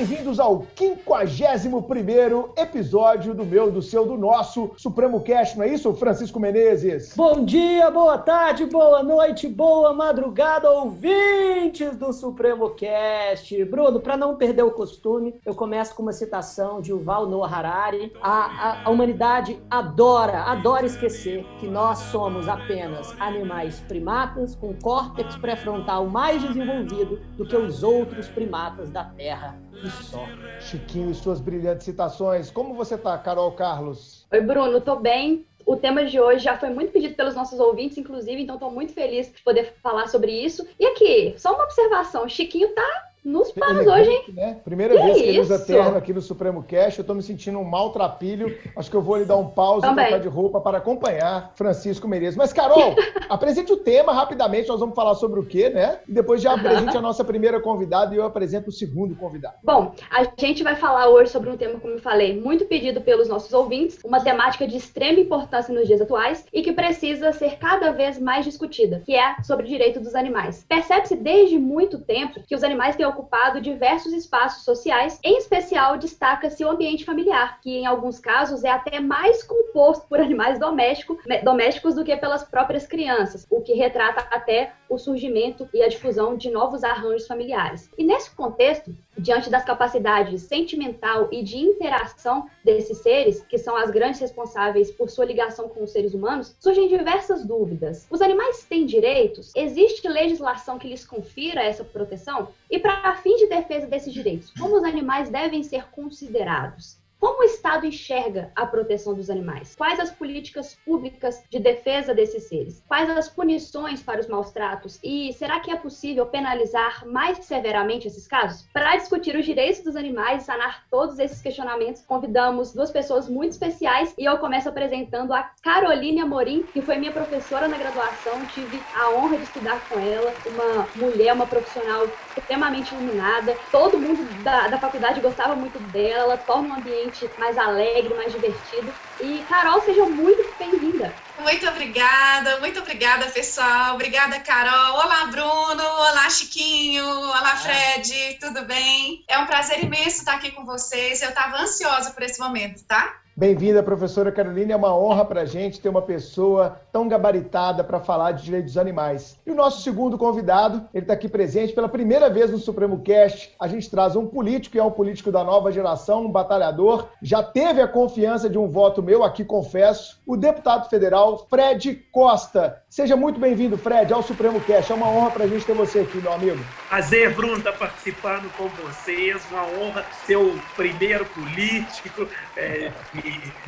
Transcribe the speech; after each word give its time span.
bem-vindos 0.00 0.40
ao 0.40 0.64
51 0.74 2.52
episódio 2.56 3.34
do 3.34 3.44
meu, 3.44 3.70
do 3.70 3.82
seu, 3.82 4.06
do 4.06 4.16
nosso 4.16 4.70
Supremo 4.78 5.20
Cast, 5.20 5.58
não 5.58 5.64
é 5.66 5.68
isso, 5.68 5.92
Francisco 5.92 6.40
Menezes? 6.40 7.14
Bom 7.14 7.44
dia, 7.44 7.90
boa 7.90 8.16
tarde, 8.16 8.64
boa 8.64 9.02
noite, 9.02 9.46
boa 9.46 9.92
madrugada, 9.92 10.70
ouvintes 10.70 11.98
do 11.98 12.14
Supremo 12.14 12.70
Cast. 12.70 13.62
Bruno, 13.66 14.00
para 14.00 14.16
não 14.16 14.36
perder 14.36 14.62
o 14.62 14.70
costume, 14.70 15.34
eu 15.44 15.54
começo 15.54 15.94
com 15.94 16.02
uma 16.02 16.14
citação 16.14 16.80
de 16.80 16.92
Yuval 16.92 17.26
Noah 17.26 17.54
Harari. 17.54 18.10
A, 18.22 18.30
a, 18.30 18.84
a 18.86 18.90
humanidade 18.90 19.60
adora, 19.70 20.44
adora 20.44 20.86
esquecer 20.86 21.44
que 21.58 21.66
nós 21.66 21.98
somos 21.98 22.48
apenas 22.48 23.14
animais 23.20 23.80
primatas 23.80 24.54
com 24.54 24.72
córtex 24.72 25.36
pré-frontal 25.36 26.06
mais 26.06 26.40
desenvolvido 26.42 27.20
do 27.36 27.46
que 27.46 27.54
os 27.54 27.82
outros 27.82 28.28
primatas 28.28 28.88
da 28.88 29.04
Terra 29.04 29.60
e 29.82 29.90
só. 30.04 30.26
Chiquinho 30.60 31.10
e 31.10 31.14
suas 31.14 31.40
brilhantes 31.40 31.84
citações. 31.84 32.50
Como 32.50 32.74
você 32.74 32.96
tá, 32.96 33.16
Carol 33.18 33.52
Carlos? 33.52 34.26
Oi, 34.30 34.40
Bruno, 34.40 34.80
tô 34.80 34.96
bem. 34.96 35.46
O 35.66 35.76
tema 35.76 36.04
de 36.04 36.18
hoje 36.18 36.44
já 36.44 36.58
foi 36.58 36.70
muito 36.70 36.92
pedido 36.92 37.14
pelos 37.14 37.34
nossos 37.34 37.60
ouvintes, 37.60 37.98
inclusive, 37.98 38.42
então 38.42 38.56
estou 38.56 38.70
muito 38.70 38.92
feliz 38.92 39.32
de 39.32 39.42
poder 39.42 39.74
falar 39.82 40.08
sobre 40.08 40.32
isso. 40.32 40.66
E 40.78 40.86
aqui, 40.86 41.34
só 41.36 41.54
uma 41.54 41.64
observação: 41.64 42.28
Chiquinho 42.28 42.74
tá 42.74 43.09
nos 43.24 43.52
panos 43.52 43.86
hoje, 43.86 44.10
hein? 44.10 44.24
Né? 44.34 44.56
Primeira 44.64 44.96
que 44.96 45.02
vez 45.02 45.16
que 45.16 45.28
ele 45.28 45.40
usa 45.40 45.58
terno 45.58 45.96
aqui 45.96 46.12
no 46.12 46.22
Supremo 46.22 46.62
Cash, 46.62 46.98
eu 46.98 47.04
tô 47.04 47.14
me 47.14 47.22
sentindo 47.22 47.58
um 47.58 47.64
maltrapilho. 47.64 48.56
Acho 48.74 48.90
que 48.90 48.96
eu 48.96 49.02
vou 49.02 49.16
lhe 49.16 49.24
dar 49.24 49.36
um 49.36 49.48
pause 49.48 49.86
e 49.86 49.94
trocar 49.94 50.20
de 50.20 50.28
roupa 50.28 50.60
para 50.60 50.78
acompanhar 50.78 51.52
Francisco 51.54 52.08
Menezes. 52.08 52.36
Mas, 52.36 52.52
Carol, 52.52 52.94
apresente 53.28 53.72
o 53.72 53.76
tema 53.76 54.12
rapidamente, 54.12 54.68
nós 54.68 54.80
vamos 54.80 54.94
falar 54.94 55.14
sobre 55.14 55.38
o 55.38 55.44
quê, 55.44 55.68
né? 55.68 56.00
E 56.08 56.12
depois 56.12 56.40
já 56.40 56.54
apresente 56.54 56.96
a 56.96 57.00
nossa 57.02 57.22
primeira 57.22 57.60
convidada 57.60 58.14
e 58.14 58.18
eu 58.18 58.24
apresento 58.24 58.70
o 58.70 58.72
segundo 58.72 59.14
convidado. 59.14 59.56
Bom, 59.62 59.94
a 60.10 60.26
gente 60.38 60.62
vai 60.62 60.76
falar 60.76 61.08
hoje 61.08 61.30
sobre 61.30 61.50
um 61.50 61.56
tema, 61.56 61.78
como 61.78 61.94
eu 61.94 62.00
falei, 62.00 62.40
muito 62.40 62.64
pedido 62.64 63.00
pelos 63.02 63.28
nossos 63.28 63.52
ouvintes, 63.52 63.98
uma 64.02 64.20
temática 64.20 64.66
de 64.66 64.76
extrema 64.76 65.20
importância 65.20 65.74
nos 65.74 65.86
dias 65.86 66.00
atuais 66.00 66.46
e 66.52 66.62
que 66.62 66.72
precisa 66.72 67.32
ser 67.32 67.58
cada 67.58 67.90
vez 67.92 68.18
mais 68.18 68.44
discutida, 68.44 69.02
que 69.04 69.14
é 69.14 69.36
sobre 69.42 69.66
o 69.66 69.68
direito 69.68 70.00
dos 70.00 70.14
animais. 70.14 70.64
Percebe-se 70.66 71.16
desde 71.16 71.58
muito 71.58 71.98
tempo 71.98 72.40
que 72.46 72.54
os 72.54 72.64
animais 72.64 72.96
têm 72.96 73.09
ocupado 73.10 73.60
diversos 73.60 74.12
espaços 74.12 74.64
sociais, 74.64 75.18
em 75.22 75.36
especial 75.36 75.98
destaca-se 75.98 76.64
o 76.64 76.70
ambiente 76.70 77.04
familiar, 77.04 77.60
que 77.60 77.76
em 77.76 77.86
alguns 77.86 78.18
casos 78.18 78.64
é 78.64 78.70
até 78.70 79.00
mais 79.00 79.42
composto 79.42 80.06
por 80.08 80.20
animais 80.20 80.58
domésticos, 80.58 81.18
domésticos 81.44 81.94
do 81.94 82.04
que 82.04 82.16
pelas 82.16 82.44
próprias 82.44 82.86
crianças, 82.86 83.46
o 83.50 83.60
que 83.60 83.74
retrata 83.74 84.26
até 84.30 84.72
o 84.90 84.98
surgimento 84.98 85.68
e 85.72 85.82
a 85.82 85.88
difusão 85.88 86.36
de 86.36 86.50
novos 86.50 86.82
arranjos 86.82 87.26
familiares. 87.26 87.88
E 87.96 88.04
nesse 88.04 88.30
contexto, 88.32 88.94
diante 89.16 89.48
das 89.48 89.64
capacidades 89.64 90.42
sentimental 90.42 91.28
e 91.30 91.42
de 91.42 91.56
interação 91.58 92.48
desses 92.64 92.98
seres, 92.98 93.42
que 93.48 93.56
são 93.56 93.76
as 93.76 93.90
grandes 93.90 94.20
responsáveis 94.20 94.90
por 94.90 95.08
sua 95.08 95.24
ligação 95.24 95.68
com 95.68 95.84
os 95.84 95.92
seres 95.92 96.12
humanos, 96.12 96.56
surgem 96.58 96.88
diversas 96.88 97.44
dúvidas. 97.44 98.06
Os 98.10 98.20
animais 98.20 98.64
têm 98.64 98.84
direitos? 98.84 99.52
Existe 99.54 100.08
legislação 100.08 100.78
que 100.78 100.88
lhes 100.88 101.06
confira 101.06 101.62
essa 101.62 101.84
proteção? 101.84 102.48
E 102.68 102.78
para 102.78 103.14
fins 103.16 103.38
de 103.38 103.46
defesa 103.46 103.86
desses 103.86 104.12
direitos, 104.12 104.52
como 104.58 104.76
os 104.76 104.84
animais 104.84 105.30
devem 105.30 105.62
ser 105.62 105.88
considerados? 105.90 106.99
Como 107.20 107.42
o 107.42 107.44
Estado 107.44 107.84
enxerga 107.84 108.50
a 108.56 108.64
proteção 108.64 109.12
dos 109.12 109.28
animais? 109.28 109.76
Quais 109.76 110.00
as 110.00 110.10
políticas 110.10 110.74
públicas 110.86 111.44
de 111.50 111.58
defesa 111.58 112.14
desses 112.14 112.44
seres? 112.44 112.82
Quais 112.88 113.10
as 113.10 113.28
punições 113.28 114.02
para 114.02 114.20
os 114.20 114.26
maus 114.26 114.50
tratos? 114.52 114.98
E 115.04 115.30
será 115.34 115.60
que 115.60 115.70
é 115.70 115.76
possível 115.76 116.24
penalizar 116.24 117.06
mais 117.06 117.44
severamente 117.44 118.08
esses 118.08 118.26
casos? 118.26 118.66
Para 118.72 118.96
discutir 118.96 119.36
os 119.36 119.44
direitos 119.44 119.82
dos 119.82 119.96
animais 119.96 120.42
e 120.42 120.46
sanar 120.46 120.86
todos 120.90 121.18
esses 121.18 121.42
questionamentos, 121.42 122.00
convidamos 122.00 122.72
duas 122.72 122.90
pessoas 122.90 123.28
muito 123.28 123.52
especiais 123.52 124.14
e 124.16 124.24
eu 124.24 124.38
começo 124.38 124.70
apresentando 124.70 125.34
a 125.34 125.42
Caroline 125.62 126.22
Amorim, 126.22 126.62
que 126.62 126.80
foi 126.80 126.96
minha 126.96 127.12
professora 127.12 127.68
na 127.68 127.76
graduação, 127.76 128.46
tive 128.46 128.80
a 128.94 129.10
honra 129.10 129.36
de 129.36 129.42
estudar 129.42 129.86
com 129.90 129.98
ela, 129.98 130.32
uma 130.46 130.88
mulher, 130.96 131.34
uma 131.34 131.46
profissional 131.46 132.08
extremamente 132.34 132.94
iluminada, 132.94 133.54
todo 133.70 133.98
mundo 133.98 134.24
da, 134.42 134.68
da 134.68 134.78
faculdade 134.78 135.20
gostava 135.20 135.54
muito 135.54 135.78
dela, 135.90 136.22
ela 136.22 136.38
torna 136.38 136.70
um 136.70 136.78
ambiente 136.78 137.09
ambiente 137.10 137.38
mais 137.38 137.58
alegre, 137.58 138.14
mais 138.14 138.32
divertido. 138.32 138.94
E, 139.20 139.44
Carol, 139.44 139.80
seja 139.82 140.06
muito 140.06 140.54
bem-vinda. 140.58 141.14
Muito 141.38 141.68
obrigada, 141.68 142.60
muito 142.60 142.80
obrigada, 142.80 143.26
pessoal. 143.26 143.94
Obrigada, 143.94 144.40
Carol. 144.40 144.94
Olá, 144.94 145.26
Bruno. 145.26 145.82
Olá, 145.82 146.30
Chiquinho. 146.30 147.04
Olá, 147.04 147.56
Fred. 147.56 148.38
Tudo 148.40 148.64
bem? 148.64 149.24
É 149.28 149.38
um 149.38 149.46
prazer 149.46 149.82
imenso 149.82 150.18
estar 150.18 150.34
aqui 150.34 150.52
com 150.52 150.64
vocês. 150.64 151.20
Eu 151.22 151.30
estava 151.30 151.58
ansiosa 151.58 152.10
por 152.12 152.22
esse 152.22 152.38
momento, 152.38 152.84
tá? 152.86 153.19
Bem-vinda, 153.40 153.82
professora 153.82 154.30
Carolina. 154.30 154.74
É 154.74 154.76
uma 154.76 154.94
honra 154.94 155.24
para 155.24 155.40
a 155.40 155.44
gente 155.46 155.80
ter 155.80 155.88
uma 155.88 156.02
pessoa 156.02 156.78
tão 156.92 157.08
gabaritada 157.08 157.82
para 157.82 157.98
falar 157.98 158.32
de 158.32 158.44
direitos 158.44 158.72
dos 158.72 158.78
animais. 158.78 159.38
E 159.46 159.50
o 159.50 159.54
nosso 159.54 159.80
segundo 159.80 160.18
convidado, 160.18 160.86
ele 160.92 161.04
está 161.04 161.14
aqui 161.14 161.26
presente 161.26 161.72
pela 161.72 161.88
primeira 161.88 162.28
vez 162.28 162.50
no 162.50 162.58
Supremo 162.58 163.00
Cast. 163.00 163.54
A 163.58 163.66
gente 163.66 163.90
traz 163.90 164.14
um 164.14 164.26
político, 164.26 164.76
e 164.76 164.78
é 164.78 164.84
um 164.84 164.90
político 164.90 165.32
da 165.32 165.42
nova 165.42 165.72
geração, 165.72 166.26
um 166.26 166.30
batalhador. 166.30 167.08
Já 167.22 167.42
teve 167.42 167.80
a 167.80 167.88
confiança 167.88 168.46
de 168.46 168.58
um 168.58 168.68
voto 168.68 169.02
meu, 169.02 169.24
aqui 169.24 169.42
confesso, 169.42 170.20
o 170.26 170.36
deputado 170.36 170.90
federal 170.90 171.46
Fred 171.48 171.94
Costa. 172.12 172.82
Seja 172.90 173.14
muito 173.14 173.38
bem-vindo, 173.38 173.78
Fred, 173.78 174.12
ao 174.12 174.20
Supremo 174.20 174.60
Cast. 174.62 174.90
É 174.90 174.94
uma 174.96 175.08
honra 175.08 175.30
para 175.30 175.44
a 175.44 175.46
gente 175.46 175.64
ter 175.64 175.74
você 175.74 176.00
aqui, 176.00 176.18
meu 176.18 176.32
amigo. 176.32 176.58
Prazer, 176.88 177.32
Bruno, 177.32 177.58
estar 177.58 177.70
tá 177.70 177.78
participando 177.78 178.50
com 178.56 178.66
vocês. 178.66 179.40
Uma 179.48 179.62
honra 179.62 180.04
ser 180.26 180.34
o 180.34 180.60
primeiro 180.74 181.24
político. 181.26 182.28
É, 182.56 182.90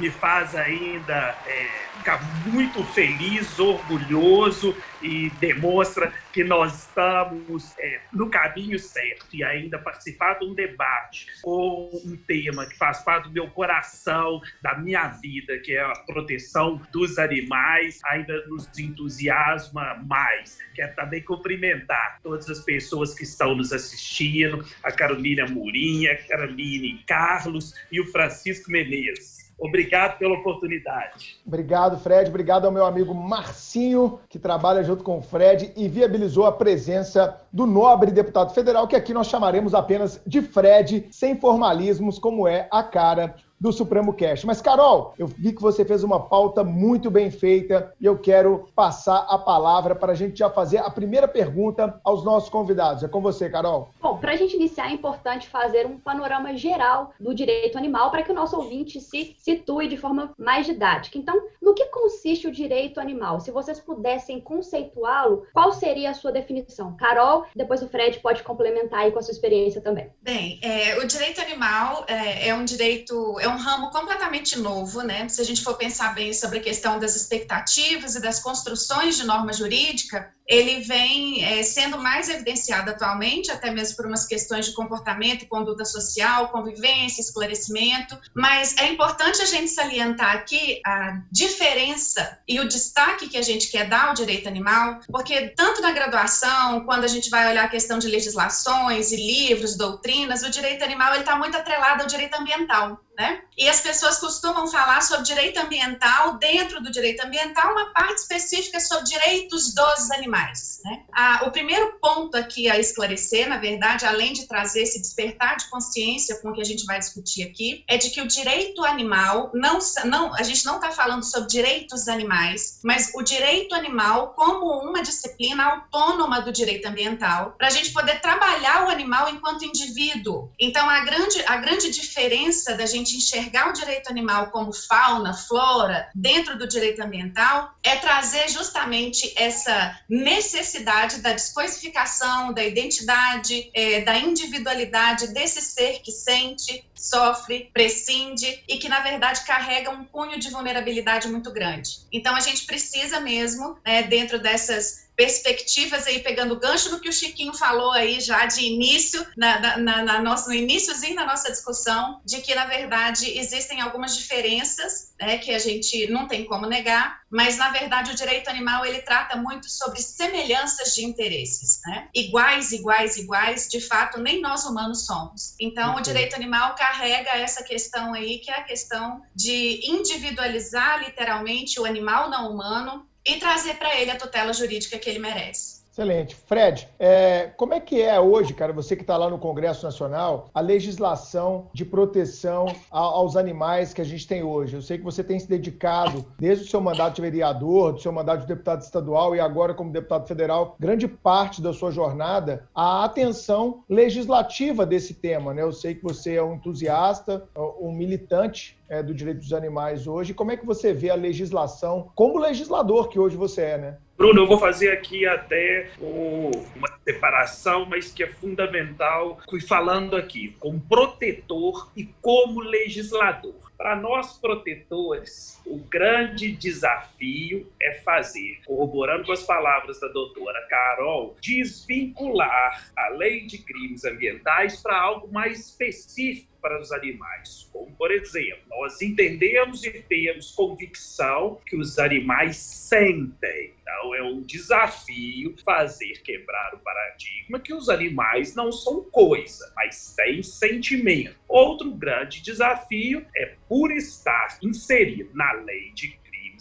me, 0.01 0.11
faz 0.11 0.57
ainda 0.57 1.37
é, 1.47 1.69
ficar 1.99 2.21
muito 2.47 2.83
feliz, 2.83 3.61
orgulhoso 3.61 4.75
e 5.01 5.31
demonstra 5.39 6.13
que 6.33 6.43
nós 6.43 6.87
estamos 6.87 7.75
é, 7.79 8.01
no 8.13 8.31
caminho 8.31 8.79
certo 8.79 9.27
e 9.33 9.45
ainda 9.45 9.79
participar 9.79 10.39
de 10.39 10.47
um 10.47 10.55
debate 10.55 11.27
com 11.43 11.91
um 12.05 12.17
tema 12.17 12.67
que 12.67 12.77
faz 12.77 13.03
parte 13.03 13.29
do 13.29 13.33
meu 13.33 13.49
coração, 13.51 14.41
da 14.63 14.79
minha 14.79 15.09
vida, 15.09 15.59
que 15.59 15.75
é 15.75 15.83
a 15.83 15.93
proteção 16.07 16.81
dos 16.91 17.19
animais, 17.19 18.01
ainda 18.05 18.47
nos 18.47 18.67
entusiasma 18.79 19.95
mais. 20.07 20.59
Quero 20.75 20.95
também 20.95 21.23
cumprimentar 21.23 22.19
todas 22.23 22.49
as 22.49 22.61
pessoas 22.61 23.15
que 23.15 23.25
estão 23.25 23.55
nos 23.55 23.73
assistindo, 23.73 24.65
a 24.83 24.91
Carolina 24.91 25.47
Murinha, 25.47 26.13
a 26.13 26.17
Caroline 26.17 27.03
Carlos 27.07 27.75
e 27.91 28.01
o 28.01 28.07
Francisco 28.11 28.71
Menezes. 28.71 29.42
Obrigado 29.59 30.19
pela 30.19 30.35
oportunidade. 30.35 31.41
Obrigado, 31.47 31.99
Fred. 31.99 32.29
Obrigado 32.29 32.65
ao 32.65 32.73
meu 32.73 32.85
amigo 32.85 33.15
Marcinho, 33.15 34.19
que 34.29 34.39
trabalha 34.39 34.83
junto 34.83 35.05
com 35.05 35.19
o 35.19 35.23
Fred 35.23 35.73
e 35.77 35.89
viabilizou 35.89 36.47
a 36.47 36.53
presença 36.53 37.41
do 37.53 37.67
nobre 37.67 38.11
deputado 38.11 38.53
federal, 38.53 38.89
que 38.89 38.97
aqui 38.97 39.15
nós 39.15 39.29
chamaremos 39.29 39.75
apenas 39.75 40.21
de 40.27 40.43
Fred, 40.43 41.07
sem 41.11 41.39
formalismos, 41.39 42.19
como 42.19 42.49
é 42.49 42.67
a 42.71 42.83
cara 42.83 43.37
do 43.63 43.73
Supremo 43.73 44.13
Cast. 44.13 44.45
Mas, 44.45 44.61
Carol, 44.61 45.15
eu 45.17 45.29
vi 45.29 45.53
que 45.53 45.63
você 45.63 45.85
fez 45.85 46.03
uma 46.03 46.19
pauta 46.19 46.65
muito 46.65 47.09
bem 47.09 47.31
feita 47.31 47.95
e 48.01 48.05
eu 48.05 48.19
quero 48.19 48.67
passar 48.75 49.25
a 49.29 49.39
palavra 49.39 49.95
para 49.95 50.11
a 50.11 50.15
gente 50.17 50.37
já 50.37 50.51
fazer 50.51 50.79
a 50.79 50.91
primeira 50.91 51.29
pergunta 51.29 52.01
aos 52.03 52.25
nossos 52.25 52.51
convidados. 52.51 53.05
É 53.05 53.09
com 53.09 53.21
você, 53.21 53.49
Carol. 53.49 53.91
Bom, 54.01 54.19
para 54.19 54.33
a 54.33 54.37
gente 54.37 54.57
iniciar, 54.57 54.91
é 54.91 54.93
importante 54.93 55.49
fazer 55.49 55.87
um 55.87 55.97
panorama 55.97 56.57
geral 56.57 57.13
do 57.21 57.33
direito 57.33 57.79
animal 57.79 58.11
para 58.11 58.25
que 58.25 58.33
o 58.33 58.35
nosso 58.35 58.57
ouvinte 58.57 59.01
se 59.01 59.37
situe 59.39 59.87
de 59.87 59.97
forma 59.97 60.33
mais 60.37 60.67
didática. 60.67 61.17
Então, 61.17 61.41
no 61.61 61.73
que 61.73 61.85
consiste 61.85 62.49
o 62.49 62.53
direito 62.53 62.99
animal? 62.99 63.39
Se 63.39 63.53
vocês 63.53 63.79
pudessem 63.79 64.41
conceituá-lo, 64.41 65.47
qual 65.53 65.73
seria 65.73 66.11
a 66.11 66.15
sua 66.15 66.33
definição? 66.33 66.97
Carol, 66.97 67.47
depois 67.55 67.81
o 67.81 67.89
Fred 67.89 68.19
pode 68.19 68.43
complementar 68.43 69.03
aí 69.03 69.13
com 69.13 69.21
a 69.21 69.23
sua 69.23 69.33
experiência 69.33 69.81
também. 69.81 70.11
Bem, 70.21 70.59
é, 70.63 70.99
o 70.99 71.07
direito 71.07 71.41
animal 71.41 72.05
é, 72.09 72.49
é 72.49 72.55
um 72.55 72.65
direito, 72.65 73.39
é 73.39 73.52
um 73.52 73.52
ramo 73.57 73.91
completamente 73.91 74.59
novo, 74.59 75.03
né? 75.03 75.29
Se 75.29 75.41
a 75.41 75.45
gente 75.45 75.63
for 75.63 75.75
pensar 75.75 76.15
bem 76.15 76.33
sobre 76.33 76.59
a 76.59 76.63
questão 76.63 76.99
das 76.99 77.17
expectativas 77.17 78.15
e 78.15 78.21
das 78.21 78.41
construções 78.41 79.17
de 79.17 79.25
norma 79.25 79.53
jurídica, 79.53 80.33
ele 80.53 80.83
vem 80.83 81.43
é, 81.43 81.63
sendo 81.63 81.97
mais 81.99 82.29
evidenciado 82.29 82.91
atualmente, 82.91 83.51
até 83.51 83.71
mesmo 83.71 83.97
por 83.97 84.07
umas 84.07 84.27
questões 84.27 84.67
de 84.67 84.75
comportamento 84.75 85.49
conduta 85.49 85.85
social, 85.85 86.49
convivência, 86.49 87.23
esclarecimento, 87.23 88.19
mas 88.35 88.77
é 88.77 88.89
importante 88.89 89.41
a 89.41 89.47
gente 89.47 89.69
salientar 89.69 90.37
aqui 90.37 90.81
a 90.85 91.23
diferença 91.31 92.39
e 92.47 92.61
o 92.61 92.69
destaque 92.69 93.29
que 93.29 93.39
a 93.39 93.43
gente 93.43 93.71
quer 93.71 93.89
dar 93.89 94.09
ao 94.09 94.15
direito 94.15 94.47
animal, 94.47 95.01
porque 95.11 95.49
tanto 95.57 95.81
na 95.81 95.93
graduação, 95.93 96.85
quando 96.85 97.05
a 97.05 97.09
gente 97.09 97.31
vai 97.31 97.51
olhar 97.51 97.65
a 97.65 97.69
questão 97.69 97.99
de 97.99 98.09
legislações 98.09 99.11
e 99.11 99.17
livros, 99.17 99.77
doutrinas, 99.77 100.43
o 100.43 100.51
direito 100.51 100.85
animal 100.85 101.15
está 101.15 101.37
muito 101.37 101.57
atrelado 101.57 102.03
ao 102.03 102.09
direito 102.09 102.35
ambiental. 102.35 103.01
né? 103.19 103.43
E 103.57 103.69
as 103.69 103.81
pessoas 103.81 104.19
costumam 104.19 104.67
falar 104.67 105.03
sobre 105.03 105.25
direito 105.25 105.59
ambiental, 105.61 106.39
dentro 106.39 106.83
do 106.83 106.91
direito 106.91 107.25
ambiental, 107.25 107.73
uma 107.73 107.93
parte 107.93 108.19
específica 108.19 108.81
sobre 108.81 109.05
direitos 109.05 109.75
dos 109.75 110.11
animais, 110.11 110.42
né? 110.85 111.03
Ah, 111.13 111.45
o 111.47 111.51
primeiro 111.51 111.99
ponto 112.01 112.37
aqui 112.37 112.69
a 112.71 112.79
esclarecer, 112.79 113.49
na 113.49 113.59
verdade, 113.59 114.07
além 114.07 114.33
de 114.33 114.47
trazer 114.47 114.83
esse 114.83 115.01
despertar 115.01 115.57
de 115.57 115.69
consciência 115.71 116.37
com 116.41 116.51
o 116.51 116.53
que 116.53 116.61
a 116.61 116.65
gente 116.65 116.85
vai 116.85 116.99
discutir 116.99 117.45
aqui, 117.45 117.85
é 117.89 117.97
de 117.97 118.11
que 118.11 118.21
o 118.21 118.27
direito 118.27 118.85
animal, 118.85 119.51
não, 119.55 119.79
não 120.05 120.35
a 120.35 120.43
gente 120.43 120.65
não 120.65 120.77
está 120.77 120.91
falando 120.91 121.25
sobre 121.25 121.49
direitos 121.49 122.09
animais, 122.09 122.81
mas 122.83 123.13
o 123.15 123.23
direito 123.23 123.75
animal 123.75 124.35
como 124.35 124.67
uma 124.83 125.03
disciplina 125.03 125.65
autônoma 125.65 126.41
do 126.41 126.53
direito 126.53 126.87
ambiental, 126.87 127.55
para 127.59 127.69
a 127.69 127.71
gente 127.71 127.93
poder 127.93 128.21
trabalhar 128.21 128.87
o 128.87 128.91
animal 128.91 129.29
enquanto 129.29 129.65
indivíduo. 129.65 130.51
Então, 130.59 130.89
a 130.89 131.01
grande, 131.01 131.43
a 131.47 131.57
grande 131.57 131.91
diferença 131.91 132.75
da 132.75 132.87
gente 132.87 133.17
enxergar 133.17 133.71
o 133.71 133.73
direito 133.73 134.11
animal 134.11 134.51
como 134.51 134.73
fauna, 134.73 135.35
flora, 135.35 136.09
dentro 136.15 136.59
do 136.59 136.67
direito 136.67 137.03
ambiental, 137.03 137.75
é 137.83 137.97
trazer 137.97 138.49
justamente 138.49 139.33
essa 139.37 139.99
necessidade 140.23 141.21
da 141.21 141.33
descoisificação 141.33 142.53
da 142.53 142.65
identidade, 142.65 143.71
é, 143.75 144.01
da 144.01 144.17
individualidade 144.19 145.29
desse 145.35 145.61
ser 145.61 146.01
que 146.01 146.11
sente, 146.11 146.85
sofre, 146.95 147.71
prescinde 147.73 148.63
e 148.69 148.79
que, 148.79 148.89
na 148.89 149.01
verdade, 149.01 149.45
carrega 149.45 149.91
um 149.91 150.05
cunho 150.05 150.39
de 150.39 150.51
vulnerabilidade 150.51 151.29
muito 151.29 151.51
grande. 151.53 151.99
Então, 152.13 152.35
a 152.35 152.41
gente 152.41 152.65
precisa 152.65 153.21
mesmo, 153.21 153.77
né, 153.85 154.05
dentro 154.05 154.39
dessas 154.39 155.03
perspectivas 155.17 156.07
aí, 156.07 156.21
pegando 156.21 156.55
o 156.55 156.59
gancho 156.59 156.91
do 156.91 157.01
que 157.01 157.09
o 157.09 157.13
Chiquinho 157.13 157.55
falou 157.55 157.93
aí 157.93 158.21
já 158.21 158.47
de 158.47 158.65
início, 158.65 159.25
na, 159.37 159.77
na, 159.77 160.03
na 160.03 160.19
nossa, 160.21 160.49
no 160.49 160.55
iníciozinho 160.55 161.17
da 161.17 161.27
nossa 161.27 161.51
discussão, 161.51 162.21
de 162.25 162.41
que, 162.41 162.55
na 162.55 162.67
verdade, 162.67 163.39
existem 163.39 163.81
algumas 163.81 164.17
diferenças 164.17 165.13
né, 165.21 165.39
que 165.39 165.53
a 165.53 165.59
gente 165.59 166.07
não 166.09 166.27
tem 166.27 166.45
como 166.45 166.67
negar, 166.67 167.21
mas, 167.31 167.57
na 167.57 167.71
verdade, 167.71 168.11
o 168.11 168.15
direito 168.15 168.49
animal, 168.51 168.85
ele 168.85 169.01
trata 169.01 169.37
muito 169.37 169.71
sobre 169.71 170.03
semelhanças 170.03 170.95
de 170.95 171.05
interesses, 171.05 171.81
né? 171.87 172.09
Iguais, 172.15 172.73
iguais, 172.73 173.17
iguais, 173.17 173.69
de 173.69 173.81
fato, 173.81 174.21
nem 174.21 174.41
nós 174.41 174.65
humanos 174.65 175.07
somos. 175.07 175.55
Então, 175.61 175.97
o 175.97 176.01
direito 176.01 176.35
animal 176.35 176.75
carrega 176.75 177.31
essa 177.31 177.63
questão 177.63 178.13
aí, 178.13 178.39
que 178.39 178.51
é 178.51 178.55
a 178.55 178.65
questão 178.65 179.23
de 179.35 179.81
individualizar, 179.85 181.01
literalmente, 181.01 181.81
o 181.81 181.85
animal 181.85 182.29
não 182.29 182.51
humano, 182.51 183.07
e 183.25 183.37
trazer 183.37 183.75
para 183.75 183.99
ele 184.01 184.11
a 184.11 184.17
tutela 184.17 184.53
jurídica 184.53 184.99
que 184.99 185.09
ele 185.09 185.19
merece. 185.19 185.83
Excelente. 185.93 186.35
Fred, 186.35 186.89
é, 186.99 187.53
como 187.55 187.75
é 187.75 187.81
que 187.81 188.01
é 188.01 188.19
hoje, 188.19 188.55
cara, 188.55 188.73
você 188.73 188.97
que 188.97 189.03
está 189.03 189.15
lá 189.15 189.29
no 189.29 189.39
Congresso 189.39 189.85
Nacional, 189.85 190.49
a 190.55 190.61
legislação 190.63 191.69
de 191.75 191.85
proteção 191.85 192.65
a, 192.91 192.99
aos 192.99 193.37
animais 193.37 193.93
que 193.93 194.01
a 194.01 194.05
gente 194.05 194.27
tem 194.27 194.43
hoje? 194.43 194.75
Eu 194.75 194.81
sei 194.81 194.97
que 194.97 195.05
você 195.05 195.23
tem 195.23 195.39
se 195.39 195.47
dedicado, 195.47 196.25
desde 196.39 196.65
o 196.65 196.67
seu 196.67 196.81
mandato 196.81 197.17
de 197.17 197.21
vereador, 197.21 197.93
do 197.93 198.01
seu 198.01 198.11
mandato 198.11 198.41
de 198.41 198.47
deputado 198.47 198.81
estadual 198.81 199.37
e 199.37 199.41
agora 199.41 199.75
como 199.75 199.93
deputado 199.93 200.27
federal, 200.27 200.77
grande 200.81 201.07
parte 201.07 201.61
da 201.61 201.75
sua 201.75 201.91
jornada 201.91 202.67
à 202.75 203.05
atenção 203.05 203.85
legislativa 203.87 204.87
desse 204.87 205.13
tema. 205.13 205.53
Né? 205.53 205.61
Eu 205.61 205.73
sei 205.73 205.95
que 205.95 206.03
você 206.03 206.37
é 206.37 206.43
um 206.43 206.55
entusiasta, 206.55 207.47
um 207.55 207.93
militante 207.93 208.79
é, 208.93 209.03
do 209.03 209.15
direito 209.15 209.39
dos 209.39 209.55
animais 209.55 210.07
hoje. 210.07 210.35
Como 210.35 210.53
é 210.53 210.57
que 210.57 210.67
você 210.67 210.93
vê 210.93 211.09
a 211.09 211.15
legislação 211.15 212.13
como 212.15 212.39
legislador 212.39 213.09
que 213.09 213.19
hoje 213.19 213.39
você 213.39 213.63
é, 213.63 213.79
né? 213.79 213.99
Bruno, 214.19 214.43
eu 214.43 214.47
vou 214.47 214.59
fazer 214.59 214.93
aqui 214.93 215.27
até 215.27 215.89
uma 215.99 216.99
separação, 217.03 217.87
mas 217.87 218.13
que 218.13 218.23
é 218.23 218.29
fundamental, 218.29 219.39
fui 219.49 219.61
falando 219.61 220.15
aqui, 220.15 220.55
como 220.61 220.79
protetor 220.79 221.91
e 221.97 222.05
como 222.21 222.61
legislador. 222.61 223.55
Para 223.79 223.97
nós 223.97 224.39
protetores, 224.39 225.61
o 225.67 225.79
grande 225.79 226.53
desafio 226.53 227.67
é 227.81 227.95
fazer, 228.05 228.61
corroborando 228.67 229.25
com 229.25 229.33
as 229.33 229.43
palavras 229.43 229.99
da 229.99 230.07
doutora 230.09 230.69
Carol, 230.69 231.35
desvincular 231.41 232.93
a 232.97 233.09
lei 233.09 233.47
de 233.47 233.59
crimes 233.59 234.05
ambientais 234.05 234.81
para 234.81 235.01
algo 235.01 235.33
mais 235.33 235.59
específico 235.71 236.52
para 236.63 236.81
os 236.81 236.93
animais. 236.93 237.69
Como, 237.73 237.93
por 237.97 238.13
exemplo, 238.13 238.63
nós 238.71 239.03
entendemos 239.03 239.85
e 239.85 239.91
temos 239.91 240.53
convicção 240.53 241.61
que 241.67 241.77
os 241.77 241.99
animais 241.99 242.57
sentem. 242.57 243.75
Então, 243.83 244.15
é 244.15 244.23
um 244.23 244.41
desafio 244.41 245.55
fazer 245.65 246.23
quebrar 246.23 246.75
o 246.75 246.79
paradigma 246.79 247.59
que 247.59 247.75
os 247.75 247.89
animais 247.89 248.55
não 248.55 248.71
são 248.71 249.03
coisa, 249.03 249.71
mas 249.77 250.15
têm 250.15 250.43
sentimento. 250.43 251.37
Outro 251.49 251.93
grande 251.93 252.41
desafio 252.41 253.27
é, 253.37 253.57
por 253.69 253.91
estar 253.91 254.59
inserido 254.63 255.31
na 255.35 255.53
lei 255.53 255.91
de 255.93 256.09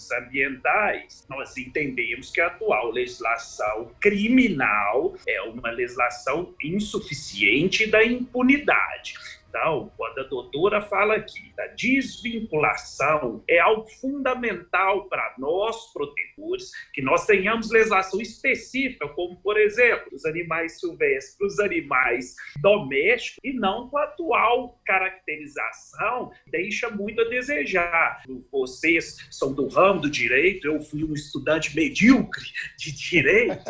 crimes 0.02 0.12
ambientais, 0.12 1.26
nós 1.30 1.56
entendemos 1.58 2.32
que 2.32 2.42
a 2.42 2.48
atual 2.48 2.92
legislação 2.92 3.92
criminal 4.00 5.16
é 5.28 5.42
uma 5.44 5.70
legislação 5.70 6.56
insuficiente 6.64 7.86
da 7.86 8.04
impunidade. 8.04 9.14
Então, 9.52 9.92
quando 9.98 10.18
a 10.20 10.24
doutora 10.24 10.82
fala 10.82 11.16
aqui 11.16 11.54
da 11.58 11.68
desvinculação, 11.68 13.44
é 13.50 13.60
algo 13.60 13.86
fundamental 14.00 15.10
para 15.10 15.36
nós, 15.38 15.92
protetores, 15.92 16.72
que 16.94 17.02
nós 17.02 17.26
tenhamos 17.26 17.70
legislação 17.70 18.22
específica, 18.22 19.10
como, 19.10 19.36
por 19.42 19.60
exemplo, 19.60 20.08
os 20.14 20.26
animais 20.26 20.80
silvestres, 20.80 21.36
os 21.42 21.60
animais 21.60 22.34
domésticos, 22.62 23.42
e 23.44 23.52
não 23.52 23.90
com 23.90 23.98
a 23.98 24.06
atual 24.06 24.80
caracterização, 24.86 26.32
deixa 26.48 26.90
muito 26.90 27.20
a 27.20 27.26
desejar. 27.26 28.24
Vocês 28.50 29.28
são 29.30 29.54
do 29.54 29.68
ramo 29.68 30.00
do 30.00 30.10
direito, 30.10 30.66
eu 30.66 30.80
fui 30.80 31.04
um 31.04 31.14
estudante 31.14 31.76
medíocre 31.76 32.46
de 32.78 32.94
direito, 32.94 33.70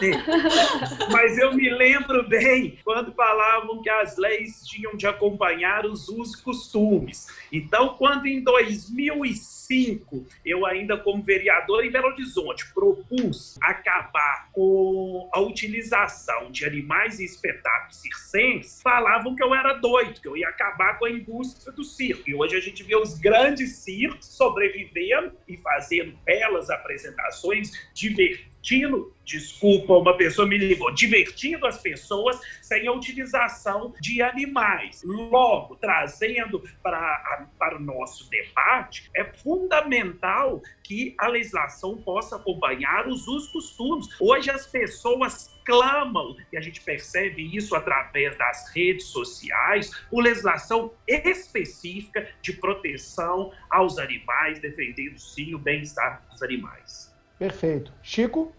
mas 1.10 1.38
eu 1.38 1.54
me 1.54 1.70
lembro 1.70 2.28
bem 2.28 2.78
quando 2.84 3.14
falavam 3.14 3.80
que 3.80 3.88
as 3.88 4.18
leis 4.18 4.73
tinham 4.74 4.96
de 4.96 5.06
acompanhar 5.06 5.86
os 5.86 6.08
usos 6.08 6.38
e 6.38 6.42
costumes. 6.42 7.28
Então, 7.52 7.96
quando 7.96 8.26
em 8.26 8.42
2005, 8.42 10.26
eu 10.44 10.66
ainda 10.66 10.96
como 10.98 11.22
vereador 11.22 11.84
em 11.84 11.90
Belo 11.90 12.08
Horizonte, 12.08 12.72
propus 12.74 13.56
acabar 13.62 14.50
com 14.52 15.28
a 15.32 15.40
utilização 15.40 16.50
de 16.50 16.64
animais 16.64 17.20
e 17.20 17.24
espetáculos 17.24 18.00
circenses, 18.00 18.82
falavam 18.82 19.36
que 19.36 19.42
eu 19.42 19.54
era 19.54 19.74
doido, 19.74 20.20
que 20.20 20.28
eu 20.28 20.36
ia 20.36 20.48
acabar 20.48 20.98
com 20.98 21.04
a 21.04 21.10
indústria 21.10 21.72
do 21.72 21.84
circo. 21.84 22.28
E 22.28 22.34
hoje 22.34 22.56
a 22.56 22.60
gente 22.60 22.82
vê 22.82 22.96
os 22.96 23.18
grandes 23.18 23.76
circos 23.76 24.26
sobrevivendo 24.26 25.32
e 25.46 25.56
fazendo 25.58 26.16
belas 26.24 26.68
apresentações 26.70 27.70
divertidas 27.94 28.53
divertindo, 28.64 29.14
desculpa, 29.24 29.92
uma 29.92 30.16
pessoa 30.16 30.48
me 30.48 30.56
ligou, 30.56 30.90
divertindo 30.90 31.66
as 31.66 31.80
pessoas 31.80 32.40
sem 32.62 32.86
a 32.86 32.92
utilização 32.92 33.94
de 34.00 34.22
animais. 34.22 35.02
Logo, 35.04 35.76
trazendo 35.76 36.64
para, 36.82 37.46
para 37.58 37.76
o 37.76 37.80
nosso 37.80 38.28
debate, 38.30 39.10
é 39.14 39.22
fundamental 39.22 40.62
que 40.82 41.14
a 41.18 41.28
legislação 41.28 41.98
possa 41.98 42.36
acompanhar 42.36 43.06
os 43.06 43.28
usos 43.28 43.52
costumes. 43.52 44.08
Hoje 44.18 44.50
as 44.50 44.66
pessoas 44.66 45.54
clamam, 45.64 46.36
e 46.52 46.56
a 46.56 46.60
gente 46.60 46.80
percebe 46.80 47.54
isso 47.54 47.74
através 47.74 48.36
das 48.38 48.70
redes 48.74 49.06
sociais, 49.06 49.90
por 50.10 50.22
legislação 50.22 50.92
específica 51.06 52.28
de 52.40 52.54
proteção 52.54 53.52
aos 53.70 53.98
animais, 53.98 54.58
defendendo 54.58 55.18
sim 55.18 55.54
o 55.54 55.58
bem-estar 55.58 56.26
dos 56.30 56.42
animais. 56.42 57.13
Perfeito. 57.38 57.92
Chico? 58.02 58.52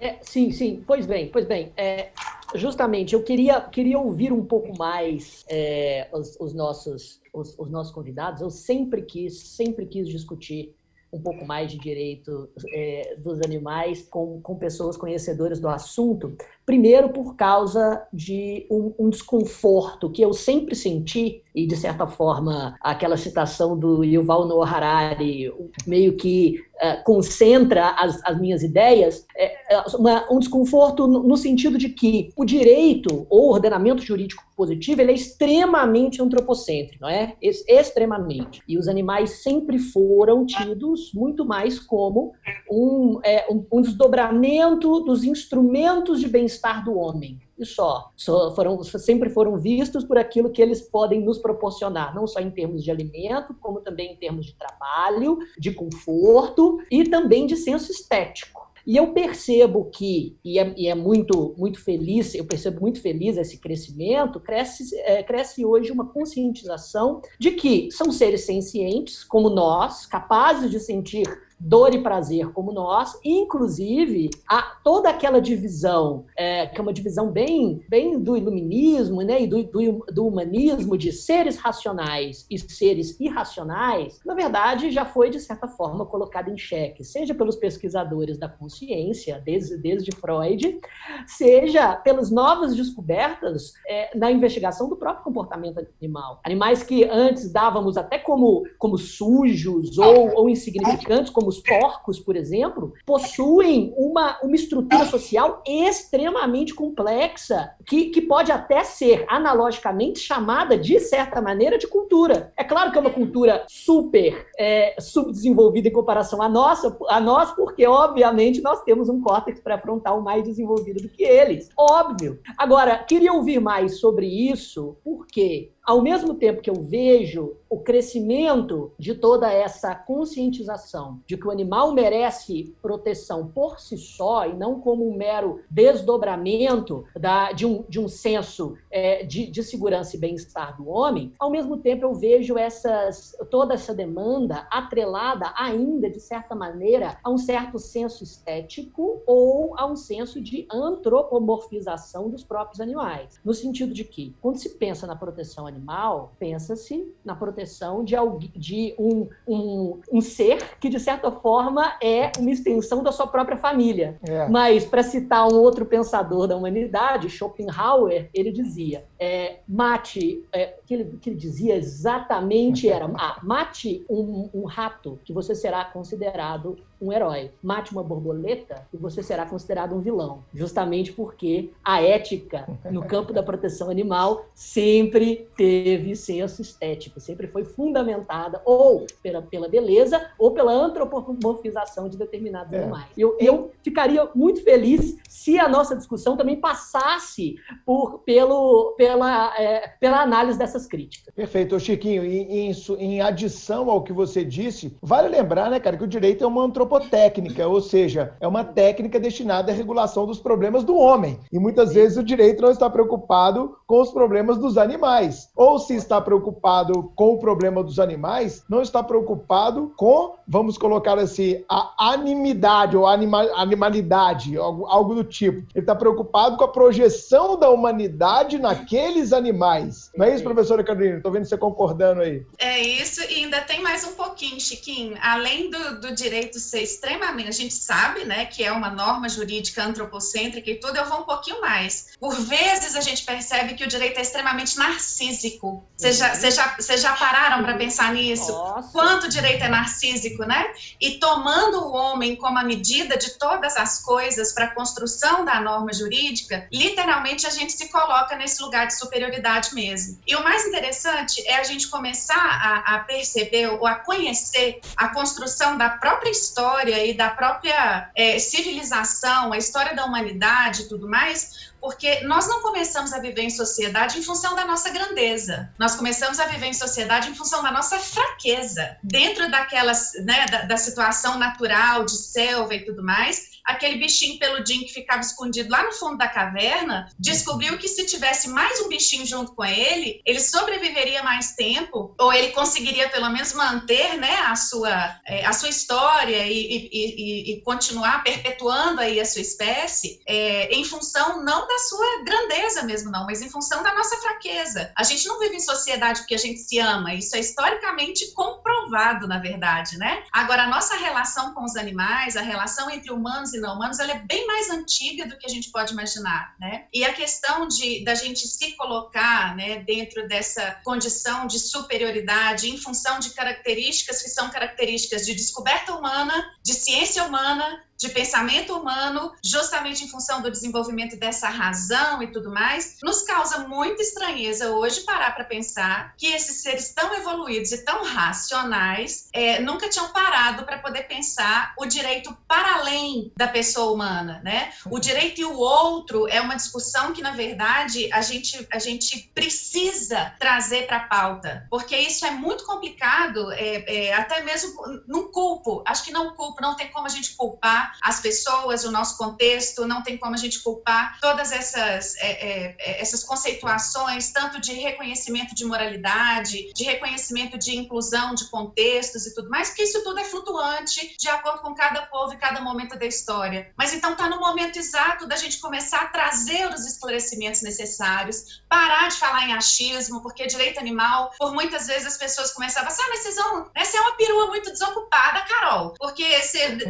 É, 0.00 0.18
sim, 0.22 0.50
sim. 0.50 0.82
Pois 0.86 1.06
bem, 1.06 1.28
pois 1.28 1.46
bem. 1.46 1.72
É, 1.76 2.10
justamente, 2.54 3.14
eu 3.14 3.22
queria, 3.22 3.60
queria 3.60 3.98
ouvir 3.98 4.32
um 4.32 4.44
pouco 4.44 4.76
mais 4.76 5.44
é, 5.48 6.08
os, 6.12 6.36
os, 6.40 6.54
nossos, 6.54 7.20
os, 7.32 7.58
os, 7.58 7.70
nossos 7.70 7.92
convidados. 7.92 8.40
Eu 8.40 8.50
sempre 8.50 9.02
quis, 9.02 9.38
sempre 9.38 9.86
quis 9.86 10.08
discutir 10.08 10.74
um 11.12 11.20
pouco 11.20 11.46
mais 11.46 11.70
de 11.70 11.78
direito 11.78 12.50
é, 12.72 13.16
dos 13.18 13.40
animais 13.40 14.02
com, 14.02 14.40
com 14.40 14.56
pessoas 14.56 14.96
conhecedoras 14.96 15.60
do 15.60 15.68
assunto. 15.68 16.36
Primeiro, 16.66 17.10
por 17.10 17.36
causa 17.36 18.06
de 18.12 18.66
um, 18.70 18.94
um 18.98 19.10
desconforto 19.10 20.10
que 20.10 20.22
eu 20.22 20.32
sempre 20.32 20.74
senti 20.74 21.42
e 21.54 21.66
de 21.66 21.76
certa 21.76 22.06
forma 22.06 22.74
aquela 22.80 23.16
citação 23.16 23.78
do 23.78 24.02
Yuval 24.02 24.46
Noah 24.46 24.68
Harari 24.68 25.52
meio 25.86 26.16
que 26.16 26.56
uh, 26.76 27.04
concentra 27.04 27.90
as, 27.90 28.20
as, 28.24 28.40
minhas 28.40 28.62
ideias, 28.62 29.24
é, 29.36 29.76
é 29.76 29.84
uma, 29.96 30.26
um 30.32 30.40
desconforto 30.40 31.06
no, 31.06 31.22
no, 31.22 31.36
sentido 31.36 31.78
de 31.78 31.90
que 31.90 32.30
o 32.36 32.44
direito 32.44 33.26
ou 33.30 33.50
ordenamento 33.50 34.02
jurídico 34.02 34.42
positivo 34.56 35.00
ele 35.00 35.12
é 35.12 35.14
extremamente 35.14 36.20
antropocêntrico, 36.20 37.02
não 37.02 37.08
é? 37.08 37.36
Es, 37.40 37.64
extremamente. 37.68 38.62
E 38.66 38.76
os 38.76 38.88
animais 38.88 39.42
sempre 39.42 39.78
foram 39.78 40.44
tidos 40.44 41.12
muito 41.14 41.44
mais 41.44 41.78
como 41.78 42.32
um, 42.70 43.20
é, 43.24 43.46
um, 43.50 43.64
um 43.72 43.80
desdobramento 43.80 45.00
dos 45.00 45.24
instrumentos 45.24 46.20
de 46.20 46.28
bem 46.28 46.44
bem-estar 46.54 46.84
do 46.84 46.96
homem. 46.96 47.38
E 47.58 47.64
só. 47.64 48.10
só 48.16 48.54
foram, 48.54 48.82
sempre 48.82 49.28
foram 49.30 49.58
vistos 49.58 50.04
por 50.04 50.18
aquilo 50.18 50.50
que 50.50 50.62
eles 50.62 50.80
podem 50.82 51.20
nos 51.20 51.38
proporcionar, 51.38 52.14
não 52.14 52.26
só 52.26 52.40
em 52.40 52.50
termos 52.50 52.82
de 52.82 52.90
alimento, 52.90 53.54
como 53.60 53.80
também 53.80 54.12
em 54.12 54.16
termos 54.16 54.46
de 54.46 54.54
trabalho, 54.54 55.38
de 55.58 55.72
conforto 55.72 56.78
e 56.90 57.04
também 57.04 57.46
de 57.46 57.56
senso 57.56 57.90
estético. 57.90 58.64
E 58.86 58.98
eu 58.98 59.14
percebo 59.14 59.86
que, 59.86 60.36
e 60.44 60.58
é, 60.58 60.74
e 60.76 60.88
é, 60.88 60.94
muito, 60.94 61.54
muito 61.56 61.82
feliz, 61.82 62.34
eu 62.34 62.44
percebo 62.44 62.82
muito 62.82 63.00
feliz 63.00 63.38
esse 63.38 63.56
crescimento, 63.58 64.38
cresce, 64.38 64.94
é, 65.00 65.22
cresce 65.22 65.64
hoje 65.64 65.90
uma 65.90 66.06
conscientização 66.06 67.22
de 67.38 67.52
que 67.52 67.90
são 67.90 68.12
seres 68.12 68.44
sencientes, 68.44 69.24
como 69.24 69.48
nós, 69.48 70.04
capazes 70.04 70.70
de 70.70 70.78
sentir 70.78 71.24
dor 71.58 71.94
e 71.94 72.02
prazer 72.02 72.52
como 72.52 72.72
nós, 72.72 73.18
inclusive 73.24 74.30
a, 74.48 74.62
toda 74.82 75.08
aquela 75.08 75.40
divisão, 75.40 76.24
é, 76.36 76.66
que 76.66 76.78
é 76.78 76.82
uma 76.82 76.92
divisão 76.92 77.30
bem, 77.30 77.82
bem 77.88 78.18
do 78.20 78.36
iluminismo 78.36 79.22
né, 79.22 79.42
e 79.42 79.46
do, 79.46 79.62
do, 79.64 80.06
do, 80.12 80.26
humanismo 80.26 80.96
de 80.96 81.12
seres 81.12 81.56
racionais 81.56 82.46
e 82.50 82.58
seres 82.58 83.18
irracionais, 83.20 84.20
na 84.24 84.34
verdade 84.34 84.90
já 84.90 85.04
foi, 85.04 85.30
de 85.30 85.40
certa 85.40 85.68
forma, 85.68 86.04
colocada 86.06 86.50
em 86.50 86.58
xeque, 86.58 87.04
seja 87.04 87.34
pelos 87.34 87.56
pesquisadores 87.56 88.38
da 88.38 88.48
consciência, 88.48 89.40
desde, 89.44 89.76
desde 89.76 90.12
Freud, 90.12 90.80
seja 91.26 91.96
pelas 91.96 92.30
novas 92.30 92.74
descobertas 92.74 93.72
é, 93.86 94.16
na 94.16 94.30
investigação 94.30 94.88
do 94.88 94.96
próprio 94.96 95.24
comportamento 95.24 95.86
animal. 96.00 96.40
Animais 96.44 96.82
que 96.82 97.04
antes 97.04 97.50
dávamos 97.50 97.96
até 97.96 98.18
como, 98.18 98.64
como 98.78 98.98
sujos 98.98 99.98
ou, 99.98 100.34
ou 100.34 100.48
insignificantes, 100.48 101.30
como 101.44 101.48
os 101.48 101.60
porcos, 101.60 102.18
por 102.18 102.36
exemplo, 102.36 102.94
possuem 103.04 103.92
uma, 103.96 104.38
uma 104.42 104.54
estrutura 104.54 105.04
social 105.04 105.62
extremamente 105.66 106.74
complexa, 106.74 107.70
que, 107.86 108.06
que 108.06 108.22
pode 108.22 108.50
até 108.50 108.82
ser 108.82 109.26
analogicamente 109.28 110.20
chamada, 110.20 110.78
de 110.78 110.98
certa 110.98 111.42
maneira, 111.42 111.76
de 111.76 111.86
cultura. 111.86 112.52
É 112.56 112.64
claro 112.64 112.90
que 112.90 112.98
é 112.98 113.00
uma 113.00 113.10
cultura 113.10 113.64
super 113.68 114.46
é, 114.58 114.96
subdesenvolvida 114.98 115.88
em 115.88 115.92
comparação 115.92 116.40
à 116.40 116.48
nossa, 116.48 116.96
a 117.08 117.20
nós, 117.20 117.50
porque, 117.52 117.86
obviamente, 117.86 118.62
nós 118.62 118.82
temos 118.82 119.08
um 119.08 119.20
córtex 119.20 119.60
pré-frontal 119.60 120.22
mais 120.22 120.44
desenvolvido 120.44 121.02
do 121.02 121.08
que 121.08 121.24
eles. 121.24 121.68
Óbvio. 121.76 122.38
Agora, 122.56 122.98
queria 122.98 123.32
ouvir 123.32 123.60
mais 123.60 124.00
sobre 124.00 124.26
isso, 124.26 124.96
porque 125.04 125.72
ao 125.84 126.00
mesmo 126.00 126.34
tempo 126.34 126.62
que 126.62 126.70
eu 126.70 126.82
vejo 126.82 127.56
o 127.68 127.80
crescimento 127.80 128.92
de 128.98 129.14
toda 129.14 129.52
essa 129.52 129.94
conscientização 129.94 131.20
de 131.26 131.36
que 131.36 131.46
o 131.46 131.50
animal 131.50 131.92
merece 131.92 132.74
proteção 132.80 133.48
por 133.48 133.80
si 133.80 133.98
só 133.98 134.46
e 134.46 134.54
não 134.54 134.80
como 134.80 135.06
um 135.06 135.16
mero 135.16 135.60
desdobramento 135.68 137.04
da, 137.18 137.52
de, 137.52 137.66
um, 137.66 137.84
de 137.88 138.00
um 138.00 138.08
senso 138.08 138.76
é, 138.90 139.24
de, 139.24 139.46
de 139.46 139.62
segurança 139.62 140.16
e 140.16 140.18
bem-estar 140.20 140.76
do 140.76 140.88
homem, 140.88 141.32
ao 141.38 141.50
mesmo 141.50 141.76
tempo 141.76 142.04
eu 142.04 142.14
vejo 142.14 142.56
essas, 142.56 143.36
toda 143.50 143.74
essa 143.74 143.92
demanda 143.92 144.66
atrelada 144.70 145.52
ainda, 145.56 146.08
de 146.08 146.20
certa 146.20 146.54
maneira, 146.54 147.18
a 147.22 147.30
um 147.30 147.38
certo 147.38 147.78
senso 147.78 148.22
estético 148.22 149.20
ou 149.26 149.74
a 149.76 149.84
um 149.84 149.96
senso 149.96 150.40
de 150.40 150.66
antropomorfização 150.70 152.30
dos 152.30 152.44
próprios 152.44 152.80
animais. 152.80 153.40
No 153.44 153.52
sentido 153.52 153.92
de 153.92 154.04
que, 154.04 154.34
quando 154.40 154.58
se 154.58 154.70
pensa 154.70 155.06
na 155.06 155.16
proteção 155.16 155.66
animal, 155.74 156.32
pensa-se 156.38 157.12
na 157.24 157.34
proteção 157.34 158.04
de, 158.04 158.16
de 158.56 158.94
um, 158.98 159.28
um, 159.46 160.00
um, 160.12 160.20
ser 160.20 160.76
que, 160.78 160.88
de 160.88 161.00
certa 161.00 161.30
forma, 161.30 161.96
é 162.02 162.30
uma 162.38 162.50
extensão 162.50 163.02
da 163.02 163.12
sua 163.12 163.26
própria 163.26 163.56
família. 163.56 164.18
É. 164.26 164.48
Mas, 164.48 164.84
para 164.84 165.02
citar 165.02 165.46
um 165.46 165.56
outro 165.56 165.84
pensador 165.84 166.46
da 166.46 166.56
humanidade, 166.56 167.28
Schopenhauer, 167.28 168.28
ele 168.32 168.52
dizia: 168.52 169.04
é, 169.18 169.58
mate, 169.68 170.44
é, 170.52 170.74
que, 170.86 170.94
ele, 170.94 171.18
que 171.20 171.30
ele 171.30 171.36
dizia 171.36 171.76
exatamente 171.76 172.88
era: 172.88 173.10
ah, 173.16 173.38
mate 173.42 174.04
um, 174.08 174.48
um 174.54 174.64
rato, 174.64 175.18
que 175.24 175.32
você 175.32 175.54
será 175.54 175.84
considerado 175.84 176.76
um 177.04 177.12
herói. 177.12 177.50
Mate 177.62 177.92
uma 177.92 178.02
borboleta 178.02 178.86
e 178.92 178.96
você 178.96 179.22
será 179.22 179.46
considerado 179.46 179.94
um 179.94 180.00
vilão. 180.00 180.42
Justamente 180.52 181.12
porque 181.12 181.70
a 181.84 182.02
ética 182.02 182.66
no 182.90 183.04
campo 183.04 183.32
da 183.32 183.42
proteção 183.42 183.90
animal 183.90 184.46
sempre 184.54 185.48
teve 185.56 186.16
senso 186.16 186.62
estético, 186.62 187.20
sempre 187.20 187.46
foi 187.46 187.64
fundamentada 187.64 188.60
ou 188.64 189.06
pela, 189.22 189.42
pela 189.42 189.68
beleza 189.68 190.30
ou 190.38 190.52
pela 190.52 190.72
antropomorfização 190.72 192.08
de 192.08 192.16
determinados 192.16 192.72
é. 192.72 192.82
animais. 192.82 193.06
Eu, 193.16 193.36
eu 193.38 193.70
ficaria 193.82 194.28
muito 194.34 194.62
feliz 194.62 195.16
se 195.28 195.58
a 195.58 195.68
nossa 195.68 195.94
discussão 195.94 196.36
também 196.36 196.56
passasse 196.56 197.56
por, 197.84 198.20
pelo, 198.20 198.94
pela, 198.96 199.54
é, 199.58 199.88
pela 200.00 200.22
análise 200.22 200.58
dessas 200.58 200.86
críticas. 200.86 201.34
Perfeito. 201.34 201.78
Chiquinho, 201.84 202.24
em, 202.24 202.70
em, 202.70 202.72
em 202.98 203.20
adição 203.20 203.90
ao 203.90 204.02
que 204.02 204.12
você 204.12 204.44
disse, 204.44 204.96
vale 205.02 205.28
lembrar, 205.28 205.70
né, 205.70 205.78
cara, 205.78 205.96
que 205.96 206.04
o 206.04 206.08
direito 206.08 206.44
é 206.44 206.46
uma 206.46 206.62
antropomorfização 206.62 206.93
antropotécnica, 206.94 207.66
ou 207.66 207.80
seja, 207.80 208.34
é 208.40 208.46
uma 208.46 208.64
técnica 208.64 209.18
destinada 209.18 209.72
à 209.72 209.74
regulação 209.74 210.26
dos 210.26 210.38
problemas 210.38 210.84
do 210.84 210.96
homem. 210.96 211.38
E 211.52 211.58
muitas 211.58 211.94
vezes 211.94 212.16
o 212.16 212.22
direito 212.22 212.62
não 212.62 212.70
está 212.70 212.88
preocupado 212.88 213.76
com 213.86 214.00
os 214.00 214.10
problemas 214.10 214.58
dos 214.58 214.78
animais. 214.78 215.48
Ou 215.56 215.78
se 215.78 215.94
está 215.94 216.20
preocupado 216.20 217.12
com 217.14 217.34
o 217.34 217.38
problema 217.38 217.82
dos 217.82 217.98
animais, 217.98 218.64
não 218.68 218.82
está 218.82 219.02
preocupado 219.02 219.92
com, 219.96 220.36
vamos 220.46 220.78
colocar 220.78 221.18
assim, 221.18 221.64
a 221.68 222.12
animidade 222.12 222.96
ou 222.96 223.06
anima, 223.06 223.42
animalidade, 223.54 224.56
algo, 224.56 224.86
algo 224.86 225.14
do 225.14 225.24
tipo. 225.24 225.58
Ele 225.74 225.82
está 225.82 225.94
preocupado 225.94 226.56
com 226.56 226.64
a 226.64 226.68
projeção 226.68 227.58
da 227.58 227.70
humanidade 227.70 228.58
naqueles 228.58 229.32
animais. 229.32 230.10
Não 230.16 230.26
é 230.26 230.34
isso, 230.34 230.44
professora 230.44 230.84
Carolina? 230.84 231.16
Estou 231.16 231.32
vendo 231.32 231.44
você 231.44 231.56
concordando 231.56 232.20
aí. 232.20 232.44
É 232.58 232.80
isso, 232.80 233.20
e 233.22 233.44
ainda 233.44 233.60
tem 233.60 233.82
mais 233.82 234.04
um 234.04 234.14
pouquinho, 234.14 234.60
Chiquinho. 234.60 235.16
Além 235.20 235.70
do, 235.70 236.00
do 236.00 236.14
direito 236.14 236.58
ser 236.74 236.82
extremamente, 236.82 237.48
a 237.48 237.52
gente 237.52 237.74
sabe, 237.74 238.24
né, 238.24 238.46
que 238.46 238.64
é 238.64 238.72
uma 238.72 238.90
norma 238.90 239.28
jurídica 239.28 239.84
antropocêntrica 239.84 240.68
e 240.70 240.80
tudo, 240.80 240.96
eu 240.96 241.06
vou 241.06 241.20
um 241.20 241.24
pouquinho 241.24 241.60
mais. 241.60 242.08
Por 242.18 242.34
vezes 242.34 242.96
a 242.96 243.00
gente 243.00 243.22
percebe 243.24 243.74
que 243.74 243.84
o 243.84 243.86
direito 243.86 244.18
é 244.18 244.22
extremamente 244.22 244.76
narcísico. 244.76 245.84
Vocês 245.96 246.18
já, 246.18 246.34
vocês 246.34 246.54
já, 246.56 246.76
já 246.96 247.12
pararam 247.14 247.62
para 247.62 247.76
pensar 247.76 248.12
nisso? 248.12 248.50
Nossa. 248.50 248.88
Quanto 248.90 249.26
o 249.26 249.28
direito 249.28 249.62
é 249.62 249.68
narcísico, 249.68 250.44
né? 250.44 250.72
E 251.00 251.18
tomando 251.18 251.78
o 251.78 251.92
homem 251.92 252.34
como 252.34 252.58
a 252.58 252.64
medida 252.64 253.16
de 253.16 253.38
todas 253.38 253.76
as 253.76 254.02
coisas 254.02 254.52
para 254.52 254.64
a 254.66 254.74
construção 254.74 255.44
da 255.44 255.60
norma 255.60 255.92
jurídica, 255.92 256.66
literalmente 256.72 257.46
a 257.46 257.50
gente 257.50 257.72
se 257.72 257.88
coloca 257.88 258.34
nesse 258.36 258.60
lugar 258.62 258.88
de 258.88 258.98
superioridade 258.98 259.72
mesmo. 259.74 260.18
E 260.26 260.34
o 260.34 260.42
mais 260.42 260.66
interessante 260.66 261.46
é 261.46 261.56
a 261.56 261.62
gente 261.62 261.86
começar 261.88 262.34
a, 262.34 262.96
a 262.96 262.98
perceber 263.00 263.68
ou 263.68 263.86
a 263.86 263.94
conhecer 263.94 264.80
a 264.96 265.08
construção 265.08 265.78
da 265.78 265.90
própria 265.90 266.30
história 266.30 266.63
história 266.64 267.04
e 267.04 267.12
da 267.12 267.28
própria 267.28 268.10
é, 268.14 268.38
civilização, 268.38 269.52
a 269.52 269.58
história 269.58 269.94
da 269.94 270.06
humanidade 270.06 270.82
e 270.82 270.88
tudo 270.88 271.06
mais, 271.06 271.73
porque 271.84 272.20
nós 272.22 272.48
não 272.48 272.62
começamos 272.62 273.12
a 273.12 273.18
viver 273.18 273.42
em 273.42 273.50
sociedade 273.50 274.18
em 274.18 274.22
função 274.22 274.56
da 274.56 274.64
nossa 274.64 274.88
grandeza. 274.88 275.70
Nós 275.78 275.94
começamos 275.94 276.40
a 276.40 276.46
viver 276.46 276.64
em 276.64 276.72
sociedade 276.72 277.28
em 277.28 277.34
função 277.34 277.62
da 277.62 277.70
nossa 277.70 277.98
fraqueza. 277.98 278.96
Dentro 279.02 279.50
daquelas, 279.50 280.14
né, 280.24 280.46
da, 280.46 280.62
da 280.62 280.76
situação 280.78 281.38
natural 281.38 282.06
de 282.06 282.16
selva 282.16 282.74
e 282.74 282.86
tudo 282.86 283.02
mais, 283.04 283.54
aquele 283.64 283.96
bichinho 283.96 284.38
peludinho 284.38 284.86
que 284.86 284.92
ficava 284.92 285.20
escondido 285.20 285.70
lá 285.70 285.82
no 285.82 285.92
fundo 285.92 286.18
da 286.18 286.28
caverna, 286.28 287.10
descobriu 287.18 287.78
que 287.78 287.88
se 287.88 288.04
tivesse 288.04 288.48
mais 288.48 288.80
um 288.80 288.88
bichinho 288.88 289.24
junto 289.24 289.54
com 289.54 289.64
ele, 289.64 290.20
ele 290.24 290.40
sobreviveria 290.40 291.22
mais 291.22 291.52
tempo, 291.52 292.14
ou 292.18 292.32
ele 292.32 292.52
conseguiria 292.52 293.08
pelo 293.08 293.30
menos 293.30 293.54
manter 293.54 294.16
né, 294.18 294.36
a, 294.46 294.54
sua, 294.54 295.18
é, 295.26 295.46
a 295.46 295.52
sua 295.52 295.70
história 295.70 296.46
e, 296.46 296.52
e, 296.52 296.88
e, 296.92 297.52
e, 297.52 297.60
continuar 297.62 298.22
perpetuando 298.22 299.00
aí 299.00 299.18
a 299.18 299.24
sua 299.24 299.40
espécie, 299.40 300.20
é, 300.26 300.74
em 300.74 300.84
função 300.84 301.42
não 301.42 301.66
da 301.66 301.73
sua 301.78 302.24
grandeza 302.24 302.82
mesmo, 302.82 303.10
não, 303.10 303.26
mas 303.26 303.42
em 303.42 303.50
função 303.50 303.82
da 303.82 303.94
nossa 303.94 304.16
fraqueza. 304.16 304.92
A 304.96 305.02
gente 305.02 305.26
não 305.26 305.38
vive 305.38 305.56
em 305.56 305.60
sociedade 305.60 306.20
porque 306.20 306.34
a 306.34 306.38
gente 306.38 306.60
se 306.60 306.78
ama, 306.78 307.14
isso 307.14 307.36
é 307.36 307.40
historicamente 307.40 308.32
comprovado, 308.32 309.26
na 309.26 309.38
verdade, 309.38 309.96
né? 309.98 310.24
Agora, 310.32 310.64
a 310.64 310.68
nossa 310.68 310.96
relação 310.96 311.54
com 311.54 311.64
os 311.64 311.76
animais, 311.76 312.36
a 312.36 312.42
relação 312.42 312.90
entre 312.90 313.12
humanos 313.12 313.54
e 313.54 313.60
não 313.60 313.74
humanos, 313.74 313.98
ela 313.98 314.12
é 314.12 314.18
bem 314.18 314.46
mais 314.46 314.70
antiga 314.70 315.26
do 315.26 315.36
que 315.38 315.46
a 315.46 315.50
gente 315.50 315.70
pode 315.70 315.92
imaginar, 315.92 316.54
né? 316.58 316.86
E 316.92 317.04
a 317.04 317.12
questão 317.12 317.66
de 317.66 318.04
da 318.04 318.14
gente 318.14 318.46
se 318.46 318.72
colocar, 318.76 319.56
né, 319.56 319.80
dentro 319.80 320.26
dessa 320.28 320.78
condição 320.84 321.46
de 321.46 321.58
superioridade 321.58 322.68
em 322.68 322.78
função 322.78 323.18
de 323.18 323.30
características 323.30 324.22
que 324.22 324.28
são 324.28 324.50
características 324.50 325.24
de 325.24 325.34
descoberta 325.34 325.94
humana, 325.94 326.34
de 326.62 326.74
ciência 326.74 327.24
humana, 327.24 327.82
de 327.96 328.08
pensamento 328.08 328.76
humano, 328.76 329.32
justamente 329.42 330.04
em 330.04 330.08
função 330.08 330.42
do 330.42 330.50
desenvolvimento 330.50 331.16
dessa 331.16 331.48
razão 331.48 332.22
e 332.22 332.28
tudo 332.28 332.50
mais, 332.50 332.98
nos 333.02 333.22
causa 333.22 333.68
muita 333.68 334.02
estranheza 334.02 334.70
hoje 334.70 335.00
parar 335.00 335.34
para 335.34 335.44
pensar 335.44 336.14
que 336.16 336.26
esses 336.26 336.62
seres 336.62 336.92
tão 336.92 337.14
evoluídos 337.14 337.72
e 337.72 337.84
tão 337.84 338.04
racionais 338.04 339.28
é, 339.32 339.60
nunca 339.60 339.88
tinham 339.88 340.08
parado 340.12 340.64
para 340.64 340.78
poder 340.78 341.04
pensar 341.04 341.74
o 341.78 341.86
direito 341.86 342.36
para 342.48 342.76
além 342.76 343.32
da 343.36 343.48
pessoa 343.48 343.92
humana, 343.92 344.40
né? 344.44 344.72
O 344.90 344.98
direito 344.98 345.40
e 345.40 345.44
o 345.44 345.56
outro 345.56 346.28
é 346.28 346.40
uma 346.40 346.56
discussão 346.56 347.12
que, 347.12 347.22
na 347.22 347.32
verdade, 347.32 348.12
a 348.12 348.20
gente, 348.20 348.66
a 348.72 348.78
gente 348.78 349.30
precisa 349.34 350.34
trazer 350.38 350.86
para 350.86 350.98
a 350.98 351.08
pauta, 351.08 351.66
porque 351.70 351.96
isso 351.96 352.26
é 352.26 352.30
muito 352.30 352.64
complicado, 352.64 353.52
é, 353.52 353.84
é, 353.86 354.14
até 354.14 354.42
mesmo 354.42 354.74
não 355.06 355.30
culpo, 355.30 355.82
acho 355.86 356.04
que 356.04 356.12
não 356.12 356.34
culpo, 356.34 356.60
não 356.60 356.76
tem 356.76 356.90
como 356.90 357.06
a 357.06 357.10
gente 357.10 357.34
culpar 357.36 357.83
as 358.02 358.20
pessoas, 358.20 358.84
o 358.84 358.90
nosso 358.90 359.16
contexto, 359.16 359.86
não 359.86 360.02
tem 360.02 360.16
como 360.18 360.34
a 360.34 360.38
gente 360.38 360.60
culpar 360.60 361.18
todas 361.20 361.52
essas, 361.52 362.16
é, 362.16 362.30
é, 362.30 362.76
é, 362.78 363.00
essas 363.00 363.24
conceituações, 363.24 364.32
tanto 364.32 364.60
de 364.60 364.72
reconhecimento 364.72 365.54
de 365.54 365.64
moralidade, 365.64 366.72
de 366.72 366.84
reconhecimento 366.84 367.58
de 367.58 367.76
inclusão 367.76 368.34
de 368.34 368.48
contextos 368.50 369.26
e 369.26 369.34
tudo 369.34 369.50
mais, 369.50 369.68
porque 369.68 369.84
isso 369.84 370.02
tudo 370.02 370.20
é 370.20 370.24
flutuante 370.24 371.16
de 371.18 371.28
acordo 371.28 371.60
com 371.60 371.74
cada 371.74 372.02
povo 372.06 372.32
e 372.32 372.36
cada 372.36 372.60
momento 372.60 372.98
da 372.98 373.06
história. 373.06 373.72
Mas 373.76 373.92
então 373.92 374.12
está 374.12 374.28
no 374.28 374.40
momento 374.40 374.78
exato 374.78 375.26
da 375.26 375.36
gente 375.36 375.60
começar 375.60 376.02
a 376.02 376.08
trazer 376.08 376.68
os 376.72 376.86
esclarecimentos 376.86 377.62
necessários, 377.62 378.62
parar 378.68 379.08
de 379.08 379.16
falar 379.16 379.48
em 379.48 379.52
achismo, 379.52 380.22
porque 380.22 380.46
direito 380.46 380.78
animal, 380.78 381.30
por 381.38 381.52
muitas 381.52 381.86
vezes 381.86 382.06
as 382.06 382.16
pessoas 382.16 382.52
começavam 382.52 382.88
assim, 382.88 383.02
ah, 383.02 383.08
mas 383.10 383.20
vocês 383.20 383.36
vão, 383.36 383.70
essa 383.74 383.96
é 383.96 384.00
uma 384.00 384.16
perua 384.16 384.46
muito 384.48 384.70
desocupada, 384.70 385.40
Carol, 385.42 385.94
porque 385.98 386.24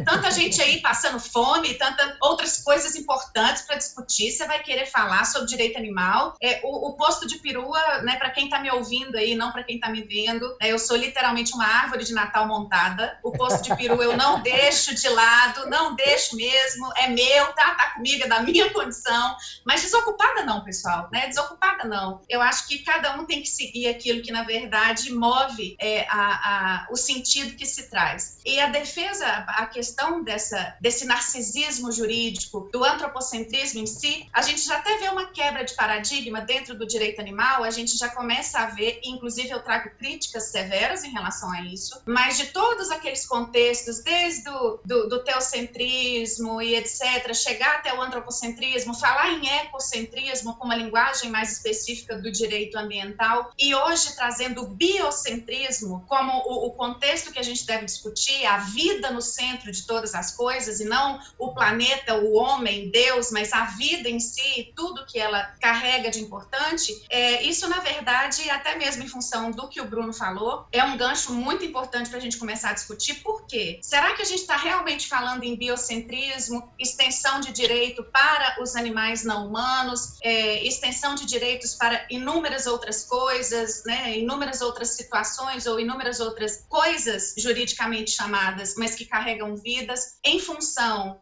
tanta 0.05 0.31
gente 0.31 0.61
aí 0.61 0.81
passando 0.85 1.19
fome, 1.19 1.73
tantas 1.73 2.15
outras 2.21 2.61
coisas 2.61 2.95
importantes 2.95 3.63
para 3.63 3.75
discutir, 3.75 4.31
você 4.31 4.45
vai 4.45 4.61
querer 4.61 4.85
falar 4.85 5.25
sobre 5.25 5.47
direito 5.47 5.79
animal. 5.79 6.35
É, 6.39 6.61
o, 6.63 6.89
o 6.89 6.93
posto 6.93 7.25
de 7.25 7.39
perua, 7.39 8.03
né, 8.03 8.17
para 8.17 8.29
quem 8.29 8.45
está 8.45 8.59
me 8.59 8.69
ouvindo 8.69 9.17
aí, 9.17 9.33
não 9.33 9.51
para 9.51 9.63
quem 9.63 9.77
está 9.77 9.89
me 9.89 10.03
vendo, 10.03 10.47
né, 10.61 10.71
eu 10.71 10.77
sou 10.77 10.95
literalmente 10.95 11.55
uma 11.55 11.65
árvore 11.65 12.03
de 12.03 12.13
Natal 12.13 12.47
montada. 12.47 13.17
O 13.23 13.31
posto 13.31 13.63
de 13.63 13.75
perua 13.75 14.03
eu 14.03 14.15
não 14.15 14.41
deixo 14.45 14.93
de 14.93 15.09
lado, 15.09 15.67
não 15.71 15.95
deixo 15.95 16.35
mesmo, 16.35 16.93
é 16.97 17.07
meu, 17.07 17.47
tá? 17.53 17.73
Tá 17.73 17.89
comigo, 17.95 18.23
é 18.23 18.27
da 18.27 18.41
minha 18.41 18.71
condição. 18.71 19.35
Mas 19.65 19.81
desocupada 19.81 20.43
não, 20.43 20.63
pessoal, 20.63 21.09
né? 21.11 21.25
Desocupada 21.27 21.85
não. 21.85 22.21
Eu 22.29 22.43
acho 22.43 22.67
que 22.67 22.83
cada 22.83 23.17
um 23.17 23.25
tem 23.25 23.41
que 23.41 23.49
seguir 23.49 23.87
aquilo 23.87 24.21
que, 24.21 24.31
na 24.31 24.43
verdade, 24.43 25.11
move 25.11 25.75
é, 25.81 26.05
a, 26.09 26.83
a, 26.83 26.87
o 26.91 26.95
sentido 26.95 27.55
que 27.55 27.65
se 27.65 27.89
traz. 27.89 28.37
E 28.45 28.59
a 28.59 28.67
defesa, 28.67 29.25
a 29.47 29.65
questão 29.65 30.23
dessa, 30.23 30.74
desse 30.79 31.05
narcisismo 31.05 31.91
jurídico, 31.91 32.69
do 32.71 32.83
antropocentrismo 32.83 33.81
em 33.81 33.85
si, 33.85 34.27
a 34.31 34.41
gente 34.41 34.61
já 34.61 34.77
até 34.77 34.97
vê 34.97 35.09
uma 35.09 35.27
quebra 35.27 35.63
de 35.63 35.73
paradigma 35.73 36.41
dentro 36.41 36.77
do 36.77 36.85
direito 36.85 37.19
animal, 37.19 37.63
a 37.63 37.71
gente 37.71 37.97
já 37.97 38.09
começa 38.09 38.59
a 38.59 38.67
ver, 38.67 38.99
inclusive 39.03 39.49
eu 39.49 39.61
trago 39.61 39.89
críticas 39.97 40.45
severas 40.45 41.03
em 41.03 41.11
relação 41.11 41.51
a 41.51 41.61
isso, 41.61 42.01
mas 42.05 42.37
de 42.37 42.47
todos 42.47 42.89
aqueles 42.91 43.25
contextos, 43.25 43.99
desde 44.03 44.45
do, 44.45 45.07
do 45.07 45.23
teocentrismo 45.23 46.61
e 46.61 46.75
etc., 46.75 47.33
chegar 47.33 47.75
até 47.75 47.93
o 47.93 48.01
antropocentrismo, 48.01 48.93
falar 48.93 49.31
em 49.33 49.47
ecocentrismo 49.61 50.55
com 50.55 50.65
uma 50.65 50.75
linguagem 50.75 51.29
mais 51.29 51.51
específica 51.51 52.17
do 52.17 52.31
direito 52.31 52.77
ambiental, 52.77 53.51
e 53.57 53.73
hoje 53.73 54.15
trazendo 54.15 54.63
o 54.63 54.67
biocentrismo 54.67 56.05
como 56.07 56.31
o, 56.45 56.67
o 56.67 56.71
contexto 56.73 57.31
que 57.31 57.39
a 57.39 57.43
gente 57.43 57.65
deve 57.65 57.85
discutir, 57.85 58.45
a 58.45 58.57
vida 58.57 59.11
no 59.11 59.21
centro 59.21 59.71
de 59.71 59.85
todas 59.85 60.13
as 60.13 60.31
coisas, 60.31 60.64
e 60.79 60.85
não 60.85 61.19
o 61.37 61.53
planeta, 61.53 62.15
o 62.15 62.33
homem, 62.33 62.89
Deus, 62.89 63.31
mas 63.31 63.53
a 63.53 63.65
vida 63.65 64.09
em 64.09 64.19
si, 64.19 64.73
tudo 64.75 65.05
que 65.05 65.19
ela 65.19 65.43
carrega 65.61 66.09
de 66.09 66.19
importante, 66.19 66.93
é, 67.09 67.43
isso, 67.43 67.67
na 67.69 67.79
verdade, 67.79 68.49
até 68.49 68.75
mesmo 68.75 69.03
em 69.03 69.07
função 69.07 69.51
do 69.51 69.67
que 69.67 69.79
o 69.79 69.85
Bruno 69.85 70.13
falou, 70.13 70.65
é 70.71 70.83
um 70.83 70.97
gancho 70.97 71.33
muito 71.33 71.63
importante 71.63 72.09
para 72.09 72.17
a 72.17 72.21
gente 72.21 72.37
começar 72.37 72.69
a 72.69 72.73
discutir. 72.73 73.15
Por 73.15 73.45
quê? 73.45 73.79
Será 73.81 74.13
que 74.13 74.21
a 74.21 74.25
gente 74.25 74.41
está 74.41 74.57
realmente 74.57 75.07
falando 75.07 75.43
em 75.43 75.55
biocentrismo, 75.55 76.71
extensão 76.79 77.39
de 77.39 77.51
direito 77.51 78.03
para 78.03 78.57
os 78.61 78.75
animais 78.75 79.23
não 79.23 79.47
humanos, 79.47 80.17
é, 80.21 80.65
extensão 80.65 81.15
de 81.15 81.25
direitos 81.25 81.75
para 81.75 82.05
inúmeras 82.09 82.65
outras 82.65 83.03
coisas, 83.03 83.83
né, 83.85 84.17
inúmeras 84.17 84.61
outras 84.61 84.89
situações 84.89 85.65
ou 85.65 85.79
inúmeras 85.79 86.19
outras 86.19 86.65
coisas 86.67 87.33
juridicamente 87.37 88.11
chamadas, 88.11 88.75
mas 88.77 88.95
que 88.95 89.05
carregam 89.05 89.55
vidas, 89.55 90.17
em 90.23 90.39
função 90.39 90.54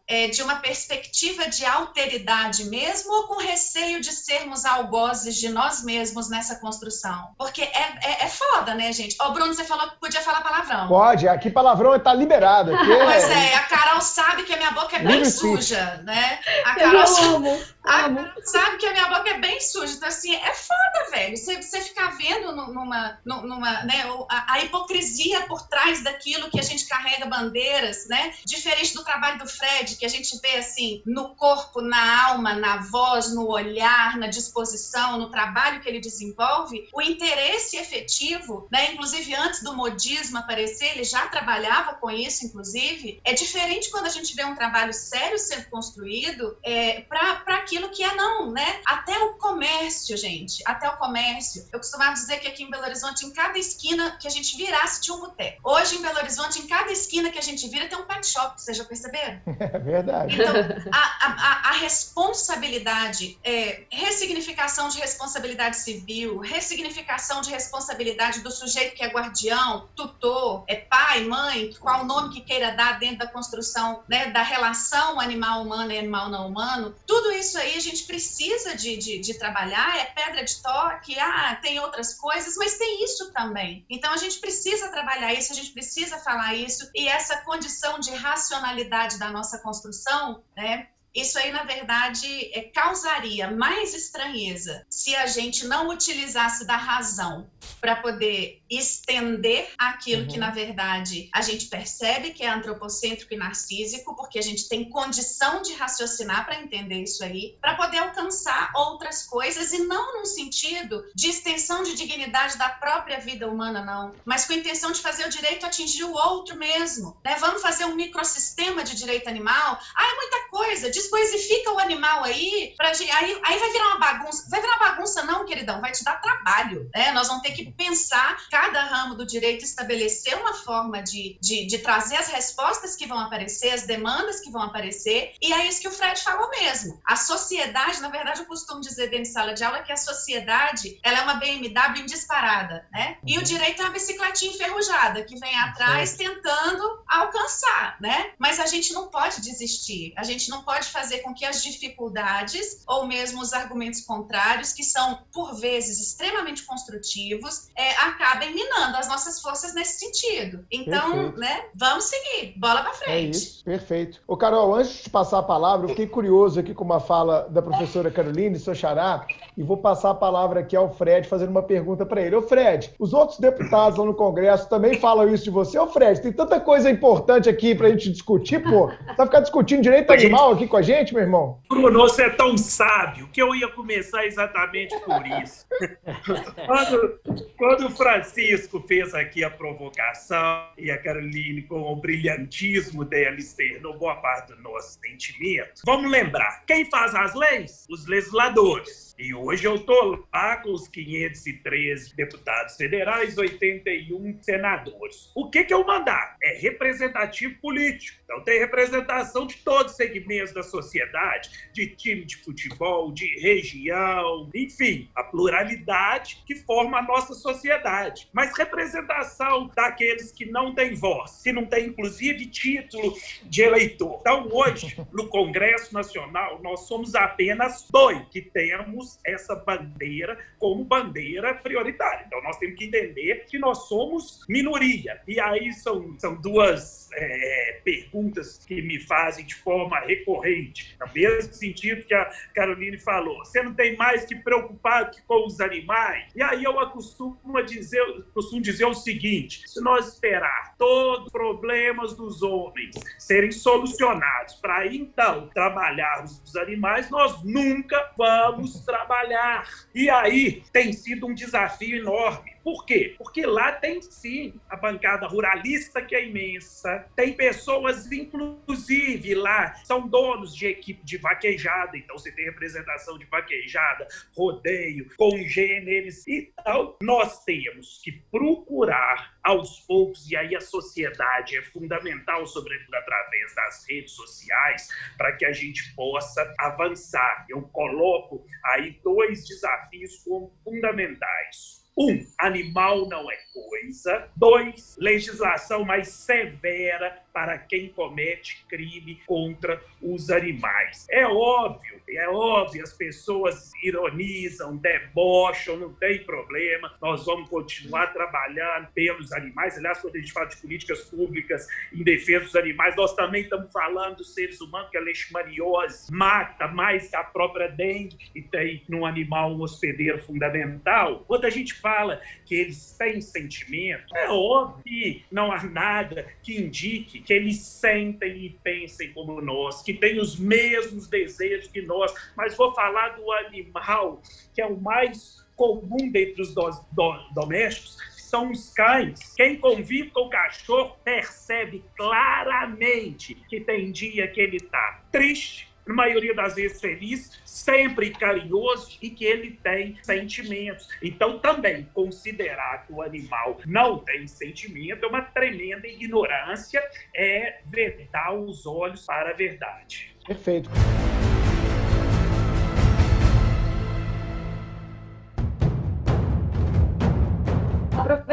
é, 0.08 0.28
de 0.28 0.42
uma 0.42 0.56
perspectiva 0.56 1.48
de 1.48 1.64
alteridade 1.64 2.64
mesmo 2.64 3.12
ou 3.12 3.28
com 3.28 3.38
receio 3.38 4.00
de 4.00 4.12
sermos 4.12 4.64
algozes 4.64 5.36
de 5.36 5.48
nós 5.48 5.84
mesmos 5.84 6.28
nessa 6.28 6.56
construção? 6.56 7.34
Porque 7.38 7.62
é, 7.62 7.98
é, 8.02 8.24
é 8.24 8.28
foda, 8.28 8.74
né, 8.74 8.92
gente? 8.92 9.16
Ó, 9.20 9.30
Bruno, 9.30 9.54
você 9.54 9.64
falou 9.64 9.88
que 9.90 10.00
podia 10.00 10.20
falar 10.20 10.42
palavrão. 10.42 10.88
Pode, 10.88 11.28
aqui 11.28 11.50
palavrão 11.50 11.94
está 11.94 12.14
liberado. 12.14 12.74
Aqui 12.74 12.90
é... 12.92 13.04
Pois 13.04 13.30
é, 13.30 13.54
a 13.54 13.62
Carol 13.64 14.00
sabe 14.00 14.44
que 14.44 14.52
a 14.52 14.56
minha 14.56 14.70
boca 14.72 14.96
é 14.96 15.00
bem 15.00 15.24
suja, 15.24 16.00
né? 16.04 16.40
A 16.64 16.74
Carol, 16.74 17.58
amo, 17.84 17.94
a 17.94 18.04
amo. 18.06 18.16
Carol 18.16 18.34
sabe 18.44 18.76
que 18.76 18.86
a 18.86 18.92
minha 18.92 19.08
boca 19.08 19.30
é 19.30 19.38
bem 19.38 19.60
suja. 19.60 19.94
Então, 19.94 20.08
assim, 20.08 20.34
é 20.34 20.54
foda, 20.54 21.10
velho. 21.10 21.36
Você, 21.36 21.60
você 21.60 21.80
ficar 21.80 22.16
vendo 22.16 22.52
numa, 22.54 23.18
numa 23.24 23.84
né, 23.84 24.04
a, 24.28 24.54
a 24.54 24.64
hipocrisia 24.64 25.46
por 25.46 25.66
trás 25.68 26.02
daquilo 26.02 26.50
que 26.50 26.60
a 26.60 26.62
gente 26.62 26.86
carrega 26.86 27.26
bandeiras, 27.26 28.06
né? 28.08 28.34
Diferente 28.44 28.94
do 28.94 29.04
trabalho 29.04 29.38
do 29.38 29.48
Fred, 29.48 29.96
que 29.96 30.04
a 30.04 30.08
gente 30.08 30.38
vê 30.40 30.56
assim, 30.56 31.02
no 31.06 31.34
corpo, 31.34 31.80
na 31.80 32.28
alma, 32.28 32.54
na 32.54 32.78
voz, 32.78 33.34
no 33.34 33.48
olhar, 33.48 34.16
na 34.18 34.26
disposição, 34.26 35.18
no 35.18 35.30
trabalho 35.30 35.80
que 35.80 35.88
ele 35.88 36.00
desenvolve, 36.00 36.88
o 36.92 37.00
interesse 37.00 37.76
efetivo, 37.76 38.68
né? 38.70 38.92
Inclusive 38.92 39.34
antes 39.34 39.62
do 39.62 39.74
modismo 39.74 40.38
aparecer, 40.38 40.92
ele 40.92 41.04
já 41.04 41.26
trabalhava 41.28 41.94
com 41.94 42.10
isso, 42.10 42.46
inclusive. 42.46 43.20
É 43.24 43.32
diferente 43.32 43.90
quando 43.90 44.06
a 44.06 44.10
gente 44.10 44.34
vê 44.34 44.44
um 44.44 44.54
trabalho 44.54 44.92
sério 44.92 45.38
sendo 45.38 45.68
construído 45.70 46.56
é, 46.62 47.00
para 47.02 47.62
aquilo 47.74 47.88
que 47.90 48.02
é 48.02 48.14
não, 48.14 48.50
né? 48.50 48.80
Até 48.86 49.18
o 49.18 49.34
comércio, 49.34 50.16
gente, 50.16 50.62
até 50.66 50.88
o 50.88 50.96
comércio. 50.96 51.66
Eu 51.72 51.78
costumava 51.80 52.12
dizer 52.12 52.38
que 52.38 52.46
aqui 52.46 52.62
em 52.62 52.70
Belo 52.70 52.84
Horizonte, 52.84 53.26
em 53.26 53.30
cada 53.30 53.58
esquina 53.58 54.16
que 54.20 54.28
a 54.28 54.30
gente 54.30 54.56
virasse, 54.56 55.00
tinha 55.00 55.16
um 55.16 55.20
boteco. 55.20 55.60
Hoje, 55.64 55.96
em 55.96 56.02
Belo 56.02 56.18
Horizonte, 56.18 56.60
em 56.60 56.66
cada 56.66 56.92
esquina 56.92 57.30
que 57.30 57.38
a 57.38 57.42
gente 57.42 57.68
vira, 57.68 57.88
tem 57.88 57.98
um 57.98 58.04
pet 58.04 58.26
shop, 58.26 58.60
vocês 58.60 58.76
já 58.76 58.84
perceberam? 58.84 59.40
É 59.74 59.78
verdade. 59.78 60.34
Então, 60.34 60.54
a, 60.92 61.26
a, 61.26 61.70
a 61.70 61.72
responsabilidade, 61.72 63.38
é, 63.42 63.84
ressignificação 63.90 64.88
de 64.88 64.98
responsabilidade 64.98 65.76
civil, 65.76 66.38
ressignificação 66.38 67.40
de 67.40 67.50
responsabilidade 67.50 68.40
do 68.40 68.50
sujeito 68.50 68.94
que 68.94 69.02
é 69.02 69.08
guardião, 69.08 69.88
tutor, 69.96 70.64
é 70.68 70.76
pai, 70.76 71.24
mãe, 71.24 71.72
qual 71.80 72.02
o 72.02 72.04
nome 72.04 72.34
que 72.34 72.40
queira 72.42 72.72
dar 72.72 72.98
dentro 72.98 73.18
da 73.18 73.26
construção 73.26 74.02
né, 74.08 74.26
da 74.26 74.42
relação 74.42 75.18
animal-humano 75.18 75.90
e 75.92 75.98
animal 75.98 76.28
não 76.28 76.48
humano, 76.48 76.94
tudo 77.06 77.32
isso 77.32 77.58
aí 77.58 77.63
a 77.76 77.80
gente 77.80 78.04
precisa 78.04 78.76
de, 78.76 78.96
de, 78.96 79.18
de 79.18 79.38
trabalhar, 79.38 79.96
é 79.98 80.04
pedra 80.06 80.44
de 80.44 80.62
toque, 80.62 81.18
ah, 81.18 81.58
tem 81.62 81.80
outras 81.80 82.14
coisas, 82.14 82.56
mas 82.56 82.76
tem 82.76 83.02
isso 83.04 83.32
também. 83.32 83.86
Então 83.88 84.12
a 84.12 84.16
gente 84.16 84.38
precisa 84.38 84.90
trabalhar 84.90 85.32
isso, 85.32 85.52
a 85.52 85.56
gente 85.56 85.72
precisa 85.72 86.18
falar 86.18 86.54
isso, 86.54 86.90
e 86.94 87.08
essa 87.08 87.38
condição 87.42 87.98
de 87.98 88.14
racionalidade 88.14 89.18
da 89.18 89.30
nossa 89.30 89.58
construção, 89.58 90.44
né? 90.56 90.88
Isso 91.14 91.38
aí, 91.38 91.52
na 91.52 91.62
verdade, 91.62 92.26
é, 92.52 92.62
causaria 92.62 93.50
mais 93.50 93.94
estranheza 93.94 94.84
se 94.90 95.14
a 95.14 95.26
gente 95.26 95.66
não 95.66 95.88
utilizasse 95.88 96.66
da 96.66 96.76
razão 96.76 97.48
para 97.80 97.96
poder 97.96 98.62
estender 98.68 99.68
aquilo 99.78 100.22
uhum. 100.22 100.28
que, 100.28 100.38
na 100.38 100.50
verdade, 100.50 101.28
a 101.32 101.40
gente 101.40 101.66
percebe 101.66 102.30
que 102.30 102.42
é 102.42 102.48
antropocêntrico 102.48 103.32
e 103.32 103.36
narcísico, 103.36 104.16
porque 104.16 104.38
a 104.38 104.42
gente 104.42 104.68
tem 104.68 104.88
condição 104.88 105.62
de 105.62 105.74
raciocinar 105.74 106.44
para 106.44 106.60
entender 106.60 107.02
isso 107.02 107.22
aí, 107.22 107.56
para 107.60 107.74
poder 107.74 107.98
alcançar 107.98 108.72
outras 108.74 109.22
coisas 109.22 109.72
e 109.72 109.78
não 109.80 110.18
no 110.18 110.26
sentido 110.26 111.04
de 111.14 111.28
extensão 111.28 111.82
de 111.82 111.94
dignidade 111.94 112.56
da 112.58 112.70
própria 112.70 113.20
vida 113.20 113.48
humana, 113.48 113.84
não, 113.84 114.14
mas 114.24 114.46
com 114.46 114.52
a 114.52 114.56
intenção 114.56 114.90
de 114.90 115.00
fazer 115.00 115.26
o 115.26 115.30
direito 115.30 115.66
atingir 115.66 116.04
o 116.04 116.12
outro 116.12 116.56
mesmo. 116.56 117.16
Né? 117.24 117.36
Vamos 117.38 117.62
fazer 117.62 117.84
um 117.84 117.94
microsistema 117.94 118.82
de 118.82 118.96
direito 118.96 119.28
animal? 119.28 119.78
Ah, 119.94 120.04
é 120.04 120.16
muita 120.16 120.48
coisa, 120.48 120.90
de 120.90 120.98
descoisifica 121.04 121.72
o 121.72 121.78
animal 121.78 122.24
aí, 122.24 122.74
pra, 122.76 122.88
aí, 122.88 123.40
aí 123.44 123.58
vai 123.58 123.70
virar 123.70 123.86
uma 123.88 123.98
bagunça. 123.98 124.46
Vai 124.50 124.60
virar 124.60 124.78
bagunça, 124.78 125.22
não, 125.22 125.44
queridão, 125.44 125.80
vai 125.80 125.92
te 125.92 126.02
dar 126.02 126.20
trabalho. 126.20 126.88
Né? 126.94 127.12
Nós 127.12 127.28
vamos 127.28 127.42
ter 127.42 127.52
que 127.52 127.70
pensar 127.72 128.36
cada 128.50 128.82
ramo 128.84 129.14
do 129.14 129.26
direito, 129.26 129.64
estabelecer 129.64 130.36
uma 130.36 130.54
forma 130.54 131.02
de, 131.02 131.38
de, 131.40 131.66
de 131.66 131.78
trazer 131.78 132.16
as 132.16 132.28
respostas 132.28 132.96
que 132.96 133.06
vão 133.06 133.18
aparecer, 133.18 133.70
as 133.70 133.82
demandas 133.82 134.40
que 134.40 134.50
vão 134.50 134.62
aparecer, 134.62 135.34
e 135.40 135.52
é 135.52 135.66
isso 135.66 135.80
que 135.80 135.88
o 135.88 135.92
Fred 135.92 136.20
falou 136.22 136.48
mesmo. 136.50 137.00
A 137.04 137.16
sociedade, 137.16 138.00
na 138.00 138.08
verdade, 138.08 138.40
eu 138.40 138.46
costumo 138.46 138.80
dizer 138.80 139.08
dentro 139.08 139.24
de 139.24 139.32
sala 139.32 139.54
de 139.54 139.64
aula 139.64 139.82
que 139.82 139.92
a 139.92 139.96
sociedade 139.96 140.98
ela 141.02 141.18
é 141.18 141.22
uma 141.22 141.34
BMW 141.34 142.06
disparada, 142.06 142.86
né? 142.92 143.18
E 143.26 143.38
o 143.38 143.42
direito 143.42 143.80
é 143.80 143.84
uma 143.84 143.92
bicicletinha 143.92 144.52
enferrujada 144.52 145.22
que 145.24 145.38
vem 145.38 145.54
atrás 145.58 146.14
tentando 146.14 147.02
alcançar, 147.06 147.96
né? 148.00 148.32
Mas 148.38 148.58
a 148.58 148.66
gente 148.66 148.92
não 148.92 149.08
pode 149.08 149.40
desistir, 149.40 150.12
a 150.16 150.22
gente 150.22 150.48
não 150.50 150.62
pode 150.62 150.88
fazer 150.94 151.18
com 151.18 151.34
que 151.34 151.44
as 151.44 151.62
dificuldades 151.62 152.82
ou 152.86 153.06
mesmo 153.06 153.42
os 153.42 153.52
argumentos 153.52 154.00
contrários, 154.02 154.72
que 154.72 154.84
são 154.84 155.18
por 155.32 155.54
vezes 155.56 156.00
extremamente 156.00 156.62
construtivos, 156.64 157.68
é, 157.76 157.90
acabem 157.96 158.54
minando 158.54 158.96
as 158.96 159.08
nossas 159.08 159.40
forças 159.40 159.74
nesse 159.74 159.98
sentido. 159.98 160.64
Então, 160.70 161.10
perfeito. 161.10 161.38
né? 161.38 161.64
Vamos 161.74 162.04
seguir, 162.04 162.54
bola 162.56 162.82
para 162.82 162.94
frente. 162.94 163.12
É 163.12 163.20
isso, 163.30 163.64
perfeito. 163.64 164.22
Ô 164.26 164.36
Carol, 164.36 164.74
antes 164.74 165.02
de 165.02 165.10
passar 165.10 165.40
a 165.40 165.42
palavra, 165.42 165.86
eu 165.86 165.90
fiquei 165.90 166.06
curioso 166.06 166.60
aqui 166.60 166.72
com 166.72 166.84
uma 166.84 167.00
fala 167.00 167.48
da 167.50 167.60
professora 167.60 168.10
Caroline 168.10 168.58
Sochará 168.58 169.26
e 169.56 169.62
vou 169.62 169.76
passar 169.76 170.10
a 170.10 170.14
palavra 170.14 170.60
aqui 170.60 170.76
ao 170.76 170.90
Fred 170.90 171.28
fazendo 171.28 171.50
uma 171.50 171.62
pergunta 171.62 172.06
para 172.06 172.22
ele. 172.22 172.36
Ô 172.36 172.42
Fred, 172.42 172.92
os 172.98 173.12
outros 173.12 173.38
deputados 173.38 173.98
lá 173.98 174.04
no 174.04 174.14
Congresso 174.14 174.68
também 174.68 174.98
falam 174.98 175.32
isso 175.32 175.44
de 175.44 175.50
você? 175.50 175.78
Ô 175.78 175.86
Fred, 175.86 176.20
tem 176.20 176.32
tanta 176.32 176.60
coisa 176.60 176.90
importante 176.90 177.48
aqui 177.48 177.74
para 177.74 177.88
a 177.88 177.90
gente 177.90 178.10
discutir, 178.10 178.62
pô. 178.62 178.88
Você 178.88 179.16
vai 179.16 179.26
ficar 179.26 179.40
discutindo 179.40 179.82
direito 179.82 180.12
animal 180.12 180.52
aqui 180.52 180.66
com 180.66 180.76
a 180.76 180.82
gente, 180.84 181.14
meu 181.14 181.22
irmão? 181.22 181.60
Bruno, 181.68 181.98
você 182.00 182.24
é 182.24 182.30
tão 182.30 182.56
sábio 182.56 183.28
que 183.32 183.40
eu 183.40 183.54
ia 183.54 183.68
começar 183.68 184.26
exatamente 184.26 184.94
por 185.00 185.26
isso. 185.42 185.66
quando, 186.66 187.20
quando 187.56 187.86
o 187.86 187.90
Francisco 187.90 188.80
fez 188.86 189.14
aqui 189.14 189.42
a 189.42 189.50
provocação 189.50 190.68
e 190.78 190.90
a 190.90 190.98
Caroline, 190.98 191.62
com 191.62 191.80
o 191.80 191.96
brilhantismo 191.96 193.04
dela, 193.04 193.36
externou 193.36 193.98
boa 193.98 194.16
parte 194.16 194.54
do 194.54 194.62
nosso 194.62 194.98
sentimento, 195.00 195.82
vamos 195.84 196.10
lembrar: 196.10 196.64
quem 196.66 196.84
faz 196.90 197.14
as 197.14 197.34
leis? 197.34 197.86
Os 197.90 198.06
legisladores. 198.06 199.13
E 199.16 199.32
hoje 199.32 199.64
eu 199.64 199.76
estou 199.76 200.26
lá 200.34 200.56
com 200.56 200.72
os 200.72 200.88
513 200.88 202.16
deputados 202.16 202.76
federais, 202.76 203.38
81 203.38 204.42
senadores. 204.42 205.30
O 205.36 205.48
que, 205.48 205.62
que 205.62 205.72
é 205.72 205.76
o 205.76 205.86
mandato? 205.86 206.36
É 206.42 206.58
representativo 206.58 207.54
político. 207.60 208.18
Então 208.24 208.42
tem 208.42 208.58
representação 208.58 209.46
de 209.46 209.56
todos 209.58 209.92
os 209.92 209.96
segmentos 209.96 210.52
da 210.52 210.64
sociedade, 210.64 211.70
de 211.72 211.86
time 211.94 212.24
de 212.24 212.36
futebol, 212.38 213.12
de 213.12 213.38
região, 213.38 214.50
enfim, 214.52 215.08
a 215.14 215.22
pluralidade 215.22 216.42
que 216.44 216.56
forma 216.56 216.98
a 216.98 217.02
nossa 217.02 217.34
sociedade. 217.34 218.28
Mas 218.32 218.58
representação 218.58 219.70
daqueles 219.76 220.32
que 220.32 220.44
não 220.46 220.74
têm 220.74 220.94
voz, 220.94 221.40
que 221.40 221.52
não 221.52 221.66
têm 221.66 221.86
inclusive 221.86 222.46
título 222.46 223.16
de 223.44 223.62
eleitor. 223.62 224.18
Então 224.20 224.48
hoje, 224.50 224.96
no 225.12 225.28
Congresso 225.28 225.94
Nacional, 225.94 226.60
nós 226.60 226.88
somos 226.88 227.14
apenas 227.14 227.86
dois 227.88 228.20
que 228.30 228.42
temos 228.42 229.03
temos 229.04 229.18
essa 229.24 229.54
bandeira 229.54 230.38
como 230.58 230.84
bandeira 230.84 231.54
prioritária. 231.54 232.24
Então, 232.26 232.42
nós 232.42 232.56
temos 232.58 232.76
que 232.76 232.86
entender 232.86 233.44
que 233.46 233.58
nós 233.58 233.88
somos 233.88 234.44
minoria. 234.48 235.20
E 235.28 235.38
aí 235.38 235.72
são, 235.72 236.18
são 236.18 236.40
duas 236.40 237.10
é, 237.12 237.80
perguntas 237.84 238.58
que 238.66 238.80
me 238.80 238.98
fazem 239.00 239.44
de 239.44 239.54
forma 239.54 239.98
recorrente, 240.00 240.96
no 240.98 241.12
mesmo 241.12 241.52
sentido 241.52 242.04
que 242.04 242.14
a 242.14 242.30
Caroline 242.54 242.98
falou. 242.98 243.38
Você 243.44 243.62
não 243.62 243.74
tem 243.74 243.96
mais 243.96 244.24
que 244.24 244.34
preocupar 244.34 245.10
com 245.26 245.46
os 245.46 245.60
animais? 245.60 246.32
E 246.34 246.42
aí 246.42 246.64
eu 246.64 246.78
acostumo 246.80 247.62
dizer, 247.62 248.02
costumo 248.32 248.62
dizer 248.62 248.86
o 248.86 248.94
seguinte: 248.94 249.68
se 249.68 249.80
nós 249.80 250.14
esperar 250.14 250.74
todos 250.78 251.26
os 251.26 251.32
problemas 251.32 252.14
dos 252.14 252.42
homens 252.42 252.94
serem 253.18 253.50
solucionados 253.50 254.54
para 254.54 254.86
então 254.86 255.48
trabalharmos 255.48 256.40
os 256.42 256.56
animais, 256.56 257.10
nós 257.10 257.42
nunca 257.44 258.12
vamos 258.16 258.84
trabalhar. 258.94 259.68
E 259.92 260.08
aí 260.08 260.62
tem 260.72 260.92
sido 260.92 261.26
um 261.26 261.34
desafio 261.34 261.96
enorme 261.96 262.53
por 262.64 262.86
quê? 262.86 263.14
Porque 263.18 263.44
lá 263.44 263.72
tem 263.72 264.00
sim 264.00 264.58
a 264.70 264.76
bancada 264.76 265.26
ruralista 265.26 266.00
que 266.00 266.16
é 266.16 266.26
imensa, 266.26 267.06
tem 267.14 267.34
pessoas, 267.34 268.10
inclusive 268.10 269.34
lá, 269.34 269.74
são 269.84 270.08
donos 270.08 270.56
de 270.56 270.66
equipe 270.68 271.04
de 271.04 271.18
vaquejada, 271.18 271.94
então 271.98 272.16
você 272.16 272.32
tem 272.32 272.46
representação 272.46 273.18
de 273.18 273.26
vaquejada, 273.26 274.08
rodeio, 274.34 275.06
congêneres. 275.18 276.26
Então, 276.26 276.96
nós 277.02 277.44
temos 277.44 278.00
que 278.02 278.12
procurar 278.30 279.34
aos 279.44 279.80
poucos, 279.80 280.30
e 280.30 280.34
aí 280.34 280.56
a 280.56 280.60
sociedade 280.60 281.58
é 281.58 281.62
fundamental, 281.64 282.46
sobretudo 282.46 282.94
através 282.94 283.54
das 283.54 283.84
redes 283.86 284.12
sociais, 284.12 284.88
para 285.18 285.32
que 285.36 285.44
a 285.44 285.52
gente 285.52 285.94
possa 285.94 286.54
avançar. 286.58 287.44
Eu 287.46 287.60
coloco 287.60 288.46
aí 288.64 288.98
dois 289.04 289.46
desafios 289.46 290.16
como 290.24 290.50
fundamentais 290.64 291.83
um, 291.96 292.26
animal 292.38 293.08
não 293.08 293.30
é 293.30 293.36
coisa. 293.52 294.28
Dois, 294.34 294.96
legislação 294.98 295.84
mais 295.84 296.08
severa 296.08 297.22
para 297.32 297.58
quem 297.58 297.88
comete 297.88 298.64
crime 298.68 299.20
contra 299.26 299.82
os 300.02 300.30
animais. 300.30 301.06
É 301.08 301.26
óbvio, 301.26 301.93
é 302.08 302.28
óbvio, 302.28 302.82
as 302.82 302.92
pessoas 302.92 303.72
ironizam, 303.82 304.76
debocham, 304.76 305.76
não 305.76 305.92
tem 305.92 306.24
problema. 306.24 306.94
Nós 307.00 307.24
vamos 307.24 307.48
continuar 307.48 308.12
trabalhando 308.12 308.88
pelos 308.94 309.32
animais. 309.32 309.78
Aliás, 309.78 310.00
quando 310.00 310.16
a 310.16 310.18
gente 310.18 310.32
fala 310.32 310.46
de 310.46 310.56
políticas 310.56 311.02
públicas 311.02 311.66
em 311.92 312.02
defesa 312.02 312.44
dos 312.44 312.56
animais, 312.56 312.94
nós 312.96 313.14
também 313.14 313.42
estamos 313.42 313.72
falando 313.72 314.16
dos 314.16 314.34
seres 314.34 314.60
humanos, 314.60 314.90
que 314.90 314.98
a 314.98 315.00
leishmaniose 315.00 316.12
mata 316.12 316.68
mais 316.68 317.08
que 317.08 317.16
a 317.16 317.24
própria 317.24 317.68
dengue 317.68 318.16
e 318.34 318.42
tem 318.42 318.82
no 318.88 319.06
animal 319.06 319.52
um 319.52 319.62
hospedeiro 319.62 320.22
fundamental. 320.22 321.24
Quando 321.26 321.44
a 321.44 321.50
gente 321.50 321.74
fala 321.74 322.20
que 322.44 322.54
eles 322.54 322.96
têm 322.98 323.20
sentimento, 323.20 324.14
é 324.14 324.28
óbvio 324.28 324.82
que 324.84 325.24
não 325.30 325.52
há 325.52 325.62
nada 325.64 326.26
que 326.42 326.60
indique 326.60 327.20
que 327.20 327.32
eles 327.32 327.58
sentem 327.58 328.44
e 328.44 328.50
pensem 328.62 329.12
como 329.12 329.40
nós, 329.40 329.82
que 329.82 329.94
têm 329.94 330.20
os 330.20 330.38
mesmos 330.38 331.08
desejos 331.08 331.68
que 331.68 331.82
nós. 331.82 331.93
Mas 332.36 332.56
vou 332.56 332.74
falar 332.74 333.10
do 333.10 333.30
animal, 333.32 334.20
que 334.54 334.60
é 334.60 334.66
o 334.66 334.76
mais 334.80 335.44
comum 335.56 336.10
dentre 336.10 336.42
os 336.42 336.54
do, 336.54 336.70
do, 336.92 337.34
domésticos, 337.34 337.96
são 338.34 338.50
os 338.50 338.72
cães. 338.72 339.34
Quem 339.36 339.60
convive 339.60 340.10
com 340.10 340.22
o 340.22 340.30
cachorro 340.30 340.96
percebe 341.04 341.84
claramente 341.96 343.36
que 343.48 343.60
tem 343.60 343.92
dia 343.92 344.26
que 344.26 344.40
ele 344.40 344.56
está 344.56 345.02
triste, 345.12 345.72
na 345.86 345.94
maioria 345.94 346.34
das 346.34 346.54
vezes 346.54 346.80
feliz, 346.80 347.42
sempre 347.44 348.10
carinhoso 348.10 348.98
e 349.02 349.10
que 349.10 349.24
ele 349.24 349.58
tem 349.62 349.98
sentimentos. 350.02 350.88
Então, 351.02 351.38
também 351.38 351.88
considerar 351.92 352.86
que 352.86 352.92
o 352.92 353.02
animal 353.02 353.60
não 353.66 353.98
tem 353.98 354.26
sentimento 354.26 355.04
é 355.04 355.08
uma 355.08 355.22
tremenda 355.22 355.86
ignorância, 355.86 356.82
é 357.14 357.60
vedar 357.66 358.34
os 358.34 358.66
olhos 358.66 359.04
para 359.04 359.30
a 359.30 359.34
verdade. 359.34 360.16
Perfeito. 360.26 360.70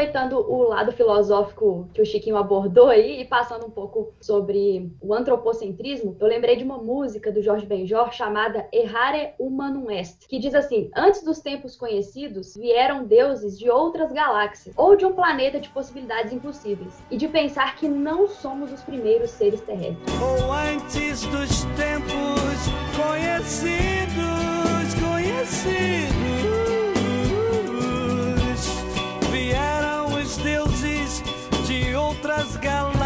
Aproveitando 0.02 0.40
o 0.40 0.64
lado 0.64 0.92
filosófico 0.92 1.88
que 1.94 2.02
o 2.02 2.06
Chiquinho 2.06 2.38
abordou 2.38 2.90
aí 2.90 3.22
e 3.22 3.26
passando 3.26 3.66
um 3.68 3.70
pouco 3.70 4.14
sobre 4.20 4.92
o 5.00 5.14
antropocentrismo, 5.14 6.18
eu 6.20 6.28
lembrei 6.28 6.56
de 6.56 6.64
uma 6.64 6.78
música 6.78 7.32
do 7.32 7.42
Jorge 7.42 7.66
Benjor 7.66 8.12
chamada 8.12 8.68
Errare 8.74 9.34
Humanum 9.40 9.92
Est, 9.92 10.28
que 10.28 10.40
diz 10.40 10.56
assim: 10.56 10.90
Antes 10.96 11.24
dos 11.24 11.40
tempos 11.40 11.76
conhecidos, 11.76 12.56
vieram 12.56 13.06
deuses 13.06 13.58
de 13.58 13.70
outras 13.70 14.12
galáxias 14.12 14.74
ou 14.76 14.96
de 14.96 15.06
um 15.06 15.14
planeta 15.14 15.60
de 15.60 15.70
possibilidades 15.70 16.34
impossíveis, 16.34 17.02
e 17.12 17.18
de 17.18 17.28
pensar 17.28 17.76
que 17.76 17.88
não 17.88 18.28
somos 18.28 18.72
os 18.72 18.82
primeiros 18.82 19.30
seres 19.30 19.62
terrestres. 19.62 20.22
Ou 20.22 20.52
antes 20.52 21.26
dos 21.28 21.64
tempos 21.76 22.72
conhecidos, 22.98 23.72
conhecidos 25.00 26.61
outras 32.22 32.56
galáxias 32.58 33.01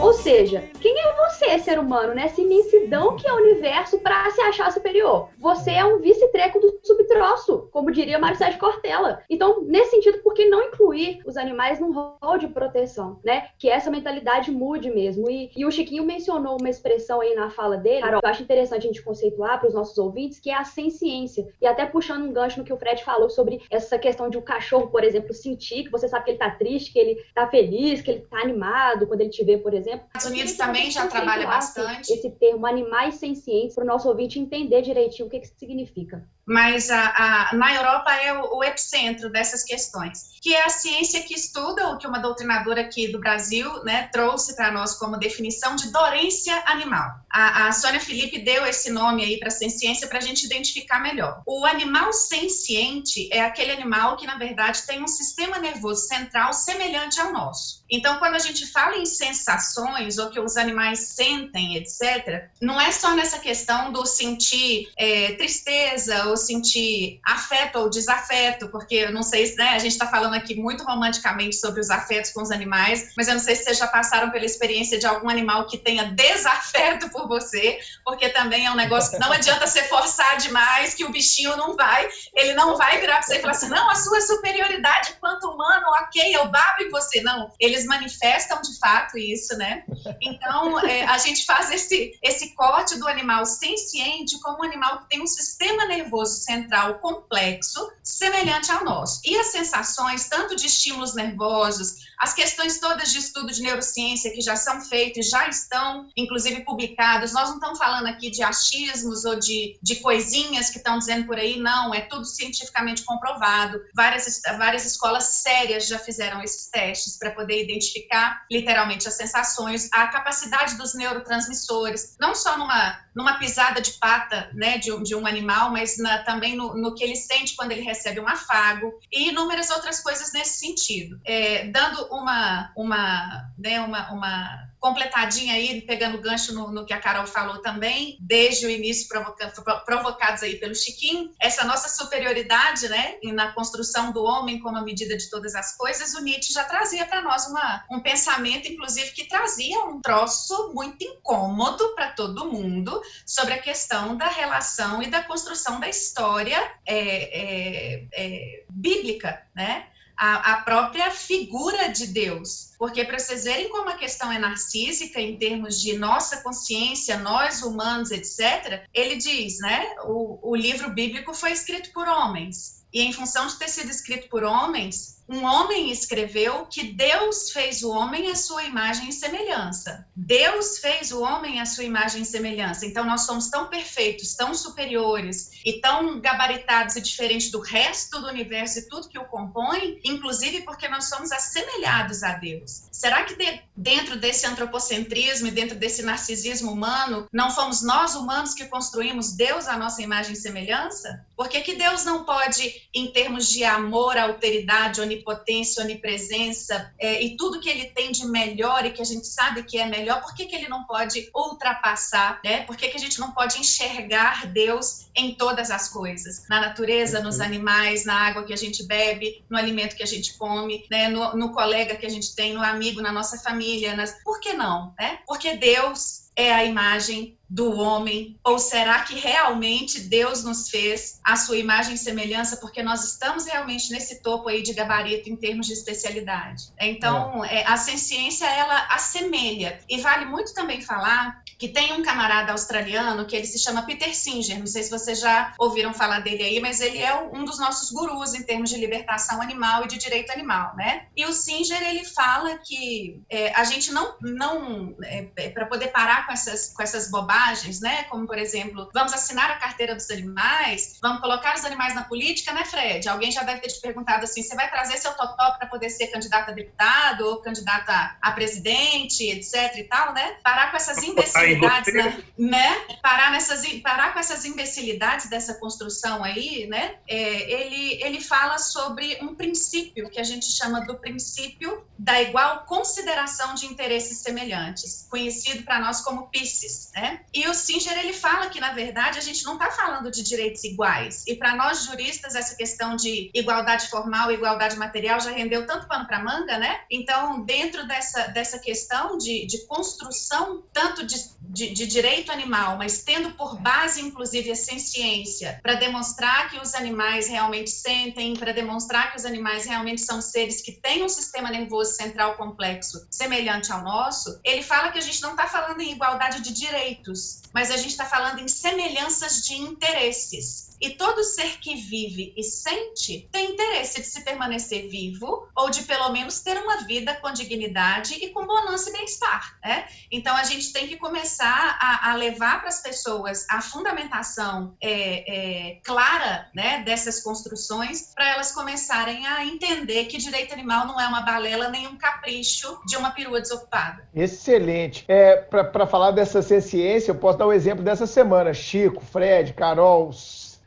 ou 0.00 0.12
seja, 0.12 0.64
quem 0.80 0.96
é 0.98 1.08
você, 1.28 1.58
ser 1.58 1.78
humano, 1.78 2.14
nessa 2.14 2.40
imensidão 2.40 3.16
que 3.16 3.28
é 3.28 3.32
o 3.32 3.36
universo 3.36 3.98
para 3.98 4.30
se 4.30 4.40
achar 4.40 4.72
superior? 4.72 5.28
Você 5.38 5.70
é 5.70 5.84
um 5.84 5.98
vice-treco 5.98 6.58
do 6.60 6.78
subtroço, 6.82 7.68
como 7.72 7.90
diria 7.90 8.18
Mário 8.18 8.36
Sérgio 8.36 8.58
Cortella. 8.58 9.22
Então, 9.28 9.62
nesse 9.62 9.90
sentido, 9.90 10.18
por 10.18 10.34
que 10.34 10.46
não 10.46 10.62
incluir 10.62 11.20
os 11.26 11.36
animais 11.36 11.80
num 11.80 11.92
rol 11.92 12.38
de 12.38 12.48
proteção, 12.48 13.18
né? 13.24 13.48
Que 13.58 13.68
essa 13.68 13.90
mentalidade 13.90 14.50
mude 14.50 14.90
mesmo. 14.90 15.28
E, 15.30 15.50
e 15.56 15.66
o 15.66 15.70
Chiquinho 15.70 16.04
mencionou 16.04 16.56
uma 16.58 16.70
expressão 16.70 17.20
aí 17.20 17.34
na 17.34 17.50
fala 17.50 17.76
dele, 17.76 18.02
Carol, 18.02 18.20
eu 18.22 18.28
acho 18.28 18.42
interessante 18.42 18.84
a 18.84 18.86
gente 18.86 19.02
conceituar 19.02 19.58
para 19.58 19.68
os 19.68 19.74
nossos 19.74 19.98
ouvintes, 19.98 20.38
que 20.38 20.50
é 20.50 20.54
a 20.54 20.64
ciência. 20.64 21.48
E 21.60 21.66
até 21.66 21.84
puxando 21.86 22.24
um 22.24 22.32
gancho 22.32 22.58
no 22.58 22.64
que 22.64 22.72
o 22.72 22.78
Fred 22.78 23.02
falou 23.04 23.28
sobre 23.28 23.60
essa 23.70 23.98
questão 23.98 24.30
de 24.30 24.36
o 24.36 24.40
um 24.40 24.44
cachorro, 24.44 24.88
por 24.88 25.02
exemplo, 25.02 25.34
sentir 25.34 25.84
que 25.84 25.90
você 25.90 26.08
sabe 26.08 26.24
que 26.24 26.30
ele 26.32 26.38
tá 26.38 26.50
triste, 26.50 26.92
que 26.92 26.98
ele 26.98 27.16
tá 27.34 27.46
feliz, 27.48 28.00
que 28.00 28.10
ele 28.10 28.20
tá 28.20 28.38
animado 28.38 29.06
quando 29.06 29.20
ele 29.20 29.30
te 29.30 29.44
vê, 29.44 29.58
por 29.58 29.74
exemplo. 29.74 29.87
Os 29.94 30.00
Estados 30.02 30.26
Unidos 30.26 30.56
também 30.56 30.90
já 30.90 31.06
trabalha 31.06 31.46
bastante. 31.46 32.12
Esse 32.12 32.30
termo 32.30 32.66
animais 32.66 33.16
sem 33.16 33.34
ciência, 33.34 33.74
para 33.74 33.84
o 33.84 33.86
nosso 33.86 34.08
ouvinte 34.08 34.38
entender 34.38 34.82
direitinho 34.82 35.28
o 35.28 35.30
que, 35.30 35.40
que 35.40 35.46
significa 35.46 36.26
mas 36.48 36.88
a, 36.90 37.50
a, 37.50 37.54
na 37.54 37.74
Europa 37.74 38.10
é 38.14 38.32
o, 38.32 38.56
o, 38.56 38.64
epicentro 38.64 39.30
dessas 39.30 39.62
questões, 39.62 40.30
que 40.40 40.54
é 40.54 40.64
a 40.64 40.70
ciência 40.70 41.22
que 41.22 41.34
estuda 41.34 41.90
o 41.90 41.98
que 41.98 42.06
uma 42.06 42.18
doutrinadora 42.18 42.80
aqui 42.80 43.08
do 43.08 43.20
Brasil 43.20 43.84
né, 43.84 44.08
trouxe 44.10 44.56
para 44.56 44.72
nós 44.72 44.94
como 44.94 45.18
definição 45.18 45.76
de 45.76 45.92
dorência 45.92 46.62
animal. 46.66 47.18
A, 47.30 47.68
a 47.68 47.72
Sônia 47.72 48.00
Felipe 48.00 48.38
deu 48.38 48.64
esse 48.64 48.90
nome 48.90 49.22
aí 49.22 49.38
para 49.38 49.48
a 49.48 49.50
ciência 49.50 50.08
para 50.08 50.18
a 50.18 50.22
gente 50.22 50.46
identificar 50.46 51.00
melhor. 51.00 51.42
O 51.46 51.66
animal 51.66 52.10
senciente 52.14 53.28
é 53.30 53.42
aquele 53.42 53.72
animal 53.72 54.16
que, 54.16 54.26
na 54.26 54.38
verdade, 54.38 54.86
tem 54.86 55.02
um 55.02 55.08
sistema 55.08 55.58
nervoso 55.58 56.06
central 56.06 56.54
semelhante 56.54 57.20
ao 57.20 57.30
nosso. 57.30 57.84
Então, 57.90 58.18
quando 58.18 58.34
a 58.34 58.38
gente 58.38 58.66
fala 58.66 58.96
em 58.96 59.04
sensações, 59.04 60.16
ou 60.16 60.30
que 60.30 60.40
os 60.40 60.56
animais 60.56 61.00
sentem, 61.00 61.76
etc., 61.76 62.48
não 62.60 62.80
é 62.80 62.90
só 62.90 63.14
nessa 63.14 63.38
questão 63.38 63.92
do 63.92 64.06
sentir 64.06 64.90
é, 64.96 65.32
tristeza 65.32 66.26
ou 66.26 66.37
sentir 66.38 67.20
afeto 67.24 67.78
ou 67.78 67.90
desafeto, 67.90 68.68
porque 68.68 68.94
eu 68.94 69.12
não 69.12 69.22
sei 69.22 69.46
se 69.46 69.56
né, 69.56 69.70
a 69.70 69.78
gente 69.78 69.92
está 69.92 70.06
falando 70.06 70.34
aqui 70.34 70.54
muito 70.54 70.84
romanticamente 70.84 71.56
sobre 71.56 71.80
os 71.80 71.90
afetos 71.90 72.30
com 72.32 72.42
os 72.42 72.50
animais, 72.50 73.12
mas 73.16 73.28
eu 73.28 73.34
não 73.34 73.40
sei 73.40 73.54
se 73.56 73.64
vocês 73.64 73.78
já 73.78 73.86
passaram 73.86 74.30
pela 74.30 74.44
experiência 74.44 74.98
de 74.98 75.06
algum 75.06 75.28
animal 75.28 75.66
que 75.66 75.78
tenha 75.78 76.04
desafeto 76.04 77.10
por 77.10 77.28
você, 77.28 77.78
porque 78.04 78.28
também 78.30 78.66
é 78.66 78.70
um 78.70 78.76
negócio 78.76 79.12
que 79.12 79.18
não 79.18 79.32
adianta 79.32 79.66
você 79.66 79.82
forçar 79.84 80.36
demais, 80.38 80.94
que 80.94 81.04
o 81.04 81.10
bichinho 81.10 81.56
não 81.56 81.76
vai, 81.76 82.08
ele 82.34 82.54
não 82.54 82.76
vai 82.76 83.00
virar 83.00 83.18
para 83.18 83.22
você 83.22 83.36
e 83.36 83.40
falar 83.40 83.52
assim, 83.52 83.68
não, 83.68 83.90
a 83.90 83.94
sua 83.94 84.20
superioridade 84.20 85.14
quanto 85.20 85.48
humano, 85.48 85.84
ok, 86.02 86.36
eu 86.36 86.48
babo 86.48 86.82
em 86.82 86.90
você. 86.90 87.20
Não, 87.22 87.52
eles 87.58 87.84
manifestam 87.86 88.60
de 88.60 88.78
fato 88.78 89.18
isso, 89.18 89.56
né? 89.56 89.84
Então, 90.20 90.78
é, 90.80 91.04
a 91.04 91.18
gente 91.18 91.44
faz 91.44 91.70
esse, 91.70 92.18
esse 92.22 92.54
corte 92.54 92.98
do 92.98 93.08
animal 93.08 93.44
senciente 93.44 94.38
como 94.40 94.58
um 94.58 94.64
animal 94.64 95.00
que 95.00 95.08
tem 95.10 95.22
um 95.22 95.26
sistema 95.26 95.86
nervoso 95.86 96.27
nervoso 96.28 96.40
central 96.42 96.98
complexo, 96.98 97.90
semelhante 98.02 98.70
ao 98.70 98.84
nosso. 98.84 99.20
E 99.24 99.36
as 99.36 99.48
sensações, 99.48 100.28
tanto 100.28 100.54
de 100.54 100.66
estímulos 100.66 101.14
nervosos, 101.14 102.08
as 102.18 102.34
questões 102.34 102.80
todas 102.80 103.12
de 103.12 103.18
estudo 103.18 103.52
de 103.52 103.62
neurociência 103.62 104.32
que 104.32 104.40
já 104.40 104.56
são 104.56 104.80
feitas, 104.80 105.28
já 105.28 105.48
estão, 105.48 106.08
inclusive, 106.16 106.64
publicadas. 106.64 107.32
Nós 107.32 107.48
não 107.48 107.56
estamos 107.56 107.78
falando 107.78 108.06
aqui 108.06 108.30
de 108.30 108.42
achismos 108.42 109.24
ou 109.24 109.38
de, 109.38 109.78
de 109.82 109.96
coisinhas 109.96 110.70
que 110.70 110.78
estão 110.78 110.98
dizendo 110.98 111.26
por 111.26 111.38
aí, 111.38 111.60
não, 111.60 111.94
é 111.94 112.00
tudo 112.02 112.24
cientificamente 112.24 113.04
comprovado. 113.04 113.80
Várias, 113.94 114.40
várias 114.58 114.84
escolas 114.84 115.24
sérias 115.24 115.86
já 115.86 115.98
fizeram 115.98 116.42
esses 116.42 116.68
testes 116.68 117.16
para 117.16 117.30
poder 117.30 117.62
identificar, 117.62 118.44
literalmente, 118.50 119.06
as 119.06 119.14
sensações, 119.14 119.88
a 119.92 120.08
capacidade 120.08 120.76
dos 120.76 120.94
neurotransmissores, 120.94 122.16
não 122.18 122.34
só 122.34 122.58
numa, 122.58 122.98
numa 123.14 123.38
pisada 123.38 123.80
de 123.80 123.92
pata 123.92 124.50
né, 124.54 124.78
de, 124.78 124.90
de 125.04 125.14
um 125.14 125.26
animal, 125.26 125.70
mas 125.70 125.98
na, 125.98 126.17
também 126.24 126.56
no, 126.56 126.76
no, 126.76 126.94
que 126.94 127.04
ele 127.04 127.16
sente 127.16 127.54
quando 127.56 127.72
ele 127.72 127.82
recebe 127.82 128.20
um 128.20 128.28
afago 128.28 128.98
e 129.12 129.28
inúmeras 129.28 129.70
outras 129.70 130.00
coisas 130.00 130.32
nesse 130.32 130.58
sentido. 130.58 131.20
É, 131.24 131.66
dando 131.68 132.06
uma, 132.10 132.72
uma, 132.76 133.50
né, 133.58 133.80
uma, 133.80 134.12
uma 134.12 134.67
completadinha 134.80 135.54
aí, 135.54 135.80
pegando 135.82 136.20
gancho 136.20 136.54
no, 136.54 136.70
no, 136.70 136.86
que 136.86 136.92
a 136.92 137.00
Carol 137.00 137.26
falou 137.26 137.58
também, 137.58 138.16
desde 138.20 138.66
o 138.66 138.70
início 138.70 139.08
provoca, 139.08 139.52
provocados 139.84 140.42
aí 140.42 140.56
pelo 140.56 140.74
Chiquinho, 140.74 141.30
essa 141.40 141.64
nossa 141.64 141.88
superioridade, 141.88 142.88
né, 142.88 143.16
na 143.32 143.52
construção 143.52 144.12
do 144.12 144.22
homem 144.22 144.60
como 144.60 144.76
a 144.76 144.82
medida 144.82 145.16
de 145.16 145.28
todas 145.28 145.54
as 145.54 145.76
coisas, 145.76 146.14
o 146.14 146.22
Nietzsche 146.22 146.52
já 146.52 146.64
trazia 146.64 147.06
para 147.06 147.22
nós 147.22 147.46
uma, 147.46 147.84
um 147.90 148.00
pensamento, 148.00 148.68
inclusive, 148.68 149.12
que 149.12 149.28
trazia 149.28 149.84
um 149.84 150.00
troço 150.00 150.72
muito 150.74 151.02
incômodo 151.04 151.94
para 151.94 152.10
todo 152.12 152.50
mundo 152.50 153.00
sobre 153.26 153.54
a 153.54 153.62
questão 153.62 154.16
da 154.16 154.28
relação 154.28 155.02
e 155.02 155.08
da 155.08 155.22
construção 155.22 155.80
da 155.80 155.88
história 155.88 156.58
é, 156.86 156.96
é, 156.96 158.06
é, 158.12 158.64
bíblica, 158.70 159.42
né? 159.54 159.86
A, 160.18 160.54
a 160.54 160.62
própria 160.62 161.10
figura 161.12 161.88
de 161.88 162.08
Deus. 162.08 162.72
Porque 162.76 163.04
para 163.04 163.18
vocês 163.18 163.44
verem 163.44 163.70
como 163.70 163.88
a 163.88 163.96
questão 163.96 164.30
é 164.32 164.38
narcísica 164.38 165.20
em 165.20 165.38
termos 165.38 165.80
de 165.80 165.96
nossa 165.96 166.42
consciência, 166.42 167.18
nós 167.18 167.62
humanos, 167.62 168.10
etc., 168.10 168.84
ele 168.92 169.16
diz, 169.16 169.58
né? 169.60 169.94
O, 170.04 170.50
o 170.50 170.56
livro 170.56 170.90
bíblico 170.90 171.32
foi 171.32 171.52
escrito 171.52 171.92
por 171.92 172.08
homens. 172.08 172.84
E 172.92 173.02
em 173.02 173.12
função 173.12 173.46
de 173.46 173.58
ter 173.58 173.68
sido 173.68 173.90
escrito 173.90 174.28
por 174.28 174.42
homens, 174.42 175.17
um 175.28 175.44
homem 175.44 175.90
escreveu 175.90 176.64
que 176.66 176.84
Deus 176.84 177.50
fez 177.50 177.82
o 177.82 177.90
homem 177.90 178.30
à 178.30 178.34
sua 178.34 178.64
imagem 178.64 179.10
e 179.10 179.12
semelhança. 179.12 180.06
Deus 180.16 180.78
fez 180.78 181.12
o 181.12 181.22
homem 181.22 181.60
à 181.60 181.66
sua 181.66 181.84
imagem 181.84 182.22
e 182.22 182.24
semelhança. 182.24 182.86
Então 182.86 183.04
nós 183.04 183.26
somos 183.26 183.48
tão 183.50 183.66
perfeitos, 183.66 184.34
tão 184.34 184.54
superiores 184.54 185.50
e 185.64 185.80
tão 185.80 186.18
gabaritados 186.18 186.96
e 186.96 187.02
diferentes 187.02 187.50
do 187.50 187.60
resto 187.60 188.20
do 188.20 188.28
universo 188.28 188.78
e 188.78 188.88
tudo 188.88 189.08
que 189.08 189.18
o 189.18 189.26
compõe, 189.26 190.00
inclusive 190.02 190.62
porque 190.62 190.88
nós 190.88 191.04
somos 191.10 191.30
assemelhados 191.30 192.22
a 192.22 192.32
Deus. 192.32 192.84
Será 192.90 193.24
que 193.24 193.36
de, 193.36 193.60
dentro 193.76 194.16
desse 194.16 194.46
antropocentrismo 194.46 195.48
e 195.48 195.52
dentro 195.52 195.76
desse 195.76 196.02
narcisismo 196.02 196.72
humano, 196.72 197.28
não 197.30 197.50
fomos 197.50 197.82
nós 197.82 198.14
humanos 198.14 198.54
que 198.54 198.64
construímos 198.64 199.32
Deus 199.32 199.68
à 199.68 199.76
nossa 199.76 200.00
imagem 200.00 200.32
e 200.32 200.36
semelhança? 200.36 201.24
Por 201.36 201.48
que, 201.48 201.60
que 201.60 201.74
Deus 201.74 202.04
não 202.04 202.24
pode, 202.24 202.88
em 202.94 203.12
termos 203.12 203.48
de 203.48 203.62
amor, 203.62 204.16
alteridade, 204.16 205.00
onipotência, 205.00 205.17
onipotência, 205.18 205.82
onipresença 205.82 206.92
é, 206.98 207.22
e 207.22 207.36
tudo 207.36 207.60
que 207.60 207.68
ele 207.68 207.86
tem 207.86 208.10
de 208.10 208.26
melhor 208.26 208.84
e 208.86 208.90
que 208.90 209.02
a 209.02 209.04
gente 209.04 209.26
sabe 209.26 209.62
que 209.62 209.78
é 209.78 209.86
melhor, 209.86 210.22
por 210.22 210.34
que, 210.34 210.46
que 210.46 210.54
ele 210.54 210.68
não 210.68 210.84
pode 210.84 211.30
ultrapassar, 211.34 212.40
né? 212.44 212.62
Por 212.62 212.76
que, 212.76 212.88
que 212.88 212.96
a 212.96 213.00
gente 213.00 213.18
não 213.18 213.32
pode 213.32 213.58
enxergar 213.58 214.46
Deus 214.46 215.06
em 215.14 215.34
todas 215.34 215.70
as 215.70 215.88
coisas? 215.88 216.46
Na 216.48 216.60
natureza, 216.60 217.20
nos 217.20 217.38
uhum. 217.38 217.44
animais, 217.44 218.04
na 218.04 218.14
água 218.14 218.44
que 218.44 218.52
a 218.52 218.56
gente 218.56 218.84
bebe, 218.84 219.44
no 219.50 219.58
alimento 219.58 219.96
que 219.96 220.02
a 220.02 220.06
gente 220.06 220.36
come, 220.38 220.86
né? 220.90 221.08
no, 221.08 221.36
no 221.36 221.52
colega 221.52 221.96
que 221.96 222.06
a 222.06 222.10
gente 222.10 222.34
tem, 222.34 222.52
no 222.52 222.62
amigo, 222.62 223.00
na 223.00 223.12
nossa 223.12 223.38
família. 223.38 223.96
Nas... 223.96 224.22
Por 224.22 224.40
que 224.40 224.52
não? 224.52 224.94
Né? 224.98 225.18
Porque 225.26 225.56
Deus 225.56 226.27
é 226.38 226.52
a 226.54 226.64
imagem 226.64 227.36
do 227.50 227.76
homem? 227.76 228.38
Ou 228.44 228.60
será 228.60 229.02
que 229.02 229.18
realmente 229.18 230.00
Deus 230.02 230.44
nos 230.44 230.70
fez 230.70 231.18
a 231.24 231.34
sua 231.34 231.56
imagem 231.56 231.94
e 231.94 231.98
semelhança 231.98 232.58
porque 232.58 232.80
nós 232.80 233.02
estamos 233.04 233.44
realmente 233.44 233.90
nesse 233.90 234.22
topo 234.22 234.48
aí 234.48 234.62
de 234.62 234.72
gabarito 234.72 235.28
em 235.28 235.34
termos 235.34 235.66
de 235.66 235.72
especialidade? 235.72 236.72
Então, 236.78 237.44
é. 237.44 237.62
É, 237.62 237.66
a 237.66 237.76
ciência 237.76 238.46
ela 238.46 238.86
assemelha. 238.90 239.80
E 239.88 240.00
vale 240.00 240.26
muito 240.26 240.54
também 240.54 240.80
falar 240.80 241.42
que 241.58 241.68
tem 241.68 241.92
um 241.92 242.02
camarada 242.02 242.52
australiano 242.52 243.26
que 243.26 243.34
ele 243.34 243.46
se 243.46 243.58
chama 243.58 243.82
Peter 243.82 244.14
Singer, 244.14 244.58
não 244.58 244.66
sei 244.66 244.84
se 244.84 244.90
vocês 244.90 245.20
já 245.20 245.52
ouviram 245.58 245.92
falar 245.92 246.20
dele 246.20 246.44
aí, 246.44 246.60
mas 246.60 246.80
ele 246.80 246.98
é 246.98 247.14
um 247.14 247.44
dos 247.44 247.58
nossos 247.58 247.90
gurus 247.90 248.34
em 248.34 248.42
termos 248.44 248.70
de 248.70 248.76
libertação 248.76 249.42
animal 249.42 249.84
e 249.84 249.88
de 249.88 249.98
direito 249.98 250.30
animal, 250.30 250.74
né? 250.76 251.06
E 251.16 251.26
o 251.26 251.32
Singer, 251.32 251.82
ele 251.82 252.04
fala 252.04 252.58
que 252.58 253.20
é, 253.28 253.52
a 253.54 253.64
gente 253.64 253.90
não, 253.90 254.14
não 254.20 254.94
é, 255.02 255.26
é 255.36 255.50
para 255.50 255.66
poder 255.66 255.88
parar 255.88 256.26
com 256.26 256.32
essas, 256.32 256.72
com 256.72 256.82
essas 256.82 257.10
bobagens, 257.10 257.80
né? 257.80 258.04
Como, 258.04 258.26
por 258.26 258.38
exemplo, 258.38 258.88
vamos 258.94 259.12
assinar 259.12 259.50
a 259.50 259.56
carteira 259.56 259.94
dos 259.94 260.08
animais, 260.10 260.98
vamos 261.02 261.20
colocar 261.20 261.56
os 261.56 261.64
animais 261.64 261.94
na 261.94 262.04
política, 262.04 262.52
né, 262.52 262.64
Fred? 262.64 263.08
Alguém 263.08 263.32
já 263.32 263.42
deve 263.42 263.60
ter 263.60 263.68
te 263.68 263.80
perguntado 263.80 264.24
assim: 264.24 264.42
você 264.42 264.54
vai 264.54 264.70
trazer 264.70 264.96
seu 264.98 265.12
totó 265.12 265.52
para 265.52 265.66
poder 265.66 265.90
ser 265.90 266.06
candidato 266.08 266.50
a 266.50 266.52
deputado 266.52 267.26
ou 267.26 267.42
candidata 267.42 268.16
a 268.22 268.30
presidente, 268.30 269.28
etc 269.28 269.76
e 269.76 269.84
tal, 269.84 270.12
né? 270.14 270.36
Parar 270.44 270.70
com 270.70 270.76
essas 270.76 270.98
imbecilidades, 270.98 271.47
né? 271.56 272.22
né? 272.38 272.96
Parar, 273.02 273.30
nessas, 273.32 273.64
parar 273.82 274.12
com 274.12 274.18
essas 274.18 274.44
imbecilidades 274.44 275.28
dessa 275.28 275.54
construção 275.54 276.22
aí, 276.22 276.66
né? 276.66 276.96
É, 277.06 277.50
ele, 277.50 278.02
ele 278.02 278.20
fala 278.20 278.58
sobre 278.58 279.18
um 279.22 279.34
princípio 279.34 280.10
que 280.10 280.20
a 280.20 280.24
gente 280.24 280.46
chama 280.46 280.80
do 280.80 280.96
princípio 280.96 281.86
da 281.98 282.20
igual 282.22 282.64
consideração 282.64 283.54
de 283.54 283.66
interesses 283.66 284.18
semelhantes, 284.18 285.06
conhecido 285.10 285.64
para 285.64 285.80
nós 285.80 286.00
como 286.00 286.28
PICES, 286.28 286.90
né? 286.94 287.20
E 287.34 287.48
o 287.48 287.54
Singer 287.54 287.98
ele 287.98 288.12
fala 288.12 288.48
que 288.48 288.60
na 288.60 288.72
verdade 288.72 289.18
a 289.18 289.22
gente 289.22 289.44
não 289.44 289.54
está 289.54 289.70
falando 289.70 290.10
de 290.10 290.22
direitos 290.22 290.62
iguais. 290.64 291.24
E 291.26 291.34
para 291.34 291.54
nós 291.56 291.84
juristas 291.84 292.34
essa 292.34 292.56
questão 292.56 292.96
de 292.96 293.30
igualdade 293.34 293.88
formal, 293.88 294.30
igualdade 294.30 294.76
material 294.76 295.20
já 295.20 295.30
rendeu 295.30 295.66
tanto 295.66 295.88
pano 295.88 296.06
para 296.06 296.22
manga, 296.22 296.58
né? 296.58 296.80
Então 296.90 297.42
dentro 297.44 297.86
dessa 297.86 298.28
dessa 298.28 298.58
questão 298.58 299.16
de, 299.18 299.46
de 299.46 299.66
construção 299.66 300.62
tanto 300.72 301.04
de, 301.04 301.16
de, 301.48 301.70
de, 301.70 301.86
direito 301.86 302.30
animal, 302.30 302.76
mas 302.76 303.02
tendo 303.02 303.30
por 303.32 303.58
base, 303.60 304.00
inclusive, 304.00 304.50
a 304.50 304.54
ciência, 304.54 305.58
para 305.62 305.74
demonstrar 305.74 306.50
que 306.50 306.60
os 306.60 306.74
animais 306.74 307.26
realmente 307.26 307.70
sentem, 307.70 308.34
para 308.34 308.52
demonstrar 308.52 309.10
que 309.10 309.16
os 309.16 309.24
animais 309.24 309.64
realmente 309.64 310.02
são 310.02 310.20
seres 310.20 310.60
que 310.60 310.72
têm 310.72 311.02
um 311.02 311.08
sistema 311.08 311.50
nervoso 311.50 311.92
central 311.92 312.36
complexo 312.36 313.06
semelhante 313.10 313.72
ao 313.72 313.82
nosso, 313.82 314.38
ele 314.44 314.62
fala 314.62 314.90
que 314.92 314.98
a 314.98 315.02
gente 315.02 315.22
não 315.22 315.30
está 315.30 315.46
falando 315.46 315.80
em 315.80 315.92
igualdade 315.92 316.42
de 316.42 316.52
direitos, 316.52 317.42
mas 317.52 317.70
a 317.70 317.76
gente 317.76 317.90
está 317.90 318.04
falando 318.04 318.40
em 318.40 318.48
semelhanças 318.48 319.42
de 319.42 319.54
interesses. 319.54 320.67
E 320.80 320.90
todo 320.90 321.24
ser 321.24 321.58
que 321.58 321.74
vive 321.74 322.32
e 322.36 322.42
sente 322.42 323.28
tem 323.32 323.52
interesse 323.52 324.00
de 324.00 324.06
se 324.06 324.22
permanecer 324.22 324.88
vivo 324.88 325.48
ou 325.56 325.70
de 325.70 325.82
pelo 325.82 326.10
menos 326.10 326.40
ter 326.40 326.56
uma 326.58 326.78
vida 326.78 327.14
com 327.16 327.32
dignidade 327.32 328.14
e 328.14 328.30
com 328.30 328.46
bonança 328.46 328.90
e 328.90 328.92
bem-estar. 328.92 329.58
Né? 329.64 329.86
Então 330.10 330.36
a 330.36 330.44
gente 330.44 330.72
tem 330.72 330.86
que 330.86 330.96
começar 330.96 331.78
a, 331.80 332.10
a 332.10 332.14
levar 332.14 332.60
para 332.60 332.68
as 332.68 332.82
pessoas 332.82 333.46
a 333.50 333.60
fundamentação 333.60 334.76
é, 334.80 335.70
é, 335.70 335.80
clara 335.84 336.48
né, 336.54 336.82
dessas 336.84 337.22
construções 337.22 338.12
para 338.14 338.28
elas 338.30 338.52
começarem 338.52 339.26
a 339.26 339.44
entender 339.44 340.04
que 340.06 340.18
direito 340.18 340.52
animal 340.52 340.86
não 340.86 341.00
é 341.00 341.06
uma 341.06 341.22
balela 341.22 341.68
nem 341.68 341.86
um 341.86 341.96
capricho 341.96 342.80
de 342.86 342.96
uma 342.96 343.10
perua 343.10 343.40
desocupada. 343.40 344.08
Excelente. 344.14 345.04
É, 345.08 345.36
para 345.36 345.86
falar 345.86 346.10
dessa 346.10 346.42
ciência, 346.42 347.10
eu 347.10 347.14
posso 347.14 347.38
dar 347.38 347.46
o 347.46 347.50
um 347.50 347.52
exemplo 347.52 347.84
dessa 347.84 348.06
semana. 348.06 348.52
Chico, 348.52 349.02
Fred, 349.04 349.52
Carol, 349.54 350.12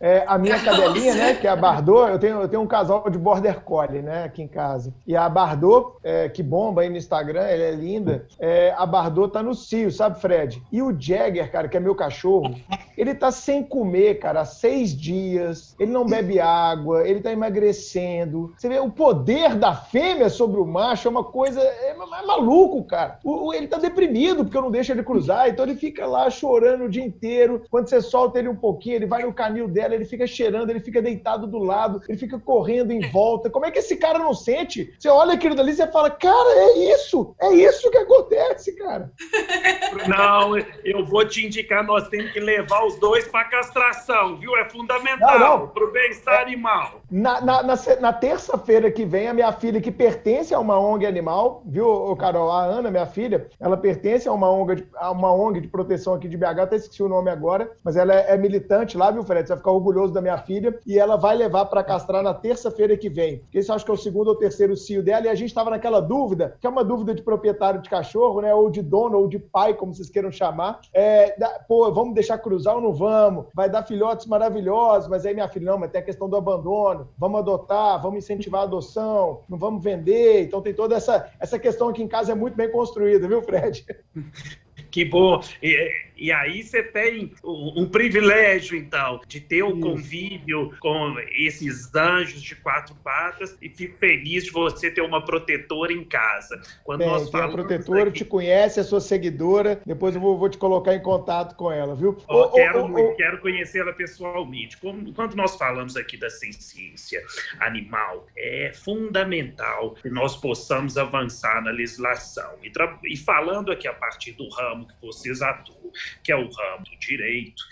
é, 0.01 0.23
a 0.25 0.37
minha 0.37 0.59
cadelinha, 0.59 1.13
né, 1.13 1.35
que 1.35 1.45
é 1.45 1.49
a 1.49 1.55
Bardot, 1.55 2.11
eu 2.11 2.19
tenho, 2.19 2.41
eu 2.41 2.47
tenho 2.49 2.61
um 2.61 2.67
casal 2.67 3.07
de 3.09 3.17
Border 3.17 3.61
Collie, 3.61 4.01
né, 4.01 4.23
aqui 4.23 4.41
em 4.41 4.47
casa. 4.47 4.91
E 5.05 5.15
a 5.15 5.29
Bardot, 5.29 5.97
é, 6.03 6.27
que 6.27 6.41
bomba 6.41 6.81
aí 6.81 6.89
no 6.89 6.97
Instagram, 6.97 7.41
ela 7.41 7.63
é 7.63 7.71
linda, 7.71 8.25
é, 8.39 8.73
a 8.75 8.85
Bardot 8.85 9.31
tá 9.31 9.43
no 9.43 9.53
cio, 9.53 9.91
sabe, 9.91 10.19
Fred? 10.19 10.61
E 10.71 10.81
o 10.81 10.91
Jagger, 10.99 11.51
cara, 11.51 11.67
que 11.67 11.77
é 11.77 11.79
meu 11.79 11.93
cachorro, 11.93 12.55
ele 12.97 13.13
tá 13.13 13.31
sem 13.31 13.63
comer, 13.63 14.19
cara, 14.19 14.41
há 14.41 14.45
seis 14.45 14.95
dias, 14.95 15.75
ele 15.79 15.91
não 15.91 16.05
bebe 16.05 16.39
água, 16.39 17.07
ele 17.07 17.21
tá 17.21 17.31
emagrecendo. 17.31 18.53
Você 18.57 18.67
vê, 18.67 18.79
o 18.79 18.89
poder 18.89 19.55
da 19.55 19.73
fêmea 19.73 20.29
sobre 20.29 20.59
o 20.59 20.65
macho 20.65 21.07
é 21.07 21.11
uma 21.11 21.23
coisa, 21.23 21.61
é, 21.61 21.91
é 21.91 21.95
maluco, 21.95 22.83
cara. 22.83 23.19
O, 23.23 23.47
o, 23.47 23.53
ele 23.53 23.67
tá 23.67 23.77
deprimido 23.77 24.43
porque 24.43 24.57
eu 24.57 24.61
não 24.61 24.71
deixo 24.71 24.91
ele 24.91 25.03
cruzar, 25.03 25.47
então 25.49 25.65
ele 25.65 25.75
fica 25.75 26.05
lá 26.05 26.29
chorando 26.29 26.85
o 26.85 26.89
dia 26.89 27.03
inteiro. 27.03 27.63
Quando 27.69 27.87
você 27.87 28.01
solta 28.01 28.39
ele 28.39 28.49
um 28.49 28.55
pouquinho, 28.55 28.95
ele 28.95 29.05
vai 29.05 29.23
no 29.23 29.33
canil 29.33 29.67
dela, 29.67 29.90
ele 29.93 30.05
fica 30.05 30.25
cheirando, 30.27 30.69
ele 30.69 30.79
fica 30.79 31.01
deitado 31.01 31.47
do 31.47 31.59
lado, 31.59 32.01
ele 32.07 32.17
fica 32.17 32.39
correndo 32.39 32.91
em 32.91 33.09
volta. 33.11 33.49
Como 33.49 33.65
é 33.65 33.71
que 33.71 33.79
esse 33.79 33.97
cara 33.97 34.19
não 34.19 34.33
sente? 34.33 34.93
Você 34.99 35.09
olha 35.09 35.33
aquilo 35.33 35.55
dali 35.55 35.71
e 35.71 35.75
você 35.75 35.91
fala, 35.91 36.09
cara, 36.09 36.49
é 36.49 36.93
isso, 36.93 37.35
é 37.39 37.53
isso 37.53 37.89
que 37.91 37.97
acontece, 37.97 38.75
cara. 38.75 39.11
Não, 40.07 40.57
eu 40.83 41.05
vou 41.05 41.25
te 41.27 41.45
indicar, 41.45 41.83
nós 41.85 42.07
temos 42.09 42.31
que 42.31 42.39
levar 42.39 42.85
os 42.85 42.97
dois 42.99 43.27
para 43.27 43.45
castração, 43.45 44.37
viu? 44.37 44.55
É 44.57 44.67
fundamental 44.69 45.67
para 45.67 45.83
o 45.83 45.91
bem-estar 45.91 46.41
animal. 46.41 47.00
Na, 47.11 47.41
na, 47.41 47.61
na, 47.61 47.75
na 47.99 48.13
terça-feira 48.13 48.89
que 48.89 49.03
vem, 49.03 49.27
a 49.27 49.33
minha 49.33 49.51
filha, 49.51 49.81
que 49.81 49.91
pertence 49.91 50.53
a 50.53 50.59
uma 50.59 50.79
ONG 50.79 51.05
animal, 51.05 51.61
viu, 51.65 52.15
Carol? 52.15 52.49
A 52.49 52.63
Ana, 52.63 52.89
minha 52.89 53.05
filha, 53.05 53.49
ela 53.59 53.75
pertence 53.75 54.29
a 54.29 54.31
uma 54.31 54.49
ONG 54.49 54.75
de, 54.75 54.87
a 54.95 55.11
uma 55.11 55.33
ONG 55.33 55.59
de 55.59 55.67
proteção 55.67 56.13
aqui 56.13 56.29
de 56.29 56.37
BH, 56.37 56.59
até 56.61 56.77
esqueci 56.77 57.03
o 57.03 57.09
nome 57.09 57.29
agora, 57.29 57.69
mas 57.83 57.97
ela 57.97 58.13
é, 58.13 58.33
é 58.33 58.37
militante 58.37 58.97
lá, 58.97 59.11
viu, 59.11 59.23
Fred? 59.23 59.45
Você 59.45 59.49
vai 59.49 59.57
ficar 59.57 59.71
orgulhoso 59.71 60.13
da 60.13 60.21
minha 60.21 60.37
filha 60.37 60.79
e 60.87 60.97
ela 60.97 61.17
vai 61.17 61.35
levar 61.35 61.65
para 61.65 61.83
castrar 61.83 62.23
na 62.23 62.33
terça-feira 62.33 62.95
que 62.95 63.09
vem. 63.09 63.41
Esse 63.53 63.69
acho 63.73 63.83
que 63.83 63.91
é 63.91 63.93
o 63.93 63.97
segundo 63.97 64.29
ou 64.29 64.35
terceiro 64.35 64.77
cio 64.77 65.03
dela 65.03 65.25
e 65.25 65.29
a 65.29 65.35
gente 65.35 65.49
estava 65.49 65.69
naquela 65.69 65.99
dúvida, 65.99 66.55
que 66.61 66.65
é 66.65 66.69
uma 66.69 66.83
dúvida 66.83 67.13
de 67.13 67.21
proprietário 67.21 67.81
de 67.81 67.89
cachorro, 67.89 68.39
né? 68.39 68.53
Ou 68.55 68.69
de 68.69 68.81
dono 68.81 69.17
ou 69.17 69.27
de 69.27 69.37
pai, 69.37 69.73
como 69.73 69.93
vocês 69.93 70.09
queiram 70.09 70.31
chamar. 70.31 70.79
É, 70.93 71.37
da, 71.37 71.49
pô, 71.67 71.91
vamos 71.91 72.13
deixar 72.13 72.37
cruzar 72.37 72.75
ou 72.75 72.81
não 72.81 72.93
vamos? 72.93 73.47
Vai 73.53 73.69
dar 73.69 73.83
filhotes 73.83 74.27
maravilhosos, 74.27 75.09
mas 75.09 75.25
aí 75.25 75.33
minha 75.33 75.49
filha, 75.49 75.71
não, 75.71 75.77
mas 75.77 75.91
tem 75.91 75.99
a 75.99 76.05
questão 76.05 76.29
do 76.29 76.37
abandono. 76.37 77.00
Vamos 77.17 77.39
adotar, 77.39 78.01
vamos 78.01 78.23
incentivar 78.23 78.61
a 78.61 78.63
adoção, 78.63 79.43
não 79.47 79.57
vamos 79.57 79.83
vender. 79.83 80.43
Então 80.43 80.61
tem 80.61 80.73
toda 80.73 80.95
essa, 80.95 81.31
essa 81.39 81.59
questão 81.59 81.89
aqui 81.89 82.01
em 82.01 82.07
casa 82.07 82.31
é 82.31 82.35
muito 82.35 82.55
bem 82.55 82.71
construída, 82.71 83.27
viu, 83.27 83.41
Fred? 83.41 83.85
Que 84.91 85.05
bom. 85.05 85.41
E, 85.63 86.11
e 86.21 86.31
aí 86.31 86.61
você 86.61 86.83
tem 86.83 87.33
um, 87.43 87.81
um, 87.81 87.89
privilégio, 87.89 88.77
então, 88.77 89.21
de 89.27 89.39
ter 89.39 89.63
o 89.63 89.69
um 89.69 89.79
convívio 89.79 90.71
com 90.79 91.15
esses 91.31 91.93
anjos 91.95 92.43
de 92.43 92.55
quatro 92.55 92.93
patas 92.95 93.57
e 93.59 93.69
fico 93.69 93.97
feliz 93.97 94.43
de 94.43 94.51
você 94.51 94.91
ter 94.91 95.01
uma 95.01 95.25
protetora 95.25 95.91
em 95.91 96.03
casa. 96.03 96.61
Quando 96.83 96.99
Bem, 96.99 97.07
nós 97.07 97.29
falamos. 97.29 97.55
A 97.55 97.57
protetora 97.57 98.09
aqui... 98.09 98.19
te 98.19 98.25
conhece, 98.25 98.79
é 98.79 98.83
sua 98.83 98.99
seguidora, 99.01 99.81
depois 99.83 100.13
eu 100.13 100.21
vou, 100.21 100.37
vou, 100.37 100.49
te 100.49 100.59
colocar 100.59 100.93
em 100.93 101.01
contato 101.01 101.55
com 101.55 101.71
ela, 101.71 101.95
viu? 101.95 102.15
Oh, 102.27 102.41
oh, 102.41 102.49
quero, 102.51 102.85
oh, 102.85 103.15
quero 103.15 103.39
conhecê-la 103.39 103.93
pessoalmente. 103.93 104.77
Quando 104.77 105.35
nós 105.35 105.55
falamos 105.55 105.95
aqui 105.95 106.17
da 106.17 106.29
ciência 106.29 107.23
animal, 107.59 108.27
é 108.37 108.71
fundamental 108.75 109.95
que 109.95 110.09
nós 110.09 110.35
possamos 110.35 110.97
avançar 110.97 111.63
na 111.63 111.71
legislação. 111.71 112.51
E, 112.61 112.71
e 113.11 113.17
falando 113.17 113.71
aqui 113.71 113.87
a 113.87 113.93
partir 113.93 114.33
do 114.33 114.47
ramo 114.49 114.80
ramo 114.81 114.87
que 114.87 114.93
vocês 115.01 115.41
atuam, 115.41 115.91
que 116.23 116.31
é 116.31 116.35
o 116.35 116.49
ramo 116.49 116.83
do 116.83 116.99
direito. 116.99 117.63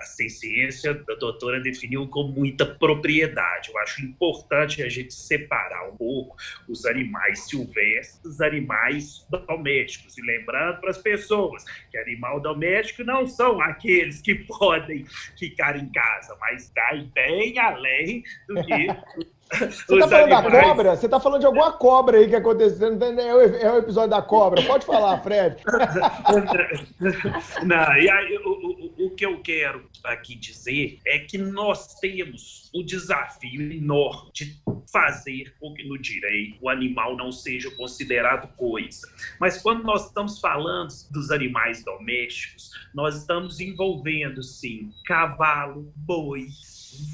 A 0.00 0.04
ciência, 0.04 0.90
a 0.90 1.14
doutora 1.14 1.60
definiu 1.60 2.06
com 2.08 2.24
muita 2.24 2.66
propriedade. 2.66 3.70
Eu 3.70 3.78
acho 3.78 4.04
importante 4.04 4.82
a 4.82 4.88
gente 4.88 5.12
separar 5.12 5.88
um 5.88 5.96
pouco 5.96 6.36
os 6.68 6.84
animais 6.86 7.40
silvestres 7.48 8.20
dos 8.22 8.40
animais 8.40 9.26
domésticos. 9.48 10.16
E 10.18 10.22
lembrando 10.22 10.80
para 10.80 10.90
as 10.90 10.98
pessoas 10.98 11.64
que 11.90 11.98
animal 11.98 12.40
doméstico 12.40 13.04
não 13.04 13.26
são 13.26 13.60
aqueles 13.60 14.20
que 14.20 14.34
podem 14.46 15.04
ficar 15.38 15.76
em 15.76 15.90
casa, 15.90 16.36
mas 16.40 16.72
vai 16.74 17.02
bem 17.14 17.58
além 17.58 18.22
do 18.46 18.62
que 18.64 18.86
Você 19.52 19.98
tá 19.98 20.08
falando 20.08 20.32
animais... 20.32 20.52
da 20.52 20.62
cobra? 20.62 20.96
Você 20.96 21.08
tá 21.08 21.20
falando 21.20 21.40
de 21.40 21.46
alguma 21.46 21.72
cobra 21.72 22.18
aí 22.18 22.28
que 22.28 22.36
aconteceu. 22.36 22.88
É 22.88 23.34
o, 23.34 23.40
é 23.40 23.72
o 23.72 23.78
episódio 23.78 24.10
da 24.10 24.22
cobra. 24.22 24.62
Pode 24.62 24.86
falar, 24.86 25.22
Fred. 25.22 25.56
Não, 27.64 27.96
e 27.96 28.10
aí, 28.10 28.38
o, 28.38 28.50
o, 28.50 29.06
o 29.06 29.10
que 29.10 29.26
eu 29.26 29.40
quero 29.42 29.84
aqui 30.04 30.34
dizer 30.34 30.98
é 31.06 31.18
que 31.18 31.38
nós 31.38 31.94
temos 32.00 32.70
o 32.74 32.82
desafio 32.82 33.72
enorme 33.72 34.30
de 34.32 34.60
fazer 34.90 35.54
com 35.60 35.74
que 35.74 35.88
no 35.88 35.98
direito 35.98 36.58
o 36.60 36.68
animal 36.68 37.16
não 37.16 37.30
seja 37.30 37.70
considerado 37.72 38.48
coisa. 38.56 39.06
Mas 39.38 39.60
quando 39.60 39.84
nós 39.84 40.06
estamos 40.06 40.40
falando 40.40 40.92
dos 41.10 41.30
animais 41.30 41.84
domésticos, 41.84 42.70
nós 42.94 43.16
estamos 43.16 43.60
envolvendo, 43.60 44.42
sim, 44.42 44.90
cavalo, 45.06 45.92
boi, 45.96 46.46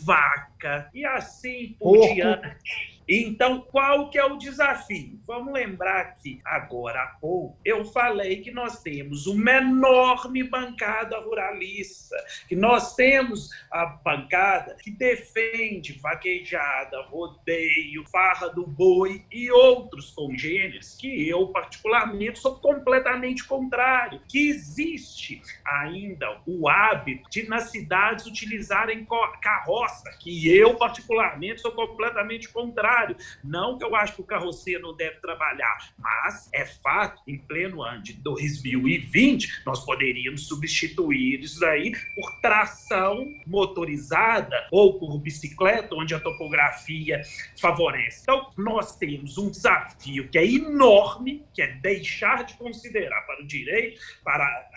vaca 0.05 0.91
e 0.95 1.05
assim 1.05 1.77
por 1.79 1.99
Porco. 1.99 2.14
diante. 2.14 2.98
Então, 3.09 3.62
qual 3.62 4.11
que 4.11 4.18
é 4.18 4.25
o 4.25 4.37
desafio? 4.37 5.18
Vamos 5.27 5.55
lembrar 5.55 6.14
que 6.16 6.40
agora 6.44 7.03
há 7.03 7.07
pouco 7.18 7.59
eu 7.64 7.83
falei 7.87 8.42
que 8.42 8.51
nós 8.51 8.83
temos 8.83 9.27
uma 9.27 9.53
enorme 9.53 10.42
bancada 10.42 11.18
ruralista, 11.18 12.16
que 12.47 12.55
nós 12.55 12.94
temos 12.94 13.49
a 13.71 13.87
bancada 13.87 14.77
que 14.83 14.90
defende 14.90 15.99
vaquejada, 16.03 17.01
rodeio, 17.05 18.05
farra 18.12 18.49
do 18.49 18.66
boi 18.66 19.25
e 19.33 19.51
outros 19.51 20.11
congêneres 20.11 20.94
que 20.94 21.29
eu 21.29 21.49
particularmente 21.49 22.38
sou 22.38 22.57
completamente 22.57 23.44
contrário, 23.44 24.21
que 24.29 24.51
existe 24.51 25.40
ainda 25.64 26.40
o 26.47 26.68
hábito 26.68 27.31
de 27.31 27.49
nas 27.49 27.71
cidades 27.71 28.27
utilizarem 28.27 29.07
carroça, 29.40 30.11
que 30.21 30.55
eu 30.55 30.75
particularmente 30.75 31.62
sou 31.62 31.73
completamente 31.73 32.49
contrário 32.51 32.98
Não 33.43 33.79
que 33.79 33.85
eu 33.85 33.95
acho 33.95 34.15
que 34.15 34.21
o 34.21 34.25
carroceiro 34.25 34.83
não 34.83 34.97
deve 34.97 35.17
trabalhar, 35.21 35.93
mas 35.99 36.49
é 36.53 36.65
fato, 36.65 37.23
em 37.27 37.39
pleno 37.39 37.83
ano 37.83 38.03
de 38.03 38.15
2020, 38.15 39.63
nós 39.65 39.85
poderíamos 39.85 40.47
substituir 40.47 41.41
isso 41.41 41.61
daí 41.61 41.93
por 42.15 42.41
tração 42.41 43.27
motorizada 43.47 44.67
ou 44.71 44.99
por 44.99 45.19
bicicleta, 45.19 45.95
onde 45.95 46.15
a 46.15 46.21
topografia 46.21 47.23
favorece. 47.61 48.21
Então, 48.23 48.51
nós 48.57 48.97
temos 48.97 49.39
um 49.39 49.51
desafio 49.51 50.29
que 50.29 50.39
é 50.39 50.47
enorme, 50.47 51.45
que 51.55 51.63
é 51.63 51.69
deixar 51.75 52.45
de 52.45 52.55
considerar 52.55 53.23
para 53.23 53.43
o 53.43 53.47
direito, 53.47 54.01
para 54.25 54.69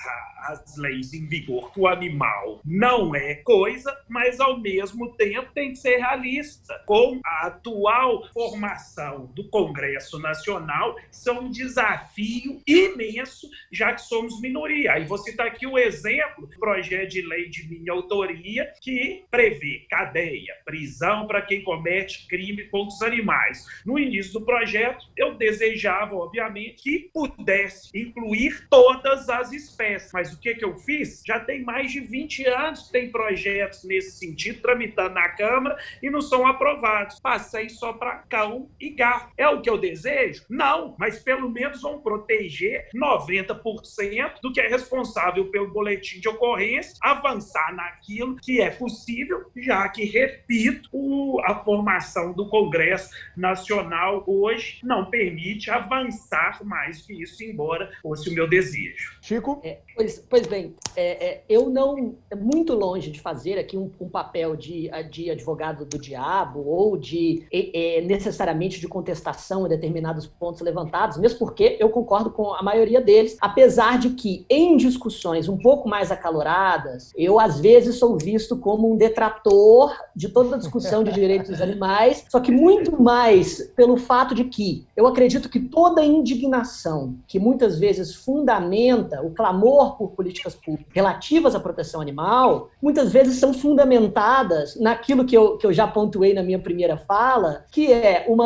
as 0.47 0.77
leis 0.77 1.13
em 1.13 1.27
vigor, 1.27 1.71
que 1.71 1.79
o 1.79 1.87
animal 1.87 2.61
não 2.65 3.15
é 3.15 3.35
coisa, 3.35 3.95
mas 4.07 4.39
ao 4.39 4.59
mesmo 4.59 5.13
tempo 5.15 5.51
tem 5.53 5.71
que 5.71 5.77
ser 5.77 5.97
realista. 5.97 6.81
Com 6.85 7.19
a 7.25 7.47
atual 7.47 8.10
atual 8.11 8.29
formação 8.33 9.29
do 9.33 9.47
Congresso 9.49 10.19
Nacional 10.19 10.97
são 11.09 11.45
um 11.45 11.51
desafio 11.51 12.61
imenso, 12.67 13.49
já 13.71 13.93
que 13.93 14.01
somos 14.01 14.41
minoria. 14.41 14.93
Aí 14.93 15.05
vou 15.05 15.17
citar 15.17 15.47
aqui 15.47 15.65
o 15.65 15.77
exemplo 15.77 16.47
do 16.47 16.59
projeto 16.59 17.09
de 17.09 17.21
lei 17.21 17.49
de 17.49 17.67
minha 17.67 17.93
autoria, 17.93 18.71
que 18.81 19.23
prevê 19.29 19.85
cadeia, 19.89 20.55
prisão 20.65 21.27
para 21.27 21.41
quem 21.41 21.63
comete 21.63 22.27
crime 22.27 22.65
contra 22.65 22.95
os 22.95 23.01
animais. 23.01 23.65
No 23.85 23.97
início 23.97 24.33
do 24.33 24.45
projeto, 24.45 25.05
eu 25.15 25.35
desejava, 25.35 26.15
obviamente, 26.15 26.83
que 26.83 27.09
pudesse 27.13 27.89
incluir 27.97 28.67
todas 28.69 29.29
as 29.29 29.51
espécies. 29.51 30.11
Mas 30.13 30.33
o 30.33 30.39
que, 30.39 30.55
que 30.55 30.65
eu 30.65 30.77
fiz? 30.77 31.23
Já 31.25 31.39
tem 31.39 31.63
mais 31.63 31.91
de 31.91 31.99
20 31.99 32.45
anos 32.47 32.87
que 32.87 32.91
tem 32.91 33.11
projetos 33.11 33.83
nesse 33.83 34.17
sentido 34.17 34.61
tramitando 34.61 35.13
na 35.13 35.29
Câmara 35.29 35.77
e 36.01 36.09
não 36.09 36.21
são 36.21 36.45
aprovados. 36.47 37.19
Passei 37.19 37.69
só 37.69 37.90
para 37.93 38.19
cão 38.29 38.69
e 38.79 38.89
gato. 38.89 39.31
É 39.37 39.47
o 39.47 39.61
que 39.61 39.69
eu 39.69 39.77
desejo? 39.77 40.45
Não, 40.49 40.95
mas 40.97 41.19
pelo 41.19 41.49
menos 41.49 41.81
vão 41.81 41.99
proteger 41.99 42.89
90% 42.95 44.41
do 44.41 44.51
que 44.51 44.61
é 44.61 44.67
responsável 44.67 45.49
pelo 45.49 45.71
boletim 45.71 46.19
de 46.19 46.27
ocorrência, 46.27 46.93
avançar 47.01 47.75
naquilo 47.75 48.35
que 48.37 48.61
é 48.61 48.69
possível, 48.69 49.45
já 49.55 49.87
que, 49.89 50.05
repito, 50.05 50.89
o, 50.91 51.39
a 51.43 51.63
formação 51.63 52.33
do 52.33 52.47
Congresso 52.49 53.09
Nacional 53.35 54.23
hoje 54.27 54.79
não 54.83 55.05
permite 55.05 55.69
avançar 55.69 56.63
mais 56.63 57.01
que 57.01 57.21
isso, 57.21 57.43
embora 57.43 57.91
fosse 58.01 58.29
o 58.29 58.33
meu 58.33 58.47
desejo. 58.47 59.17
Chico? 59.21 59.61
É, 59.63 59.79
pois, 59.95 60.19
pois, 60.29 60.47
bem, 60.47 60.75
é, 60.95 61.25
é, 61.25 61.43
eu 61.49 61.69
não. 61.69 62.17
É 62.29 62.35
muito 62.35 62.73
longe 62.73 63.11
de 63.11 63.19
fazer 63.19 63.57
aqui 63.57 63.77
um, 63.77 63.91
um, 63.99 64.09
papel 64.09 64.55
de, 64.55 64.89
de 65.09 65.31
advogado 65.31 65.85
do 65.85 65.97
diabo 65.97 66.65
ou 66.65 66.97
de 66.97 67.45
é, 67.81 68.01
necessariamente 68.01 68.79
de 68.79 68.87
contestação 68.87 69.65
a 69.65 69.67
determinados 69.67 70.27
pontos 70.27 70.61
levantados, 70.61 71.17
mesmo 71.17 71.39
porque 71.39 71.77
eu 71.79 71.89
concordo 71.89 72.29
com 72.29 72.53
a 72.53 72.61
maioria 72.61 73.01
deles, 73.01 73.35
apesar 73.41 73.97
de 73.97 74.11
que 74.11 74.45
em 74.47 74.77
discussões 74.77 75.49
um 75.49 75.57
pouco 75.57 75.89
mais 75.89 76.11
acaloradas, 76.11 77.11
eu 77.17 77.39
às 77.39 77.59
vezes 77.59 77.95
sou 77.95 78.17
visto 78.17 78.55
como 78.55 78.91
um 78.91 78.95
detrator 78.95 79.95
de 80.15 80.29
toda 80.29 80.55
a 80.55 80.59
discussão 80.59 81.03
de 81.03 81.11
direitos 81.11 81.49
dos 81.49 81.61
animais, 81.61 82.25
só 82.29 82.39
que 82.39 82.51
muito 82.51 83.01
mais 83.01 83.71
pelo 83.75 83.97
fato 83.97 84.35
de 84.35 84.43
que 84.43 84.85
eu 84.95 85.07
acredito 85.07 85.49
que 85.49 85.59
toda 85.59 86.03
indignação 86.03 87.15
que 87.27 87.39
muitas 87.39 87.79
vezes 87.79 88.13
fundamenta 88.13 89.21
o 89.23 89.31
clamor 89.31 89.97
por 89.97 90.11
políticas 90.11 90.53
públicas 90.53 90.93
relativas 90.93 91.55
à 91.55 91.59
proteção 91.59 91.99
animal, 91.99 92.69
muitas 92.81 93.11
vezes 93.11 93.39
são 93.39 93.53
fundamentadas 93.53 94.79
naquilo 94.79 95.25
que 95.25 95.35
eu, 95.35 95.57
que 95.57 95.65
eu 95.65 95.73
já 95.73 95.87
pontuei 95.87 96.33
na 96.33 96.43
minha 96.43 96.59
primeira 96.59 96.97
fala, 96.97 97.65
que 97.71 97.91
é 97.91 98.25
uma 98.27 98.45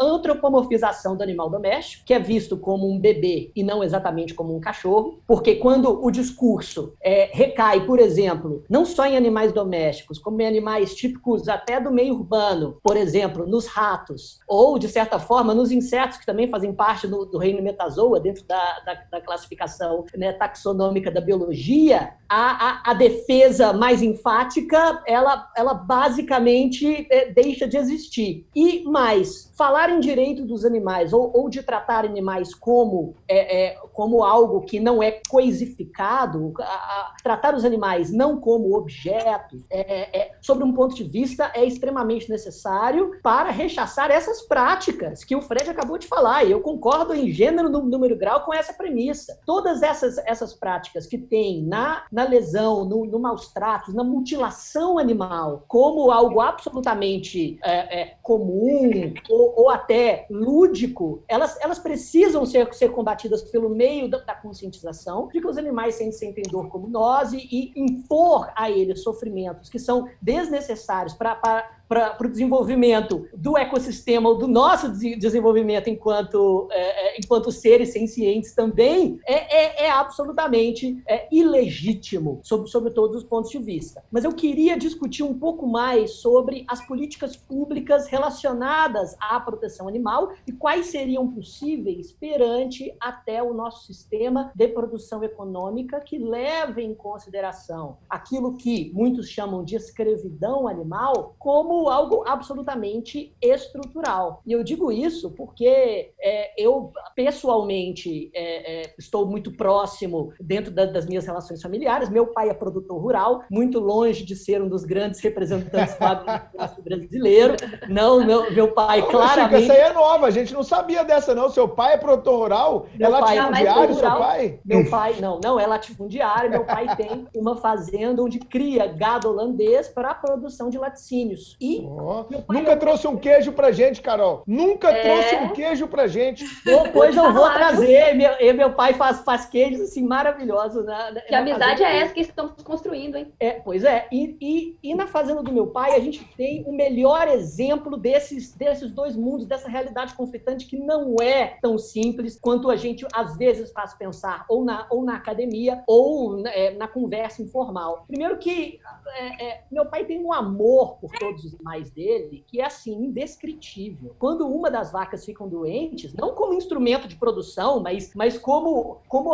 antropomorfização 0.00 1.14
do 1.16 1.22
animal 1.22 1.50
doméstico, 1.50 2.04
que 2.06 2.14
é 2.14 2.18
visto 2.18 2.56
como 2.56 2.90
um 2.90 2.98
bebê 2.98 3.52
e 3.54 3.62
não 3.62 3.84
exatamente 3.84 4.32
como 4.32 4.56
um 4.56 4.60
cachorro, 4.60 5.20
porque 5.26 5.56
quando 5.56 6.02
o 6.04 6.10
discurso 6.10 6.94
é, 7.00 7.28
recai, 7.32 7.84
por 7.84 8.00
exemplo, 8.00 8.64
não 8.68 8.86
só 8.86 9.06
em 9.06 9.16
animais 9.16 9.52
domésticos, 9.52 10.18
como 10.18 10.40
em 10.40 10.46
animais 10.46 10.94
típicos 10.94 11.48
até 11.48 11.78
do 11.78 11.92
meio 11.92 12.14
urbano, 12.14 12.78
por 12.82 12.96
exemplo, 12.96 13.46
nos 13.46 13.66
ratos, 13.66 14.40
ou, 14.48 14.78
de 14.78 14.88
certa 14.88 15.18
forma, 15.18 15.54
nos 15.54 15.70
insetos, 15.70 16.16
que 16.16 16.26
também 16.26 16.48
fazem 16.48 16.72
parte 16.72 17.06
do, 17.06 17.26
do 17.26 17.38
reino 17.38 17.62
metazoa, 17.62 18.18
dentro 18.18 18.44
da, 18.46 18.80
da, 18.80 18.94
da 19.12 19.20
classificação 19.20 20.04
né, 20.16 20.32
taxonômica 20.32 21.10
da 21.10 21.20
biologia, 21.20 22.14
a, 22.28 22.68
a, 22.68 22.90
a, 22.90 22.94
defesa 22.94 23.72
mais 23.72 24.02
enfática, 24.02 25.02
ela, 25.06 25.50
ela 25.56 25.74
basicamente 25.74 27.06
é, 27.10 27.30
deixa 27.30 27.66
de 27.66 27.76
existir. 27.76 28.37
E 28.54 28.84
mais, 28.84 29.52
falar 29.56 29.90
em 29.90 30.00
direito 30.00 30.44
dos 30.44 30.64
animais 30.64 31.12
ou, 31.12 31.30
ou 31.34 31.48
de 31.48 31.62
tratar 31.62 32.04
animais 32.04 32.54
como, 32.54 33.14
é, 33.26 33.66
é, 33.66 33.76
como 33.92 34.22
algo 34.22 34.60
que 34.62 34.80
não 34.80 35.02
é 35.02 35.20
coisificado, 35.28 36.52
a, 36.60 37.14
tratar 37.22 37.54
os 37.54 37.64
animais 37.64 38.12
não 38.12 38.40
como 38.40 38.76
objetos, 38.76 39.62
é, 39.70 40.18
é, 40.18 40.32
sobre 40.40 40.64
um 40.64 40.72
ponto 40.72 40.94
de 40.94 41.04
vista, 41.04 41.50
é 41.54 41.64
extremamente 41.64 42.28
necessário 42.30 43.12
para 43.22 43.50
rechaçar 43.50 44.10
essas 44.10 44.42
práticas 44.42 45.24
que 45.24 45.36
o 45.36 45.42
Fred 45.42 45.70
acabou 45.70 45.98
de 45.98 46.06
falar. 46.06 46.44
E 46.44 46.52
eu 46.52 46.60
concordo 46.60 47.14
em 47.14 47.30
gênero, 47.30 47.68
número 47.68 48.14
e 48.14 48.18
grau 48.18 48.44
com 48.44 48.54
essa 48.54 48.72
premissa. 48.72 49.38
Todas 49.44 49.82
essas, 49.82 50.18
essas 50.18 50.54
práticas 50.54 51.06
que 51.06 51.18
tem 51.18 51.62
na 51.62 52.04
na 52.12 52.24
lesão, 52.24 52.84
no, 52.84 53.04
no 53.04 53.18
maus 53.18 53.52
tratos, 53.52 53.94
na 53.94 54.04
mutilação 54.04 54.98
animal, 54.98 55.64
como 55.68 56.10
algo 56.10 56.40
absolutamente 56.40 57.58
é, 57.62 58.00
é, 58.00 58.16
comum 58.28 59.14
ou, 59.30 59.54
ou, 59.56 59.70
até 59.70 60.26
lúdico, 60.30 61.24
elas, 61.26 61.58
elas 61.62 61.78
precisam 61.78 62.44
ser, 62.44 62.74
ser 62.74 62.90
combatidas 62.90 63.40
pelo 63.42 63.70
meio 63.70 64.06
da, 64.06 64.18
da 64.18 64.34
conscientização 64.34 65.28
de 65.28 65.40
que 65.40 65.46
os 65.46 65.56
animais 65.56 65.94
sentem 65.94 66.42
dor 66.50 66.68
como 66.68 66.86
nós 66.86 67.32
e, 67.32 67.48
e 67.50 67.72
impor 67.74 68.52
a 68.54 68.70
eles 68.70 69.02
sofrimentos 69.02 69.70
que 69.70 69.78
são 69.78 70.06
desnecessários 70.20 71.14
para 71.14 71.77
para 71.88 72.16
o 72.20 72.28
desenvolvimento 72.28 73.26
do 73.34 73.56
ecossistema, 73.56 74.34
do 74.34 74.46
nosso 74.46 74.90
desenvolvimento 74.90 75.88
enquanto, 75.88 76.68
é, 76.70 77.16
é, 77.16 77.18
enquanto 77.18 77.50
seres 77.50 77.92
sencientes 77.92 78.54
também, 78.54 79.18
é, 79.26 79.84
é, 79.84 79.86
é 79.86 79.90
absolutamente 79.90 81.02
é, 81.06 81.26
ilegítimo 81.32 82.40
sobre, 82.42 82.68
sobre 82.68 82.90
todos 82.90 83.16
os 83.16 83.24
pontos 83.24 83.50
de 83.50 83.58
vista. 83.58 84.04
Mas 84.10 84.24
eu 84.24 84.32
queria 84.32 84.76
discutir 84.76 85.22
um 85.22 85.38
pouco 85.38 85.66
mais 85.66 86.12
sobre 86.12 86.64
as 86.68 86.86
políticas 86.86 87.36
públicas 87.36 88.06
relacionadas 88.06 89.16
à 89.18 89.40
proteção 89.40 89.88
animal 89.88 90.32
e 90.46 90.52
quais 90.52 90.86
seriam 90.86 91.28
possíveis 91.30 92.12
perante 92.12 92.94
até 93.00 93.42
o 93.42 93.54
nosso 93.54 93.86
sistema 93.86 94.52
de 94.54 94.68
produção 94.68 95.24
econômica 95.24 96.00
que 96.00 96.18
leve 96.18 96.82
em 96.82 96.94
consideração 96.94 97.98
aquilo 98.10 98.56
que 98.56 98.92
muitos 98.92 99.28
chamam 99.28 99.64
de 99.64 99.76
escravidão 99.76 100.68
animal 100.68 101.34
como 101.38 101.77
algo 101.86 102.24
absolutamente 102.26 103.34
estrutural. 103.42 104.42
E 104.46 104.52
eu 104.52 104.64
digo 104.64 104.90
isso 104.90 105.30
porque 105.32 106.12
é, 106.18 106.50
eu, 106.56 106.90
pessoalmente, 107.14 108.30
é, 108.34 108.86
é, 108.86 108.94
estou 108.98 109.26
muito 109.26 109.52
próximo 109.52 110.32
dentro 110.40 110.72
da, 110.72 110.86
das 110.86 111.04
minhas 111.04 111.26
relações 111.26 111.60
familiares. 111.60 112.08
Meu 112.08 112.28
pai 112.28 112.48
é 112.48 112.54
produtor 112.54 112.98
rural, 112.98 113.42
muito 113.50 113.78
longe 113.78 114.24
de 114.24 114.34
ser 114.34 114.62
um 114.62 114.68
dos 114.68 114.84
grandes 114.84 115.20
representantes 115.20 115.96
do 115.96 116.04
agronegócio 116.04 116.82
brasileiro. 116.82 117.54
Não, 117.88 118.24
meu, 118.24 118.50
meu 118.52 118.72
pai, 118.72 119.02
claramente. 119.02 119.62
Chico, 119.62 119.72
essa 119.72 119.72
aí 119.72 119.90
é 119.90 119.92
nova, 119.92 120.26
a 120.26 120.30
gente 120.30 120.54
não 120.54 120.62
sabia 120.62 121.04
dessa, 121.04 121.34
não. 121.34 121.50
Seu 121.50 121.68
pai 121.68 121.94
é 121.94 121.96
produtor 121.98 122.38
rural? 122.38 122.86
Meu 122.94 123.08
é 123.08 123.10
latifundiário, 123.10 123.94
seu 123.94 124.10
pai? 124.10 124.60
Meu 124.64 124.90
pai, 124.90 125.16
não, 125.20 125.40
não 125.42 125.60
é 125.60 125.66
latifundiário. 125.66 126.50
Meu 126.50 126.64
pai 126.64 126.96
tem 126.96 127.26
uma 127.34 127.56
fazenda 127.56 128.22
onde 128.22 128.38
cria 128.38 128.86
gado 128.86 129.28
holandês 129.28 129.88
para 129.88 130.10
a 130.10 130.14
produção 130.14 130.70
de 130.70 130.78
laticínios. 130.78 131.56
E 131.60 131.67
Oh, 131.76 132.24
nunca 132.50 132.76
trouxe 132.76 133.06
um 133.06 133.16
queijo 133.16 133.52
pra 133.52 133.70
gente, 133.70 134.00
Carol. 134.00 134.42
Nunca 134.46 134.90
é... 134.90 135.02
trouxe 135.02 135.34
um 135.36 135.48
queijo 135.50 135.86
pra 135.88 136.06
gente. 136.06 136.44
Depois 136.64 137.16
eu 137.16 137.32
vou 137.32 137.50
trazer. 137.50 138.14
Meu, 138.14 138.32
e 138.40 138.52
meu 138.52 138.72
pai 138.72 138.94
faz, 138.94 139.20
faz 139.20 139.46
queijos 139.46 139.80
assim 139.80 140.02
maravilhosos. 140.02 140.84
Né? 140.84 141.22
Que 141.26 141.34
amizade 141.34 141.82
é 141.82 141.98
essa 141.98 142.14
que 142.14 142.20
estamos 142.20 142.62
construindo, 142.62 143.16
hein? 143.16 143.32
É, 143.38 143.52
pois 143.52 143.84
é. 143.84 144.06
E, 144.10 144.36
e, 144.40 144.78
e, 144.82 144.94
na 144.94 145.06
fazenda 145.06 145.42
do 145.42 145.52
meu 145.52 145.68
pai, 145.68 145.94
a 145.94 146.00
gente 146.00 146.24
tem 146.36 146.64
o 146.66 146.72
melhor 146.72 147.28
exemplo 147.28 147.96
desses, 147.96 148.54
desses 148.54 148.90
dois 148.90 149.16
mundos, 149.16 149.46
dessa 149.46 149.68
realidade 149.68 150.14
conflitante 150.14 150.66
que 150.66 150.76
não 150.76 151.16
é 151.20 151.58
tão 151.60 151.78
simples 151.78 152.38
quanto 152.40 152.70
a 152.70 152.76
gente 152.76 153.06
às 153.12 153.36
vezes 153.36 153.70
faz 153.72 153.94
pensar, 153.94 154.44
ou 154.48 154.64
na, 154.64 154.86
ou 154.90 155.04
na 155.04 155.16
academia, 155.16 155.82
ou 155.86 156.46
é, 156.46 156.70
na 156.72 156.88
conversa 156.88 157.42
informal. 157.42 158.04
Primeiro 158.06 158.38
que 158.38 158.80
é, 159.16 159.44
é 159.44 159.62
meu 159.70 159.86
pai 159.86 160.04
tem 160.04 160.24
um 160.24 160.32
amor 160.32 160.98
por 160.98 161.10
todos 161.18 161.44
os 161.44 161.57
animais 161.58 161.90
dele 161.90 162.44
que 162.46 162.60
é 162.60 162.66
assim, 162.66 162.94
indescritível. 162.94 164.14
Quando 164.18 164.46
uma 164.46 164.70
das 164.70 164.92
vacas 164.92 165.24
ficam 165.24 165.48
doentes, 165.48 166.14
não 166.14 166.34
como 166.34 166.54
instrumento 166.54 167.08
de 167.08 167.16
produção, 167.16 167.80
mas, 167.80 168.12
mas 168.14 168.38
como, 168.38 168.98
como, 169.08 169.32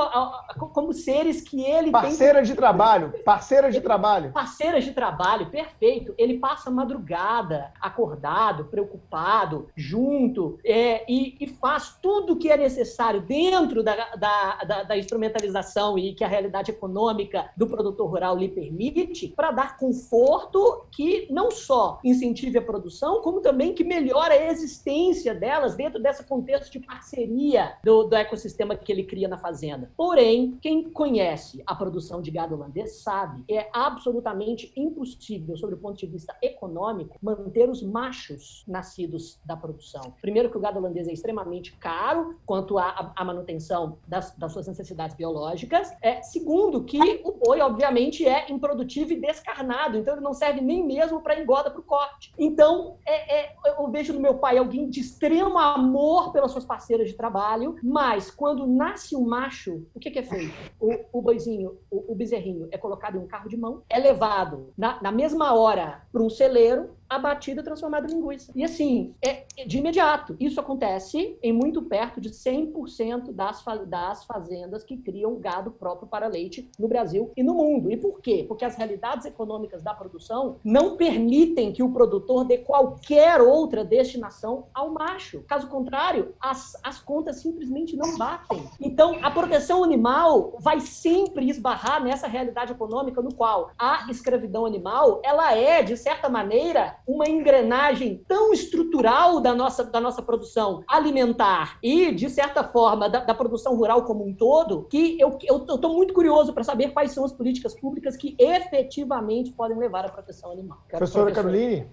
como 0.72 0.93
seres 0.93 1.41
que 1.41 1.62
ele 1.62 1.91
Parceira 1.91 2.41
tem... 2.41 2.45
de 2.45 2.55
trabalho, 2.55 3.12
parceira 3.25 3.70
de 3.70 3.81
trabalho. 3.81 4.33
Parceira 4.33 4.81
de 4.81 4.93
trabalho, 4.93 5.51
perfeito. 5.51 6.14
Ele 6.16 6.39
passa 6.39 6.70
madrugada, 6.70 7.72
acordado, 7.81 8.64
preocupado, 8.64 9.68
junto, 9.77 10.59
é, 10.64 11.05
e, 11.11 11.37
e, 11.41 11.47
faz 11.47 11.97
tudo 12.03 12.33
o 12.33 12.37
que 12.37 12.51
é 12.51 12.57
necessário 12.57 13.20
dentro 13.20 13.83
da, 13.83 14.14
da, 14.14 14.57
da, 14.64 14.83
da 14.85 14.99
instrumentalização 14.99 15.99
e 15.99 16.14
que 16.14 16.25
a 16.25 16.29
realidade 16.29 16.70
econômica 16.70 17.51
do 17.57 17.66
produtor 17.66 18.09
rural 18.09 18.37
lhe 18.37 18.49
permite, 18.49 19.29
para 19.29 19.51
dar 19.51 19.77
conforto 19.77 20.87
que 20.91 21.27
não 21.31 21.51
só 21.51 22.01
incentive 22.15 22.59
a 22.59 22.62
produção, 22.62 23.21
como 23.21 23.41
também 23.41 23.75
que 23.75 23.85
melhora 23.85 24.35
a 24.35 24.47
existência 24.47 25.35
delas 25.35 25.75
dentro 25.75 26.01
desse 26.01 26.25
contexto 26.25 26.73
de 26.73 26.81
parceria 26.81 27.77
do, 27.83 28.05
do 28.05 28.17
ecossistema 28.17 28.77
que 28.77 28.91
ele 28.91 29.05
cria 29.05 29.29
na 29.29 29.39
fazenda. 29.39 29.91
Porém, 29.97 30.59
quem 30.61 30.91
conhece 30.91 31.62
a 31.67 31.75
produção 31.75 32.23
de 32.23 32.31
gado 32.31 32.55
holandês 32.55 33.03
sabe 33.03 33.43
que 33.47 33.55
é 33.55 33.69
absolutamente 33.73 34.73
impossível, 34.77 35.57
sob 35.57 35.75
o 35.75 35.79
ponto 35.79 35.99
de 35.99 36.07
vista 36.07 36.35
econômico, 36.43 37.19
manter 37.23 37.69
os 37.69 37.83
machos 37.83 38.65
nascidos 38.67 39.39
da 39.45 39.57
produção. 39.57 40.15
Primeiro 40.21 40.51
que 40.51 40.57
o 40.57 40.61
gado 40.61 40.79
holandês 40.79 41.09
é 41.09 41.12
extremamente 41.12 41.73
caro 41.77 42.37
quanto 42.47 42.79
à, 42.79 43.12
à 43.17 43.25
manutenção 43.25 43.99
das, 44.07 44.35
das, 44.37 44.53
suas 44.53 44.67
necessidades 44.67 45.17
biológicas. 45.17 45.93
É, 46.01 46.23
segundo 46.23 46.85
que 46.85 46.99
o 47.25 47.33
boi, 47.33 47.61
obviamente, 47.61 48.27
é 48.27 48.51
improdutivo 48.51 49.12
e 49.12 49.21
descarnado, 49.21 49.99
então 49.99 50.15
ele 50.15 50.23
não 50.23 50.33
serve 50.33 50.61
nem 50.61 50.85
mesmo 50.85 51.21
para 51.21 51.41
engorda 51.41 51.71
para 51.71 51.81
o 51.81 51.85
corte. 51.95 52.32
Então, 52.36 52.99
é, 53.07 53.42
é, 53.42 53.55
eu 53.78 53.88
vejo 53.88 54.12
no 54.12 54.20
meu 54.20 54.34
pai 54.38 54.59
alguém 54.59 54.90
de 54.90 54.99
extremo 54.99 55.57
amor 55.57 56.32
pelas 56.32 56.51
suas 56.51 56.64
parceiras 56.64 57.09
de 57.09 57.14
trabalho, 57.14 57.76
mas 57.84 58.32
quando 58.32 58.66
nasce 58.66 59.14
um 59.14 59.24
macho, 59.24 59.86
o 59.95 60.01
que, 60.01 60.11
que 60.11 60.18
é 60.18 60.22
feito? 60.24 60.53
O, 60.80 61.18
o 61.18 61.22
boizinho, 61.22 61.78
o, 61.88 62.12
o 62.12 62.14
bezerrinho, 62.16 62.66
é 62.72 62.78
colocado 62.78 63.16
em 63.16 63.20
um 63.20 63.28
carro 63.28 63.49
de 63.49 63.57
mão, 63.57 63.82
é 63.88 63.99
levado 63.99 64.72
na, 64.76 65.01
na 65.01 65.12
mesma 65.12 65.55
hora 65.55 66.03
para 66.12 66.22
um 66.22 66.28
celeiro, 66.30 66.90
abatida 67.17 67.61
e 67.61 67.65
transformada 67.65 68.07
em 68.07 68.15
linguiça. 68.15 68.53
E 68.55 68.65
assim, 68.65 69.15
é, 69.23 69.45
de 69.67 69.79
imediato. 69.79 70.37
Isso 70.39 70.61
acontece 70.61 71.39
em 71.43 71.53
muito 71.53 71.83
perto 71.83 72.21
de 72.21 72.31
100% 72.31 73.33
das, 73.33 73.65
das 73.87 74.25
fazendas 74.25 74.85
que 74.85 74.97
criam 74.97 75.37
gado 75.37 75.71
próprio 75.71 76.09
para 76.09 76.27
leite 76.27 76.71
no 76.79 76.89
Brasil 76.89 77.31
e 77.37 77.43
no 77.43 77.55
mundo. 77.55 77.91
E 77.91 77.97
por 77.97 78.21
quê? 78.21 78.45
Porque 78.47 78.65
as 78.65 78.77
realidades 78.77 79.27
econômicas 79.27 79.83
da 79.83 79.95
produção 79.95 80.57
não 80.65 80.97
permitem 80.97 81.73
que 81.73 81.83
o 81.83 81.93
produtor 81.93 82.45
dê 82.45 82.59
qualquer 82.59 83.41
outra 83.41 83.85
destinação 83.85 84.67
ao 84.73 84.91
macho. 84.91 85.43
Caso 85.47 85.69
contrário, 85.69 86.35
as, 86.41 86.77
as 86.83 86.99
contas 86.99 87.37
simplesmente 87.37 87.97
não 87.97 88.17
batem. 88.17 88.65
Então, 88.81 89.19
a 89.23 89.31
proteção 89.31 89.85
animal 89.85 90.57
vai 90.61 90.81
sempre 90.81 91.49
esbarrar 91.49 92.03
nessa 92.03 92.27
realidade 92.27 92.73
econômica 92.73 93.21
no 93.21 93.35
qual 93.35 93.71
a 93.79 94.07
escravidão 94.11 94.67
animal, 94.67 95.21
ela 95.25 95.55
é, 95.57 95.83
de 95.83 95.97
certa 95.97 96.29
maneira, 96.29 96.97
uma 97.07 97.29
engrenagem 97.29 98.25
tão 98.27 98.53
estrutural 98.53 99.41
da 99.41 99.55
nossa, 99.55 99.85
da 99.85 100.01
nossa 100.01 100.23
produção 100.23 100.83
alimentar 100.89 101.79
e, 101.83 102.13
de 102.13 102.31
certa 102.31 102.65
forma, 102.65 103.09
da, 103.09 103.21
da 103.21 103.35
produção 103.35 103.77
rural 103.77 104.05
como 104.05 104.27
um 104.27 104.35
todo, 104.35 104.85
que 104.85 105.19
eu 105.21 105.39
estou 105.39 105.93
muito 105.93 106.15
curioso 106.15 106.53
para 106.53 106.65
saber 106.65 106.93
quais 106.93 107.13
são 107.13 107.25
as 107.25 107.33
políticas 107.33 107.75
públicas 107.75 108.17
que 108.17 108.35
efetivamente 108.39 109.53
podem 109.53 109.77
levar 109.77 110.05
à 110.07 110.09
proteção 110.09 110.51
animal. 110.51 110.79
Quero 110.89 110.99
Professora 110.99 111.33
Caroline? 111.33 111.87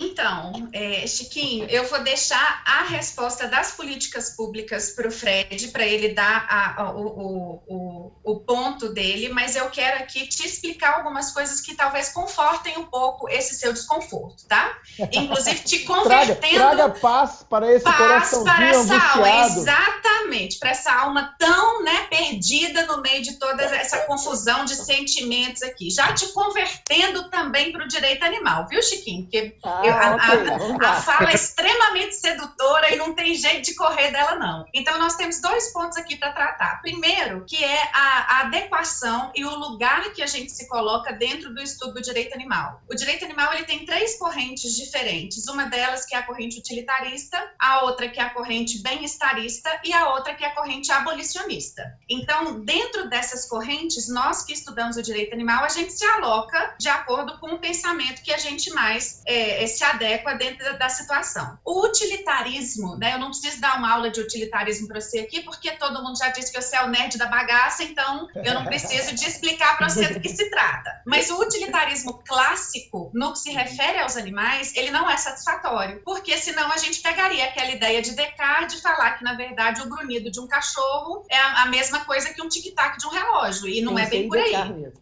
Então, 0.00 0.70
é, 0.72 1.06
Chiquinho, 1.06 1.66
eu 1.68 1.84
vou 1.84 2.02
deixar 2.02 2.62
a 2.64 2.84
resposta 2.84 3.46
das 3.46 3.72
políticas 3.72 4.30
públicas 4.30 4.92
para 4.92 5.06
o 5.06 5.10
Fred, 5.10 5.68
para 5.68 5.84
ele 5.84 6.14
dar 6.14 6.46
a, 6.48 6.82
a, 6.82 6.92
o, 6.92 7.60
o, 7.68 8.12
o, 8.24 8.40
ponto 8.40 8.94
dele, 8.94 9.28
mas 9.28 9.56
eu 9.56 9.68
quero 9.68 10.02
aqui 10.02 10.26
te 10.26 10.46
explicar 10.46 10.96
algumas 10.96 11.32
coisas 11.32 11.60
que 11.60 11.74
talvez 11.74 12.08
confortem 12.08 12.78
um 12.78 12.86
pouco 12.86 13.28
esse 13.28 13.54
seu 13.54 13.74
desconforto, 13.74 14.46
tá? 14.48 14.74
Inclusive 15.12 15.58
te 15.60 15.80
convertendo. 15.84 16.56
traga, 16.56 16.76
traga 16.76 16.88
paz 16.98 17.44
para 17.48 17.70
esse 17.70 17.84
paz 17.84 18.30
para 18.42 18.68
essa 18.68 18.94
alma, 18.94 19.44
exatamente, 19.44 20.58
para 20.58 20.70
essa 20.70 20.92
alma 20.94 21.34
tão 21.38 21.82
né, 21.82 22.06
perdida 22.08 22.86
no 22.86 23.02
meio 23.02 23.22
de 23.22 23.38
toda 23.38 23.62
essa 23.64 23.98
confusão 24.06 24.64
de 24.64 24.76
sentimentos 24.76 25.62
aqui. 25.62 25.90
Já 25.90 26.14
te 26.14 26.26
convertendo 26.28 27.28
também 27.28 27.70
para 27.70 27.84
o 27.84 27.88
direito 27.88 28.24
animal, 28.24 28.66
viu, 28.66 28.82
Chiquinho? 28.82 29.24
Porque 29.24 29.52
ah, 29.62 29.89
a, 29.90 30.88
a, 30.88 30.90
a, 30.90 31.02
fala 31.02 31.30
é 31.30 31.34
extremamente 31.34 32.16
sedutora 32.16 32.92
e 32.92 32.96
não 32.96 33.14
tem 33.14 33.34
jeito 33.34 33.62
de 33.62 33.74
correr 33.74 34.10
dela, 34.10 34.36
não. 34.36 34.66
Então, 34.74 34.98
nós 34.98 35.16
temos 35.16 35.40
dois 35.40 35.72
pontos 35.72 35.96
aqui 35.96 36.16
para 36.16 36.32
tratar. 36.32 36.80
Primeiro, 36.80 37.44
que 37.46 37.62
é 37.62 37.82
a, 37.92 38.36
a, 38.36 38.40
adequação 38.40 39.30
e 39.34 39.44
o 39.44 39.54
lugar 39.54 40.12
que 40.12 40.22
a 40.22 40.26
gente 40.26 40.52
se 40.52 40.68
coloca 40.68 41.12
dentro 41.12 41.54
do 41.54 41.62
estudo 41.62 41.94
do 41.94 42.02
direito 42.02 42.34
animal. 42.34 42.80
O 42.88 42.94
direito 42.94 43.24
animal 43.24 43.52
ele 43.54 43.64
tem 43.64 43.84
três 43.84 44.18
correntes 44.18 44.74
diferentes. 44.76 45.46
Uma 45.48 45.64
delas 45.66 46.04
que 46.04 46.14
é 46.14 46.18
a 46.18 46.22
corrente 46.22 46.58
utilitarista, 46.58 47.38
a 47.58 47.84
outra 47.84 48.08
que 48.08 48.20
é 48.20 48.22
a 48.22 48.30
corrente 48.30 48.82
bem-estarista 48.82 49.80
e 49.84 49.92
a 49.92 50.10
outra 50.10 50.34
que 50.34 50.44
é 50.44 50.48
a 50.48 50.54
corrente 50.54 50.90
abolicionista. 50.92 51.98
Então, 52.08 52.60
dentro 52.60 53.08
dessas 53.08 53.46
correntes, 53.46 54.08
nós 54.08 54.44
que 54.44 54.52
estudamos 54.52 54.96
o 54.96 55.02
direito 55.02 55.32
animal, 55.32 55.64
a 55.64 55.68
gente 55.68 55.92
se 55.92 56.04
aloca 56.04 56.74
de 56.78 56.88
acordo 56.88 57.38
com 57.38 57.54
o 57.54 57.58
pensamento 57.58 58.22
que 58.22 58.32
a 58.32 58.38
gente 58.38 58.70
mais 58.70 59.22
é, 59.26 59.66
se 59.66 59.79
adequa 59.84 60.34
dentro 60.34 60.64
da, 60.64 60.72
da, 60.72 60.88
situação. 60.88 61.58
O 61.64 61.86
utilitarismo, 61.86 62.96
né? 62.96 63.14
Eu 63.14 63.18
não 63.18 63.28
preciso 63.28 63.60
dar 63.60 63.78
uma 63.78 63.92
aula 63.92 64.10
de 64.10 64.20
utilitarismo 64.20 64.88
para 64.88 65.00
você 65.00 65.20
aqui, 65.20 65.42
porque 65.42 65.72
todo 65.72 66.02
mundo 66.02 66.18
já 66.18 66.28
disse 66.28 66.52
que 66.52 66.60
você 66.60 66.76
é 66.76 66.82
o 66.82 66.88
nerd 66.88 67.16
da 67.18 67.26
bagaça, 67.26 67.82
então 67.82 68.28
eu 68.34 68.54
não 68.54 68.64
preciso 68.64 69.14
de 69.14 69.24
explicar 69.24 69.76
para 69.76 69.88
você 69.88 70.08
do 70.08 70.20
que 70.20 70.28
se 70.28 70.50
trata. 70.50 71.02
Mas 71.06 71.30
o 71.30 71.40
utilitarismo 71.40 72.22
clássico, 72.26 73.10
no 73.14 73.32
que 73.32 73.38
se 73.38 73.50
refere 73.50 73.98
aos 73.98 74.16
animais, 74.16 74.74
ele 74.74 74.90
não 74.90 75.08
é 75.10 75.16
satisfatório, 75.16 76.02
porque 76.04 76.36
senão 76.36 76.70
a 76.72 76.76
gente 76.76 77.00
pegaria 77.00 77.44
aquela 77.44 77.70
ideia 77.70 78.02
de 78.02 78.12
Descartes 78.12 78.76
de 78.76 78.82
falar 78.82 79.12
que, 79.12 79.24
na 79.24 79.34
verdade, 79.34 79.80
o 79.82 79.88
grunhido 79.88 80.30
de 80.30 80.40
um 80.40 80.46
cachorro 80.46 81.24
é 81.28 81.36
a, 81.36 81.62
a 81.62 81.66
mesma 81.66 82.04
coisa 82.04 82.32
que 82.32 82.42
um 82.42 82.48
tic-tac 82.48 82.98
de 82.98 83.06
um 83.06 83.10
relógio, 83.10 83.68
e 83.68 83.80
não 83.80 83.96
Sim, 83.96 84.02
é 84.02 84.06
bem 84.06 84.28
por 84.28 84.38
aí. 84.38 84.52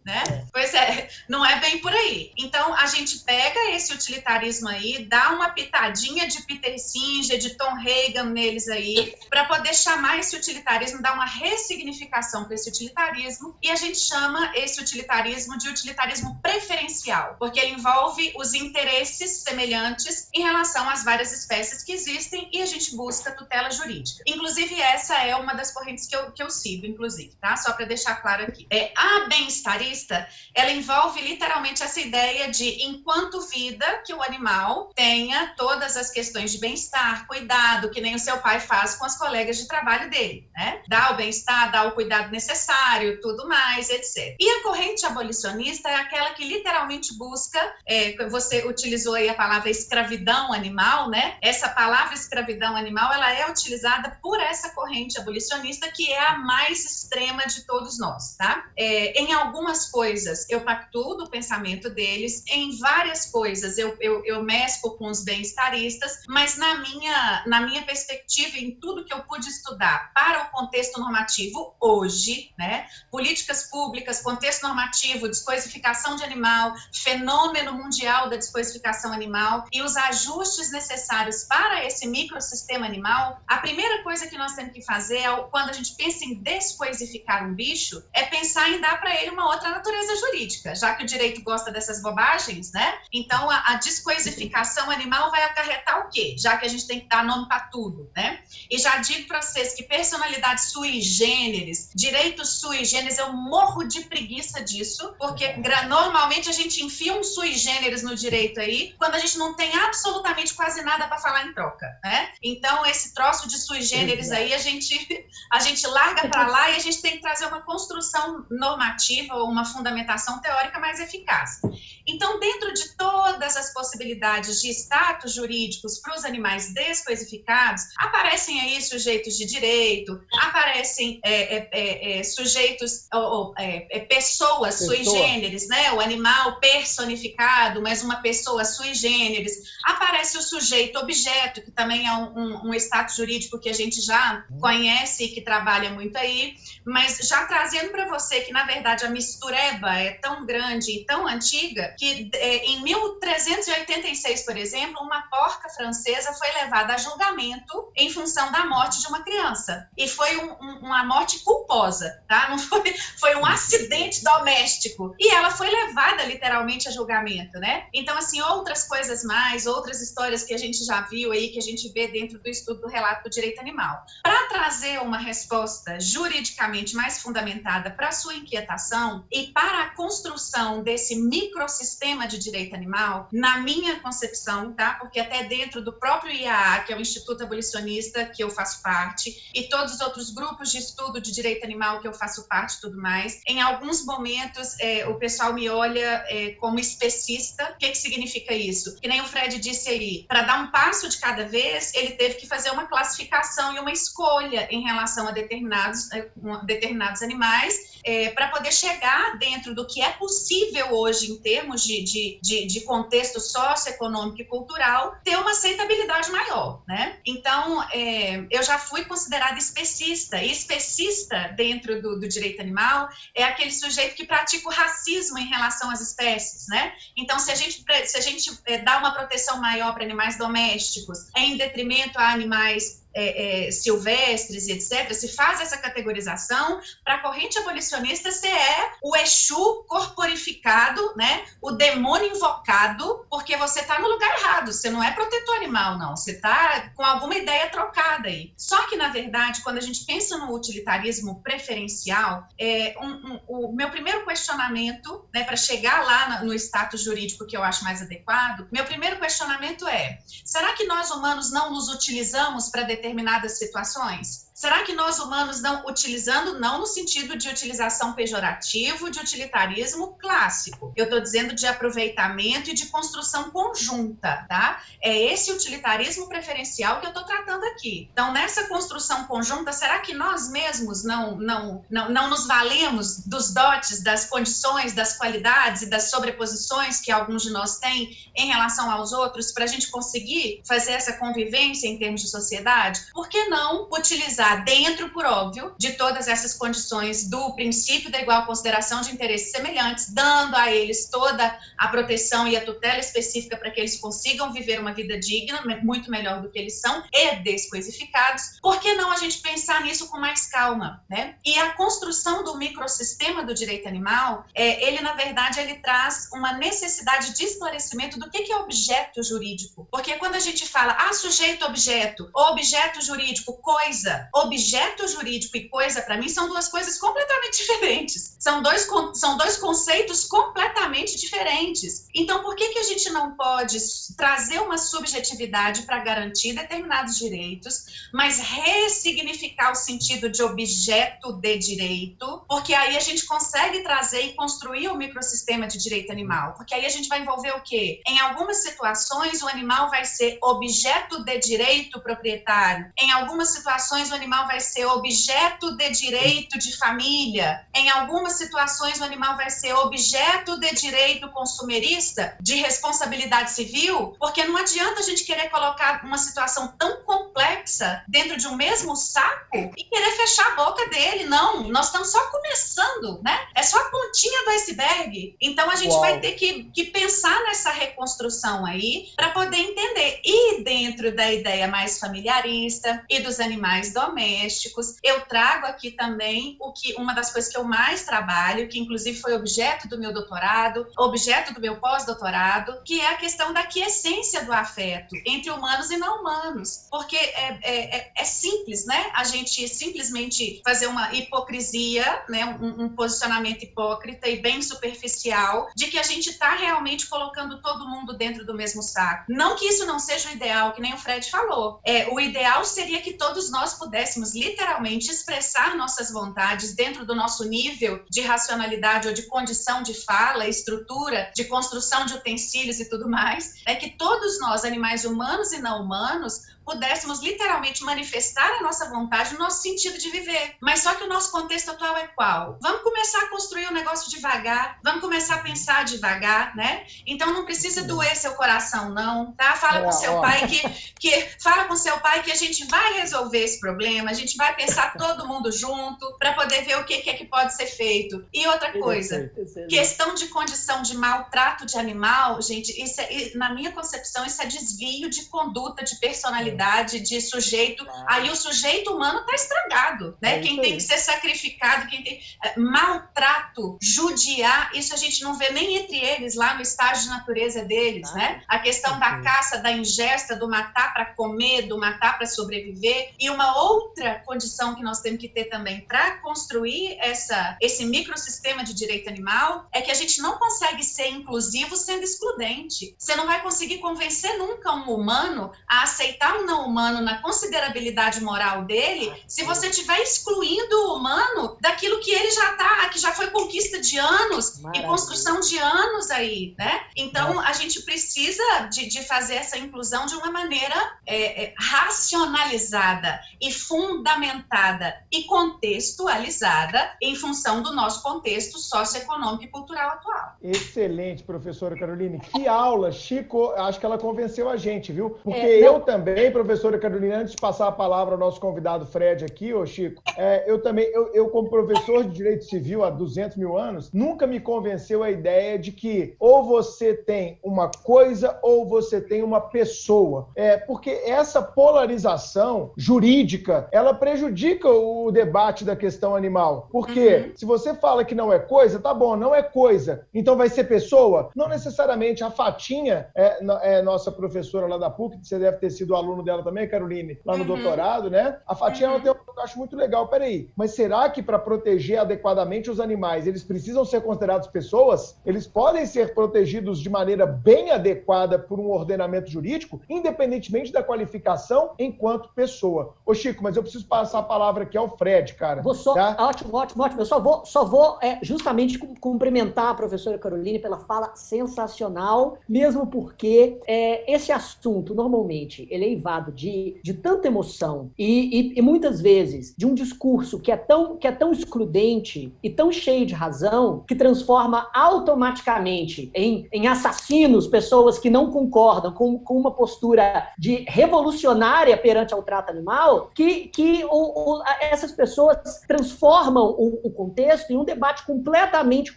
Né? 0.04 0.22
É. 0.28 0.44
Pois 0.52 0.74
é, 0.74 1.08
não 1.28 1.44
é 1.44 1.60
bem 1.60 1.78
por 1.78 1.92
aí. 1.92 2.32
Então, 2.36 2.74
a 2.74 2.86
gente 2.86 3.20
pega 3.20 3.70
esse 3.70 3.92
utilitarismo 3.92 4.67
aí, 4.68 5.06
dá 5.06 5.30
uma 5.30 5.50
pitadinha 5.50 6.28
de 6.28 6.42
Peter 6.42 6.78
Singer, 6.78 7.38
de 7.38 7.56
Tom 7.56 7.74
Reagan 7.74 8.24
neles 8.24 8.68
aí, 8.68 9.14
para 9.28 9.44
poder 9.46 9.74
chamar 9.74 10.18
esse 10.18 10.36
utilitarismo, 10.36 11.02
dar 11.02 11.14
uma 11.14 11.26
ressignificação 11.26 12.44
para 12.44 12.54
esse 12.54 12.68
utilitarismo, 12.68 13.56
e 13.62 13.70
a 13.70 13.76
gente 13.76 13.98
chama 13.98 14.52
esse 14.54 14.80
utilitarismo 14.80 15.58
de 15.58 15.68
utilitarismo 15.68 16.38
preferencial, 16.42 17.36
porque 17.38 17.58
ele 17.58 17.72
envolve 17.72 18.32
os 18.36 18.54
interesses 18.54 19.42
semelhantes 19.42 20.28
em 20.34 20.42
relação 20.42 20.88
às 20.88 21.04
várias 21.04 21.32
espécies 21.32 21.82
que 21.82 21.92
existem 21.92 22.48
e 22.52 22.62
a 22.62 22.66
gente 22.66 22.94
busca 22.96 23.32
tutela 23.32 23.70
jurídica. 23.70 24.22
Inclusive, 24.26 24.80
essa 24.80 25.14
é 25.22 25.34
uma 25.34 25.54
das 25.54 25.72
correntes 25.72 26.06
que 26.06 26.14
eu, 26.14 26.30
que 26.32 26.42
eu 26.42 26.50
sigo, 26.50 26.86
inclusive, 26.86 27.34
tá? 27.40 27.56
Só 27.56 27.72
para 27.72 27.86
deixar 27.86 28.16
claro 28.16 28.44
aqui. 28.44 28.66
É, 28.70 28.92
a 28.96 29.26
bem-estarista, 29.28 30.28
ela 30.54 30.70
envolve 30.70 31.20
literalmente 31.20 31.82
essa 31.82 32.00
ideia 32.00 32.50
de, 32.50 32.84
enquanto 32.84 33.40
vida, 33.48 34.02
que 34.04 34.12
o 34.12 34.22
animal 34.22 34.47
animal 34.48 34.90
tenha 34.94 35.54
todas 35.56 35.96
as 35.96 36.10
questões 36.10 36.52
de 36.52 36.58
bem-estar, 36.58 37.26
cuidado, 37.26 37.90
que 37.90 38.00
nem 38.00 38.14
o 38.14 38.18
seu 38.18 38.38
pai 38.38 38.58
faz 38.58 38.96
com 38.96 39.04
as 39.04 39.16
colegas 39.16 39.58
de 39.58 39.68
trabalho 39.68 40.10
dele, 40.10 40.48
né? 40.56 40.82
Dá 40.88 41.12
o 41.12 41.16
bem-estar, 41.16 41.70
dá 41.70 41.84
o 41.84 41.92
cuidado 41.92 42.30
necessário, 42.30 43.20
tudo 43.20 43.46
mais, 43.46 43.90
etc. 43.90 44.36
E 44.40 44.48
a 44.48 44.62
corrente 44.62 45.04
abolicionista 45.04 45.88
é 45.88 45.96
aquela 45.96 46.30
que 46.30 46.44
literalmente 46.44 47.16
busca, 47.16 47.60
é, 47.86 48.28
você 48.28 48.66
utilizou 48.66 49.14
aí 49.14 49.28
a 49.28 49.34
palavra 49.34 49.70
escravidão 49.70 50.52
animal, 50.52 51.10
né? 51.10 51.36
Essa 51.42 51.68
palavra 51.68 52.14
escravidão 52.14 52.76
animal, 52.76 53.12
ela 53.12 53.32
é 53.32 53.48
utilizada 53.50 54.18
por 54.22 54.40
essa 54.40 54.70
corrente 54.70 55.18
abolicionista 55.18 55.90
que 55.92 56.10
é 56.10 56.26
a 56.26 56.38
mais 56.38 56.84
extrema 56.84 57.46
de 57.46 57.66
todos 57.66 57.98
nós, 57.98 58.34
tá? 58.36 58.64
É, 58.76 59.20
em 59.20 59.32
algumas 59.32 59.90
coisas 59.90 60.48
eu 60.48 60.62
pactuo 60.62 61.16
do 61.16 61.30
pensamento 61.30 61.90
deles, 61.90 62.44
em 62.48 62.78
várias 62.78 63.26
coisas 63.26 63.78
eu, 63.78 63.96
eu, 64.00 64.24
eu 64.24 64.37
mesclo 64.42 64.96
com 64.96 65.08
os 65.08 65.24
bem-estaristas, 65.24 66.22
mas 66.28 66.56
na 66.56 66.76
minha, 66.76 67.44
na 67.46 67.60
minha 67.60 67.82
perspectiva, 67.82 68.56
em 68.58 68.74
tudo 68.80 69.04
que 69.04 69.12
eu 69.12 69.22
pude 69.24 69.48
estudar 69.48 70.12
para 70.12 70.44
o 70.44 70.50
contexto 70.50 70.98
normativo 70.98 71.76
hoje, 71.80 72.52
né, 72.58 72.86
políticas 73.10 73.64
públicas, 73.64 74.22
contexto 74.22 74.62
normativo, 74.62 75.28
descoisificação 75.28 76.16
de 76.16 76.24
animal, 76.24 76.74
fenômeno 76.92 77.72
mundial 77.72 78.28
da 78.28 78.36
descoisificação 78.36 79.12
animal 79.12 79.66
e 79.72 79.82
os 79.82 79.96
ajustes 79.96 80.72
necessários 80.72 81.44
para 81.44 81.84
esse 81.84 82.06
microsistema 82.06 82.86
animal, 82.86 83.40
a 83.46 83.58
primeira 83.58 84.02
coisa 84.02 84.26
que 84.26 84.36
nós 84.36 84.54
temos 84.54 84.72
que 84.72 84.82
fazer 84.82 85.18
é, 85.18 85.36
quando 85.50 85.70
a 85.70 85.72
gente 85.72 85.94
pensa 85.96 86.24
em 86.24 86.34
descoisificar 86.34 87.44
um 87.44 87.54
bicho, 87.54 88.02
é 88.12 88.24
pensar 88.24 88.70
em 88.70 88.80
dar 88.80 89.00
para 89.00 89.14
ele 89.20 89.30
uma 89.30 89.46
outra 89.46 89.68
natureza 89.68 90.16
jurídica, 90.16 90.74
já 90.74 90.94
que 90.94 91.02
o 91.02 91.06
direito 91.06 91.42
gosta 91.42 91.70
dessas 91.70 92.00
bobagens, 92.00 92.72
né? 92.72 92.98
Então, 93.12 93.50
a, 93.50 93.72
a 93.72 93.74
descoisificação 93.74 94.27
coisificação 94.28 94.90
animal 94.90 95.30
vai 95.30 95.42
acarretar 95.42 96.06
o 96.06 96.10
quê? 96.10 96.36
Já 96.38 96.56
que 96.56 96.66
a 96.66 96.68
gente 96.68 96.86
tem 96.86 97.00
que 97.00 97.08
dar 97.08 97.24
nome 97.24 97.48
para 97.48 97.60
tudo, 97.60 98.10
né? 98.14 98.40
E 98.70 98.78
já 98.78 98.96
digo 98.98 99.26
para 99.26 99.40
vocês 99.40 99.74
que 99.74 99.82
personalidade 99.82 100.64
sui 100.64 101.00
generis, 101.00 101.90
direito 101.94 102.44
sui 102.44 102.84
generis, 102.84 103.18
eu 103.18 103.32
morro 103.32 103.84
de 103.84 104.02
preguiça 104.02 104.62
disso, 104.62 105.14
porque 105.18 105.54
normalmente 105.88 106.48
a 106.48 106.52
gente 106.52 106.84
enfia 106.84 107.14
um 107.14 107.22
sui 107.22 107.54
generis 107.54 108.02
no 108.02 108.14
direito 108.14 108.60
aí, 108.60 108.94
quando 108.98 109.14
a 109.14 109.18
gente 109.18 109.38
não 109.38 109.54
tem 109.54 109.74
absolutamente 109.74 110.54
quase 110.54 110.82
nada 110.82 111.06
para 111.06 111.18
falar 111.18 111.46
em 111.46 111.54
troca, 111.54 111.86
né? 112.04 112.32
Então, 112.42 112.84
esse 112.86 113.14
troço 113.14 113.48
de 113.48 113.58
sui 113.58 113.82
generis 113.82 114.30
aí, 114.30 114.52
a 114.52 114.58
gente, 114.58 114.94
a 115.50 115.60
gente 115.60 115.86
larga 115.86 116.28
para 116.28 116.46
lá 116.46 116.70
e 116.70 116.76
a 116.76 116.78
gente 116.78 117.00
tem 117.00 117.12
que 117.12 117.22
trazer 117.22 117.46
uma 117.46 117.62
construção 117.62 118.46
normativa 118.50 119.34
ou 119.34 119.48
uma 119.48 119.64
fundamentação 119.64 120.40
teórica 120.40 120.78
mais 120.78 121.00
eficaz. 121.00 121.60
Então, 122.08 122.40
dentro 122.40 122.72
de 122.72 122.96
todas 122.96 123.54
as 123.54 123.72
possibilidades 123.74 124.62
de 124.62 124.70
status 124.70 125.34
jurídicos 125.34 125.98
para 125.98 126.16
os 126.16 126.24
animais 126.24 126.72
descoisificados, 126.72 127.82
aparecem 127.98 128.58
aí 128.60 128.80
sujeitos 128.80 129.36
de 129.36 129.44
direito, 129.44 130.18
aparecem 130.40 131.20
é, 131.22 131.56
é, 131.56 131.68
é, 131.70 132.18
é 132.18 132.22
sujeitos, 132.22 133.06
ou, 133.12 133.54
é, 133.58 134.00
pessoas 134.00 134.78
pessoa. 134.78 134.96
sui 134.96 135.04
generis, 135.04 135.68
né? 135.68 135.92
O 135.92 136.00
animal 136.00 136.58
personificado, 136.60 137.82
mas 137.82 138.02
uma 138.02 138.22
pessoa 138.22 138.64
sui 138.64 138.94
generis. 138.94 139.52
Aparece 139.84 140.38
o 140.38 140.42
sujeito 140.42 140.98
objeto, 140.98 141.60
que 141.60 141.70
também 141.70 142.06
é 142.06 142.12
um, 142.12 142.38
um, 142.38 142.68
um 142.68 142.74
status 142.74 143.16
jurídico 143.16 143.58
que 143.58 143.68
a 143.68 143.74
gente 143.74 144.00
já 144.00 144.46
hum. 144.50 144.60
conhece 144.60 145.24
e 145.24 145.28
que 145.28 145.42
trabalha 145.42 145.90
muito 145.90 146.16
aí, 146.16 146.54
mas 146.86 147.18
já 147.18 147.44
trazendo 147.44 147.90
para 147.90 148.08
você 148.08 148.40
que, 148.40 148.52
na 148.52 148.64
verdade, 148.64 149.04
a 149.04 149.10
mistureba 149.10 149.94
é 149.94 150.12
tão 150.12 150.46
grande 150.46 150.90
e 150.92 151.04
tão 151.04 151.26
antiga 151.26 151.94
que 151.98 152.30
é, 152.32 152.64
em 152.64 152.80
1386, 152.82 154.44
por 154.44 154.56
exemplo, 154.56 155.02
uma 155.02 155.22
porca 155.22 155.68
francesa 155.68 156.32
foi 156.34 156.48
levada 156.52 156.94
a 156.94 156.96
julgamento 156.96 157.92
em 157.96 158.08
função 158.08 158.52
da 158.52 158.64
morte 158.66 159.00
de 159.00 159.08
uma 159.08 159.24
criança. 159.24 159.88
E 159.96 160.08
foi 160.08 160.36
um, 160.36 160.52
um, 160.52 160.78
uma 160.78 161.04
morte 161.04 161.40
culposa, 161.40 162.22
tá? 162.28 162.48
Não 162.50 162.58
foi, 162.58 162.94
foi 163.18 163.34
um 163.34 163.44
acidente 163.44 164.22
doméstico. 164.22 165.12
E 165.18 165.28
ela 165.34 165.50
foi 165.50 165.68
levada 165.68 166.22
literalmente 166.22 166.88
a 166.88 166.92
julgamento, 166.92 167.58
né? 167.58 167.88
Então, 167.92 168.16
assim, 168.16 168.40
outras 168.42 168.84
coisas 168.84 169.24
mais, 169.24 169.66
outras 169.66 170.00
histórias 170.00 170.44
que 170.44 170.54
a 170.54 170.58
gente 170.58 170.84
já 170.84 171.00
viu 171.00 171.32
aí, 171.32 171.48
que 171.48 171.58
a 171.58 171.62
gente 171.62 171.92
vê 171.92 172.06
dentro 172.06 172.38
do 172.38 172.48
estudo 172.48 172.82
do 172.82 172.86
relato 172.86 173.24
do 173.24 173.30
direito 173.30 173.60
animal. 173.60 174.04
Para 174.22 174.46
trazer 174.46 175.00
uma 175.00 175.18
resposta 175.18 175.98
juridicamente 175.98 176.94
mais 176.94 177.20
fundamentada 177.20 177.90
para 177.90 178.12
sua 178.12 178.34
inquietação 178.34 179.26
e 179.32 179.48
para 179.48 179.82
a 179.82 179.96
construção 179.96 180.80
desse 180.84 181.16
microsistema 181.16 181.87
de 182.28 182.38
direito 182.38 182.74
animal, 182.74 183.28
na 183.32 183.58
minha 183.58 184.00
concepção, 184.00 184.72
tá? 184.72 184.94
Porque 184.94 185.20
até 185.20 185.44
dentro 185.44 185.82
do 185.82 185.92
próprio 185.92 186.32
IAA, 186.32 186.80
que 186.80 186.92
é 186.92 186.96
o 186.96 187.00
Instituto 187.00 187.42
Abolicionista, 187.44 188.26
que 188.26 188.42
eu 188.42 188.50
faço 188.50 188.82
parte, 188.82 189.50
e 189.54 189.68
todos 189.68 189.94
os 189.94 190.00
outros 190.00 190.30
grupos 190.30 190.70
de 190.70 190.78
estudo 190.78 191.20
de 191.20 191.32
direito 191.32 191.64
animal 191.64 192.00
que 192.00 192.08
eu 192.08 192.12
faço 192.12 192.46
parte 192.48 192.80
tudo 192.80 193.00
mais, 193.00 193.40
em 193.46 193.60
alguns 193.60 194.04
momentos 194.04 194.78
é, 194.80 195.06
o 195.06 195.14
pessoal 195.16 195.52
me 195.52 195.68
olha 195.68 196.24
é, 196.28 196.50
como 196.60 196.78
especista. 196.78 197.72
O 197.74 197.78
que, 197.78 197.90
que 197.90 197.98
significa 197.98 198.54
isso? 198.54 198.96
Que 199.00 199.08
nem 199.08 199.20
o 199.20 199.24
Fred 199.24 199.58
disse 199.58 199.88
aí, 199.88 200.24
para 200.28 200.42
dar 200.42 200.60
um 200.62 200.70
passo 200.70 201.08
de 201.08 201.18
cada 201.18 201.44
vez, 201.44 201.94
ele 201.94 202.12
teve 202.12 202.34
que 202.34 202.46
fazer 202.46 202.70
uma 202.70 202.86
classificação 202.86 203.74
e 203.74 203.78
uma 203.78 203.92
escolha 203.92 204.68
em 204.70 204.82
relação 204.82 205.28
a 205.28 205.30
determinados, 205.30 206.10
é, 206.12 206.30
determinados 206.64 207.22
animais 207.22 207.98
é, 208.04 208.30
para 208.30 208.48
poder 208.48 208.72
chegar 208.72 209.38
dentro 209.38 209.74
do 209.74 209.86
que 209.86 210.02
é 210.02 210.10
possível 210.10 210.92
hoje 210.92 211.30
em 211.30 211.36
termos 211.40 211.77
de, 211.82 212.02
de, 212.02 212.38
de, 212.42 212.66
de, 212.66 212.80
contexto 212.82 213.40
socioeconômico 213.40 214.40
e 214.40 214.44
cultural, 214.44 215.16
ter 215.24 215.36
uma 215.36 215.50
aceitabilidade 215.50 216.30
maior, 216.30 216.82
né? 216.86 217.18
Então, 217.26 217.82
é, 217.92 218.46
eu 218.50 218.62
já 218.62 218.78
fui 218.78 219.04
considerada 219.04 219.58
especista, 219.58 220.42
e 220.42 220.50
especista 220.50 221.54
dentro 221.56 222.00
do, 222.00 222.20
do 222.20 222.28
direito 222.28 222.60
animal 222.60 223.08
é 223.34 223.44
aquele 223.44 223.70
sujeito 223.70 224.14
que 224.14 224.26
pratica 224.26 224.68
o 224.68 224.72
racismo 224.72 225.38
em 225.38 225.46
relação 225.46 225.90
às 225.90 226.00
espécies, 226.00 226.66
né? 226.68 226.92
Então, 227.16 227.38
se 227.38 227.50
a 227.50 227.54
gente, 227.54 227.84
se 228.04 228.16
a 228.16 228.20
gente 228.20 228.50
é, 228.66 228.78
dá 228.78 228.98
uma 228.98 229.12
proteção 229.12 229.60
maior 229.60 229.92
para 229.94 230.04
animais 230.04 230.36
domésticos, 230.38 231.28
em 231.36 231.56
detrimento 231.56 232.18
a 232.18 232.32
animais 232.32 233.02
é, 233.14 233.66
é, 233.66 233.70
silvestres 233.70 234.66
e 234.66 234.72
etc., 234.72 235.12
se 235.12 235.28
faz 235.28 235.60
essa 235.60 235.78
categorização, 235.78 236.80
para 237.04 237.14
a 237.14 237.22
corrente 237.22 237.58
abolicionista 237.58 238.30
você 238.30 238.48
é 238.48 238.92
o 239.02 239.16
Exu 239.16 239.84
corporificado, 239.88 241.14
né? 241.16 241.44
o 241.60 241.72
demônio 241.72 242.34
invocado, 242.34 243.26
porque 243.38 243.56
você 243.56 243.82
está 243.82 244.00
no 244.00 244.08
lugar 244.08 244.36
errado, 244.40 244.72
você 244.72 244.90
não 244.90 245.00
é 245.00 245.12
protetor 245.12 245.58
animal, 245.58 245.96
não, 245.96 246.16
você 246.16 246.32
está 246.32 246.90
com 246.96 247.04
alguma 247.04 247.36
ideia 247.36 247.70
trocada 247.70 248.26
aí. 248.26 248.52
Só 248.56 248.88
que, 248.88 248.96
na 248.96 249.10
verdade, 249.10 249.62
quando 249.62 249.78
a 249.78 249.80
gente 249.80 250.04
pensa 250.04 250.36
no 250.38 250.52
utilitarismo 250.52 251.40
preferencial, 251.40 252.48
é, 252.58 252.96
um, 253.00 253.06
um, 253.06 253.40
o 253.46 253.72
meu 253.72 253.90
primeiro 253.90 254.26
questionamento, 254.26 255.24
né, 255.32 255.44
para 255.44 255.56
chegar 255.56 256.04
lá 256.04 256.42
no 256.42 256.52
status 256.52 257.00
jurídico 257.00 257.46
que 257.46 257.56
eu 257.56 257.62
acho 257.62 257.84
mais 257.84 258.02
adequado, 258.02 258.66
meu 258.72 258.84
primeiro 258.84 259.20
questionamento 259.20 259.86
é: 259.86 260.18
será 260.44 260.72
que 260.72 260.84
nós 260.84 261.12
humanos 261.12 261.52
não 261.52 261.70
nos 261.70 261.88
utilizamos 261.88 262.70
para 262.70 262.82
determinadas 262.82 263.56
situações? 263.56 264.47
Será 264.58 264.82
que 264.82 264.92
nós 264.92 265.20
humanos 265.20 265.62
não 265.62 265.86
utilizando, 265.86 266.58
não 266.58 266.80
no 266.80 266.86
sentido 266.86 267.36
de 267.38 267.48
utilização 267.48 268.14
pejorativo, 268.14 269.08
de 269.08 269.20
utilitarismo 269.20 270.18
clássico, 270.18 270.92
eu 270.96 271.04
estou 271.04 271.20
dizendo 271.20 271.54
de 271.54 271.64
aproveitamento 271.64 272.68
e 272.68 272.74
de 272.74 272.86
construção 272.86 273.52
conjunta, 273.52 274.44
tá? 274.48 274.82
É 275.00 275.16
esse 275.32 275.52
utilitarismo 275.52 276.28
preferencial 276.28 276.98
que 276.98 277.06
eu 277.06 277.10
estou 277.10 277.22
tratando 277.22 277.62
aqui. 277.66 278.08
Então, 278.12 278.32
nessa 278.32 278.66
construção 278.66 279.26
conjunta, 279.26 279.72
será 279.72 280.00
que 280.00 280.12
nós 280.12 280.50
mesmos 280.50 281.04
não, 281.04 281.36
não, 281.36 281.84
não, 281.88 282.10
não 282.10 282.28
nos 282.28 282.48
valemos 282.48 283.24
dos 283.26 283.54
dotes, 283.54 284.02
das 284.02 284.24
condições, 284.24 284.92
das 284.92 285.16
qualidades 285.16 285.82
e 285.82 285.86
das 285.86 286.10
sobreposições 286.10 287.00
que 287.00 287.12
alguns 287.12 287.44
de 287.44 287.50
nós 287.50 287.78
têm 287.78 288.10
em 288.34 288.48
relação 288.48 288.90
aos 288.90 289.12
outros 289.12 289.52
para 289.52 289.62
a 289.62 289.68
gente 289.68 289.88
conseguir 289.88 290.62
fazer 290.66 290.94
essa 290.94 291.12
convivência 291.12 291.86
em 291.86 291.96
termos 291.96 292.22
de 292.22 292.28
sociedade? 292.28 293.06
Por 293.12 293.28
que 293.28 293.44
não 293.44 293.86
utilizar 293.92 294.47
dentro, 294.56 295.10
por 295.10 295.24
óbvio, 295.24 295.74
de 295.78 295.92
todas 295.92 296.28
essas 296.28 296.54
condições 296.54 297.28
do 297.28 297.54
princípio 297.54 298.10
da 298.10 298.20
igual 298.20 298.46
consideração 298.46 299.00
de 299.00 299.12
interesses 299.12 299.50
semelhantes, 299.50 300.12
dando 300.12 300.56
a 300.56 300.70
eles 300.70 301.08
toda 301.08 301.58
a 301.76 301.88
proteção 301.88 302.46
e 302.46 302.56
a 302.56 302.64
tutela 302.64 302.98
específica 302.98 303.56
para 303.56 303.70
que 303.70 303.80
eles 303.80 304.00
consigam 304.00 304.52
viver 304.52 304.80
uma 304.80 304.92
vida 304.92 305.18
digna, 305.18 305.62
muito 305.82 306.10
melhor 306.10 306.40
do 306.40 306.50
que 306.50 306.58
eles 306.58 306.80
são, 306.80 307.04
e 307.12 307.36
descoisificados. 307.36 308.58
Por 308.60 308.80
que 308.80 308.94
não 308.94 309.10
a 309.10 309.16
gente 309.16 309.38
pensar 309.38 309.82
nisso 309.82 310.08
com 310.08 310.18
mais 310.18 310.46
calma, 310.46 311.02
né? 311.08 311.36
E 311.44 311.58
a 311.58 311.72
construção 311.74 312.44
do 312.44 312.56
microsistema 312.56 313.44
do 313.44 313.54
direito 313.54 313.88
animal, 313.88 314.44
é, 314.54 314.86
ele, 314.86 315.00
na 315.00 315.12
verdade, 315.12 315.60
ele 315.60 315.76
traz 315.76 316.28
uma 316.32 316.52
necessidade 316.52 317.34
de 317.34 317.44
esclarecimento 317.44 318.18
do 318.18 318.30
que, 318.30 318.42
que 318.42 318.52
é 318.52 318.56
objeto 318.56 319.22
jurídico. 319.22 319.88
Porque 319.90 320.16
quando 320.16 320.34
a 320.34 320.40
gente 320.40 320.66
fala, 320.66 320.96
ah, 320.98 321.12
sujeito, 321.12 321.64
objeto, 321.64 322.30
objeto 322.34 323.04
jurídico, 323.04 323.54
coisa, 323.54 324.28
objeto 324.38 325.06
jurídico 325.08 325.56
e 325.56 325.68
coisa, 325.68 326.02
para 326.02 326.16
mim, 326.16 326.28
são 326.28 326.48
duas 326.48 326.68
coisas 326.68 326.98
completamente 326.98 327.58
diferentes. 327.66 328.36
São 328.38 328.62
dois, 328.62 328.88
são 329.14 329.36
dois 329.36 329.56
conceitos 329.56 330.24
completamente 330.24 331.16
diferentes. 331.18 332.08
Então, 332.14 332.42
por 332.42 332.54
que, 332.54 332.68
que 332.68 332.78
a 332.78 332.82
gente 332.82 333.10
não 333.10 333.36
pode 333.36 333.78
trazer 334.16 334.60
uma 334.60 334.78
subjetividade 334.78 335.82
para 335.82 335.98
garantir 335.98 336.52
determinados 336.52 337.16
direitos, 337.16 338.08
mas 338.12 338.38
ressignificar 338.38 339.72
o 339.72 339.74
sentido 339.74 340.28
de 340.28 340.42
objeto 340.42 341.32
de 341.32 341.58
direito? 341.58 342.44
Porque 342.48 342.74
aí 342.74 342.96
a 342.96 343.00
gente 343.00 343.26
consegue 343.26 343.80
trazer 343.80 344.22
e 344.22 344.32
construir 344.34 344.88
o 344.88 344.92
um 344.92 344.96
microsistema 344.96 345.66
de 345.66 345.78
direito 345.78 346.12
animal. 346.12 346.54
Porque 346.54 346.74
aí 346.74 346.86
a 346.86 346.88
gente 346.88 347.08
vai 347.08 347.22
envolver 347.22 347.52
o 347.52 347.62
quê? 347.62 348.00
Em 348.06 348.18
algumas 348.20 348.58
situações, 348.62 349.42
o 349.42 349.48
animal 349.48 349.90
vai 349.90 350.04
ser 350.04 350.38
objeto 350.42 351.24
de 351.24 351.38
direito 351.38 352.00
proprietário. 352.00 352.90
Em 352.98 353.10
algumas 353.12 353.50
situações, 353.50 354.10
o 354.10 354.14
animal 354.14 354.27
animal 354.28 354.46
vai 354.46 354.60
ser 354.60 354.84
objeto 354.84 355.74
de 355.76 355.90
direito 355.90 356.58
de 356.58 356.76
família, 356.76 357.66
em 357.74 357.88
algumas 357.88 358.34
situações 358.34 359.00
o 359.00 359.04
animal 359.04 359.36
vai 359.36 359.48
ser 359.48 359.72
objeto 359.72 360.60
de 360.60 360.70
direito 360.74 361.30
consumerista, 361.30 362.36
de 362.40 362.56
responsabilidade 362.56 363.52
civil, 363.52 364.14
porque 364.18 364.44
não 364.44 364.56
adianta 364.58 365.00
a 365.00 365.02
gente 365.02 365.24
querer 365.24 365.48
colocar 365.48 366.04
uma 366.04 366.18
situação 366.18 366.74
tão 366.78 367.02
complexa 367.04 368.02
dentro 368.06 368.36
de 368.36 368.46
um 368.46 368.54
mesmo 368.54 368.94
saco 368.94 369.72
e 369.76 369.84
querer 369.84 370.10
fechar 370.12 370.52
a 370.52 370.56
boca 370.56 370.86
dele. 370.90 371.24
Não, 371.24 371.62
nós 371.68 371.86
estamos 371.86 372.12
só 372.12 372.20
começando, 372.30 373.22
né? 373.22 373.48
É 373.54 373.62
só 373.62 373.78
a 373.78 373.90
pontinha 373.90 374.44
do 374.44 374.50
iceberg. 374.50 375.36
Então 375.40 375.70
a 375.70 375.76
gente 375.76 375.92
Uau. 375.92 376.00
vai 376.00 376.20
ter 376.20 376.32
que, 376.32 376.64
que 376.64 376.84
pensar 376.84 377.42
nessa 377.44 377.70
reconstrução 377.70 378.66
aí 378.66 379.08
para 379.16 379.30
poder 379.30 379.56
entender. 379.56 380.20
E 380.24 380.62
dentro 380.62 381.14
da 381.14 381.32
ideia 381.32 381.66
mais 381.66 381.98
familiarista 381.98 383.04
e 383.08 383.20
dos 383.20 383.40
animais 383.40 383.92
domésticos, 383.92 384.07
domésticos. 384.08 384.96
Eu 385.02 385.20
trago 385.22 385.66
aqui 385.66 385.90
também 385.90 386.56
o 386.60 386.72
que 386.72 386.94
uma 386.94 387.14
das 387.14 387.30
coisas 387.32 387.50
que 387.50 387.58
eu 387.58 387.64
mais 387.64 388.04
trabalho, 388.04 388.68
que 388.68 388.78
inclusive 388.78 389.20
foi 389.20 389.34
objeto 389.34 389.88
do 389.88 389.98
meu 389.98 390.12
doutorado, 390.12 390.86
objeto 390.96 391.52
do 391.52 391.60
meu 391.60 391.76
pós-doutorado, 391.76 392.82
que 392.84 393.00
é 393.00 393.08
a 393.08 393.16
questão 393.16 393.52
da 393.52 393.64
quiescência 393.64 394.44
do 394.44 394.52
afeto 394.52 395.14
entre 395.26 395.50
humanos 395.50 395.90
e 395.90 395.96
não 395.96 396.20
humanos. 396.20 396.86
Porque 396.90 397.16
é, 397.16 397.58
é, 397.62 397.96
é, 397.96 398.12
é 398.16 398.24
simples, 398.24 398.86
né? 398.86 399.10
A 399.14 399.24
gente 399.24 399.68
simplesmente 399.68 400.60
fazer 400.64 400.86
uma 400.86 401.12
hipocrisia, 401.14 402.22
né? 402.28 402.44
Um, 402.60 402.84
um 402.84 402.88
posicionamento 402.88 403.62
hipócrita 403.62 404.28
e 404.28 404.40
bem 404.40 404.62
superficial 404.62 405.68
de 405.76 405.86
que 405.86 405.98
a 405.98 406.02
gente 406.02 406.30
está 406.30 406.54
realmente 406.54 407.06
colocando 407.06 407.60
todo 407.60 407.88
mundo 407.88 408.16
dentro 408.16 408.44
do 408.44 408.54
mesmo 408.54 408.82
saco. 408.82 409.24
Não 409.28 409.56
que 409.56 409.66
isso 409.66 409.86
não 409.86 409.98
seja 409.98 410.28
o 410.28 410.32
ideal, 410.32 410.72
que 410.72 410.80
nem 410.80 410.94
o 410.94 410.98
Fred 410.98 411.30
falou. 411.30 411.80
É, 411.84 412.08
o 412.08 412.18
ideal 412.20 412.64
seria 412.64 413.00
que 413.00 413.14
todos 413.14 413.50
nós 413.50 413.74
pudéssemos 413.74 413.97
literalmente 414.34 415.10
expressar 415.10 415.76
nossas 415.76 416.10
vontades 416.10 416.74
dentro 416.74 417.06
do 417.06 417.14
nosso 417.14 417.44
nível 417.44 418.04
de 418.10 418.20
racionalidade 418.20 419.08
ou 419.08 419.14
de 419.14 419.22
condição 419.22 419.82
de 419.82 419.94
fala, 419.94 420.48
estrutura, 420.48 421.30
de 421.34 421.44
construção 421.44 422.06
de 422.06 422.14
utensílios 422.14 422.80
e 422.80 422.88
tudo 422.88 423.08
mais. 423.08 423.54
É 423.66 423.74
que 423.74 423.90
todos 423.90 424.38
nós, 424.40 424.64
animais 424.64 425.04
humanos 425.04 425.52
e 425.52 425.60
não 425.60 425.82
humanos, 425.82 426.42
pudéssemos 426.68 427.20
literalmente 427.22 427.82
manifestar 427.82 428.58
a 428.58 428.62
nossa 428.62 428.90
vontade 428.90 429.32
no 429.32 429.38
nosso 429.38 429.62
sentido 429.62 429.96
de 429.96 430.10
viver. 430.10 430.54
Mas 430.60 430.82
só 430.82 430.94
que 430.94 431.02
o 431.02 431.08
nosso 431.08 431.32
contexto 431.32 431.70
atual 431.70 431.96
é 431.96 432.06
qual? 432.08 432.58
Vamos 432.60 432.82
começar 432.82 433.22
a 433.22 433.28
construir 433.28 433.66
o 433.68 433.70
um 433.70 433.72
negócio 433.72 434.10
devagar, 434.10 434.78
vamos 434.84 435.00
começar 435.00 435.36
a 435.36 435.38
pensar 435.38 435.86
devagar, 435.86 436.54
né? 436.54 436.84
Então 437.06 437.32
não 437.32 437.46
precisa 437.46 437.84
doer 437.84 438.14
seu 438.14 438.34
coração, 438.34 438.90
não, 438.90 439.32
tá? 439.32 439.54
Fala 439.56 439.82
com 439.82 439.92
seu 439.92 440.20
pai 440.20 440.46
que, 440.46 440.60
que 441.00 441.28
fala 441.40 441.64
com 441.64 441.74
seu 441.74 441.98
pai 442.00 442.22
que 442.22 442.30
a 442.30 442.34
gente 442.34 442.66
vai 442.66 443.00
resolver 443.00 443.38
esse 443.38 443.58
problema, 443.58 444.10
a 444.10 444.14
gente 444.14 444.36
vai 444.36 444.54
pensar 444.54 444.92
todo 444.92 445.26
mundo 445.26 445.50
junto 445.50 446.18
para 446.18 446.34
poder 446.34 446.66
ver 446.66 446.76
o 446.76 446.84
que, 446.84 446.98
que 446.98 447.08
é 447.08 447.14
que 447.14 447.24
pode 447.24 447.54
ser 447.54 447.66
feito. 447.66 448.26
E 448.30 448.46
outra 448.46 448.78
coisa, 448.78 449.32
questão 449.70 450.14
de 450.14 450.26
condição 450.26 450.82
de 450.82 450.94
maltrato 450.94 451.64
de 451.64 451.78
animal, 451.78 452.42
gente, 452.42 452.70
isso 452.78 453.00
é, 453.00 453.30
na 453.36 453.54
minha 453.54 453.72
concepção, 453.72 454.26
isso 454.26 454.42
é 454.42 454.46
desvio 454.46 455.08
de 455.08 455.24
conduta, 455.26 455.82
de 455.82 455.96
personalidade 455.96 456.57
de 456.84 457.20
sujeito. 457.20 457.86
Aí 458.06 458.30
o 458.30 458.36
sujeito 458.36 458.92
humano 458.92 459.20
está 459.20 459.34
estragado, 459.34 460.16
né? 460.20 460.38
É 460.38 460.40
quem 460.40 460.60
tem 460.60 460.76
que 460.76 460.82
ser 460.82 460.98
sacrificado, 460.98 461.86
quem 461.86 462.02
tem 462.02 462.20
é, 462.44 462.58
maltrato, 462.58 463.78
judiar, 463.80 464.70
isso 464.74 464.94
a 464.94 464.96
gente 464.96 465.22
não 465.22 465.36
vê 465.38 465.50
nem 465.50 465.76
entre 465.76 465.98
eles 465.98 466.34
lá 466.34 466.54
no 466.54 466.62
estágio 466.62 467.04
de 467.04 467.10
natureza 467.10 467.64
deles, 467.64 468.12
né? 468.14 468.42
A 468.48 468.58
questão 468.58 468.98
da 468.98 469.20
caça, 469.20 469.58
da 469.58 469.72
ingesta, 469.72 470.36
do 470.36 470.48
matar 470.48 470.92
para 470.92 471.06
comer, 471.14 471.62
do 471.62 471.78
matar 471.78 472.16
para 472.16 472.26
sobreviver. 472.26 473.12
E 473.18 473.30
uma 473.30 473.56
outra 473.60 474.22
condição 474.26 474.74
que 474.74 474.82
nós 474.82 475.00
temos 475.00 475.20
que 475.20 475.28
ter 475.28 475.44
também 475.44 475.80
para 475.82 476.18
construir 476.18 476.96
essa, 477.00 477.56
esse 477.60 477.84
microsistema 477.84 478.64
de 478.64 478.74
direito 478.74 479.08
animal 479.08 479.68
é 479.72 479.80
que 479.80 479.90
a 479.90 479.94
gente 479.94 480.20
não 480.20 480.38
consegue 480.38 480.82
ser 480.82 481.08
inclusivo 481.08 481.76
sendo 481.76 482.02
excludente. 482.02 482.94
Você 482.98 483.14
não 483.14 483.26
vai 483.26 483.42
conseguir 483.42 483.78
convencer 483.78 484.38
nunca 484.38 484.72
um 484.72 484.94
humano 484.94 485.52
a 485.68 485.82
aceitar 485.82 486.36
um 486.36 486.46
não 486.48 486.66
humano 486.66 487.02
na 487.02 487.20
considerabilidade 487.20 488.22
moral 488.22 488.64
dele, 488.64 489.12
se 489.26 489.44
você 489.44 489.68
estiver 489.68 490.00
excluindo 490.00 490.74
o 490.86 490.96
humano 490.96 491.56
daquilo 491.60 492.00
que 492.00 492.10
ele 492.10 492.30
já 492.30 492.52
está, 492.52 492.88
que 492.88 492.98
já 492.98 493.12
foi 493.12 493.28
conquista 493.28 493.80
de 493.80 493.98
anos 493.98 494.60
Maravilha. 494.60 494.84
e 494.84 494.88
construção 494.88 495.40
de 495.40 495.58
anos 495.58 496.10
aí, 496.10 496.54
né? 496.58 496.80
Então, 496.96 497.38
a 497.40 497.52
gente 497.52 497.82
precisa 497.82 498.42
de, 498.72 498.88
de 498.88 499.02
fazer 499.02 499.34
essa 499.34 499.58
inclusão 499.58 500.06
de 500.06 500.14
uma 500.14 500.30
maneira 500.30 500.74
é, 501.06 501.44
é, 501.44 501.54
racionalizada 501.58 503.20
e 503.40 503.52
fundamentada 503.52 504.94
e 505.12 505.24
contextualizada 505.24 506.96
em 507.02 507.14
função 507.14 507.62
do 507.62 507.74
nosso 507.74 508.02
contexto 508.02 508.58
socioeconômico 508.58 509.44
e 509.44 509.48
cultural 509.48 509.90
atual. 509.90 510.36
Excelente, 510.42 511.22
professora 511.22 511.78
Caroline. 511.78 512.20
Que 512.20 512.48
aula, 512.48 512.90
Chico, 512.90 513.50
acho 513.50 513.78
que 513.78 513.84
ela 513.84 513.98
convenceu 513.98 514.48
a 514.48 514.56
gente, 514.56 514.92
viu? 514.92 515.10
Porque 515.22 515.38
é, 515.38 515.66
eu 515.66 515.80
também, 515.80 516.32
professora 516.38 516.78
Carolina, 516.78 517.18
antes 517.18 517.32
de 517.32 517.40
passar 517.40 517.66
a 517.66 517.72
palavra 517.72 518.14
ao 518.14 518.18
nosso 518.18 518.40
convidado 518.40 518.86
Fred 518.86 519.24
aqui, 519.24 519.52
ô 519.52 519.66
Chico, 519.66 520.00
é, 520.16 520.44
eu 520.46 520.62
também, 520.62 520.84
eu, 520.92 521.12
eu, 521.12 521.28
como 521.30 521.50
professor 521.50 522.04
de 522.04 522.10
Direito 522.10 522.44
Civil 522.44 522.84
há 522.84 522.90
200 522.90 523.36
mil 523.36 523.58
anos, 523.58 523.90
nunca 523.92 524.24
me 524.24 524.38
convenceu 524.38 525.02
a 525.02 525.10
ideia 525.10 525.58
de 525.58 525.72
que 525.72 526.14
ou 526.20 526.44
você 526.44 526.94
tem 526.94 527.40
uma 527.42 527.68
coisa 527.82 528.38
ou 528.40 528.64
você 528.68 529.00
tem 529.00 529.20
uma 529.24 529.40
pessoa. 529.40 530.28
É, 530.36 530.56
porque 530.56 530.90
essa 531.04 531.42
polarização 531.42 532.70
jurídica, 532.76 533.66
ela 533.72 533.92
prejudica 533.92 534.68
o 534.68 535.10
debate 535.10 535.64
da 535.64 535.74
questão 535.74 536.14
animal. 536.14 536.68
Porque 536.70 537.16
uhum. 537.16 537.32
se 537.34 537.44
você 537.44 537.74
fala 537.74 538.04
que 538.04 538.14
não 538.14 538.32
é 538.32 538.38
coisa, 538.38 538.78
tá 538.78 538.94
bom, 538.94 539.16
não 539.16 539.34
é 539.34 539.42
coisa, 539.42 540.06
então 540.14 540.36
vai 540.36 540.48
ser 540.48 540.64
pessoa? 540.64 541.30
Não 541.34 541.48
necessariamente. 541.48 542.22
A 542.22 542.30
Fatinha 542.30 543.08
é, 543.16 543.38
é 543.62 543.82
nossa 543.82 544.12
professora 544.12 544.68
lá 544.68 544.78
da 544.78 544.88
PUC, 544.88 545.18
você 545.20 545.36
deve 545.36 545.56
ter 545.56 545.70
sido 545.70 545.96
aluno 545.96 546.27
dela 546.28 546.42
também, 546.42 546.68
Caroline, 546.68 547.18
lá 547.24 547.36
no 547.36 547.40
uhum. 547.40 547.48
doutorado, 547.48 548.10
né? 548.10 548.38
A 548.46 548.54
Fatinha 548.54 548.92
uhum. 548.92 549.00
tem 549.00 549.10
um 549.10 549.14
que 549.14 549.20
eu 549.30 549.42
acho 549.42 549.58
muito 549.58 549.74
legal. 549.74 550.08
Peraí, 550.08 550.50
mas 550.54 550.72
será 550.72 551.08
que 551.08 551.22
para 551.22 551.38
proteger 551.38 551.98
adequadamente 551.98 552.70
os 552.70 552.80
animais, 552.80 553.26
eles 553.26 553.42
precisam 553.42 553.84
ser 553.84 554.02
considerados 554.02 554.46
pessoas? 554.48 555.18
Eles 555.24 555.46
podem 555.46 555.86
ser 555.86 556.14
protegidos 556.14 556.80
de 556.80 556.90
maneira 556.90 557.26
bem 557.26 557.70
adequada 557.70 558.38
por 558.38 558.60
um 558.60 558.70
ordenamento 558.70 559.30
jurídico, 559.30 559.80
independentemente 559.88 560.72
da 560.72 560.82
qualificação 560.82 561.72
enquanto 561.78 562.32
pessoa. 562.34 562.94
Ô, 563.06 563.14
Chico, 563.14 563.42
mas 563.42 563.56
eu 563.56 563.62
preciso 563.62 563.86
passar 563.86 564.18
a 564.18 564.22
palavra 564.22 564.64
aqui 564.64 564.76
ao 564.76 564.96
Fred, 564.96 565.34
cara. 565.34 565.62
Vou 565.62 565.74
só, 565.74 565.94
tá? 565.94 566.16
Ótimo, 566.18 566.54
ótimo, 566.54 566.84
ótimo. 566.84 567.00
Eu 567.00 567.06
só 567.06 567.18
vou, 567.18 567.44
só 567.46 567.64
vou 567.64 567.98
é, 568.02 568.18
justamente 568.22 568.78
cumprimentar 569.00 569.68
a 569.68 569.74
professora 569.74 570.18
Caroline 570.18 570.58
pela 570.58 570.78
fala 570.80 571.12
sensacional, 571.14 572.38
mesmo 572.48 572.86
porque 572.86 573.58
é, 573.66 574.12
esse 574.12 574.30
assunto, 574.30 574.94
normalmente, 574.94 575.66
ele 575.70 575.84
é 575.84 575.88
eivado 576.08 576.32
de, 576.32 576.80
de 576.82 576.94
tanta 576.94 577.28
emoção 577.28 577.90
e, 577.98 578.54
e, 578.54 578.58
e, 578.58 578.62
muitas 578.62 579.00
vezes 579.00 579.54
de 579.56 579.66
um 579.66 579.74
discurso 579.74 580.40
que 580.40 580.50
é, 580.50 580.56
tão, 580.56 580.96
que 580.96 581.06
é 581.06 581.12
tão 581.12 581.32
excludente 581.32 582.32
e 582.42 582.48
tão 582.48 582.72
cheio 582.72 583.04
de 583.04 583.12
razão 583.12 583.84
que 583.86 583.94
transforma 583.94 584.68
automaticamente 584.74 586.10
em, 586.14 586.48
em 586.50 586.66
assassinos 586.66 587.46
pessoas 587.46 587.98
que 587.98 588.08
não 588.08 588.30
concordam 588.30 588.92
com, 588.92 589.18
com 589.18 589.38
uma 589.38 589.50
postura 589.50 590.28
de 590.38 590.64
revolucionária 590.66 591.76
perante 591.76 592.14
ao 592.14 592.22
trato 592.22 592.50
animal, 592.50 593.10
que, 593.14 593.48
que 593.48 593.84
o, 593.84 594.38
o, 594.38 594.42
essas 594.60 594.92
pessoas 594.92 595.60
transformam 595.66 596.54
o, 596.58 596.80
o, 596.84 596.90
contexto 596.90 597.50
em 597.50 597.56
um 597.56 597.64
debate 597.64 598.06
completamente 598.06 598.96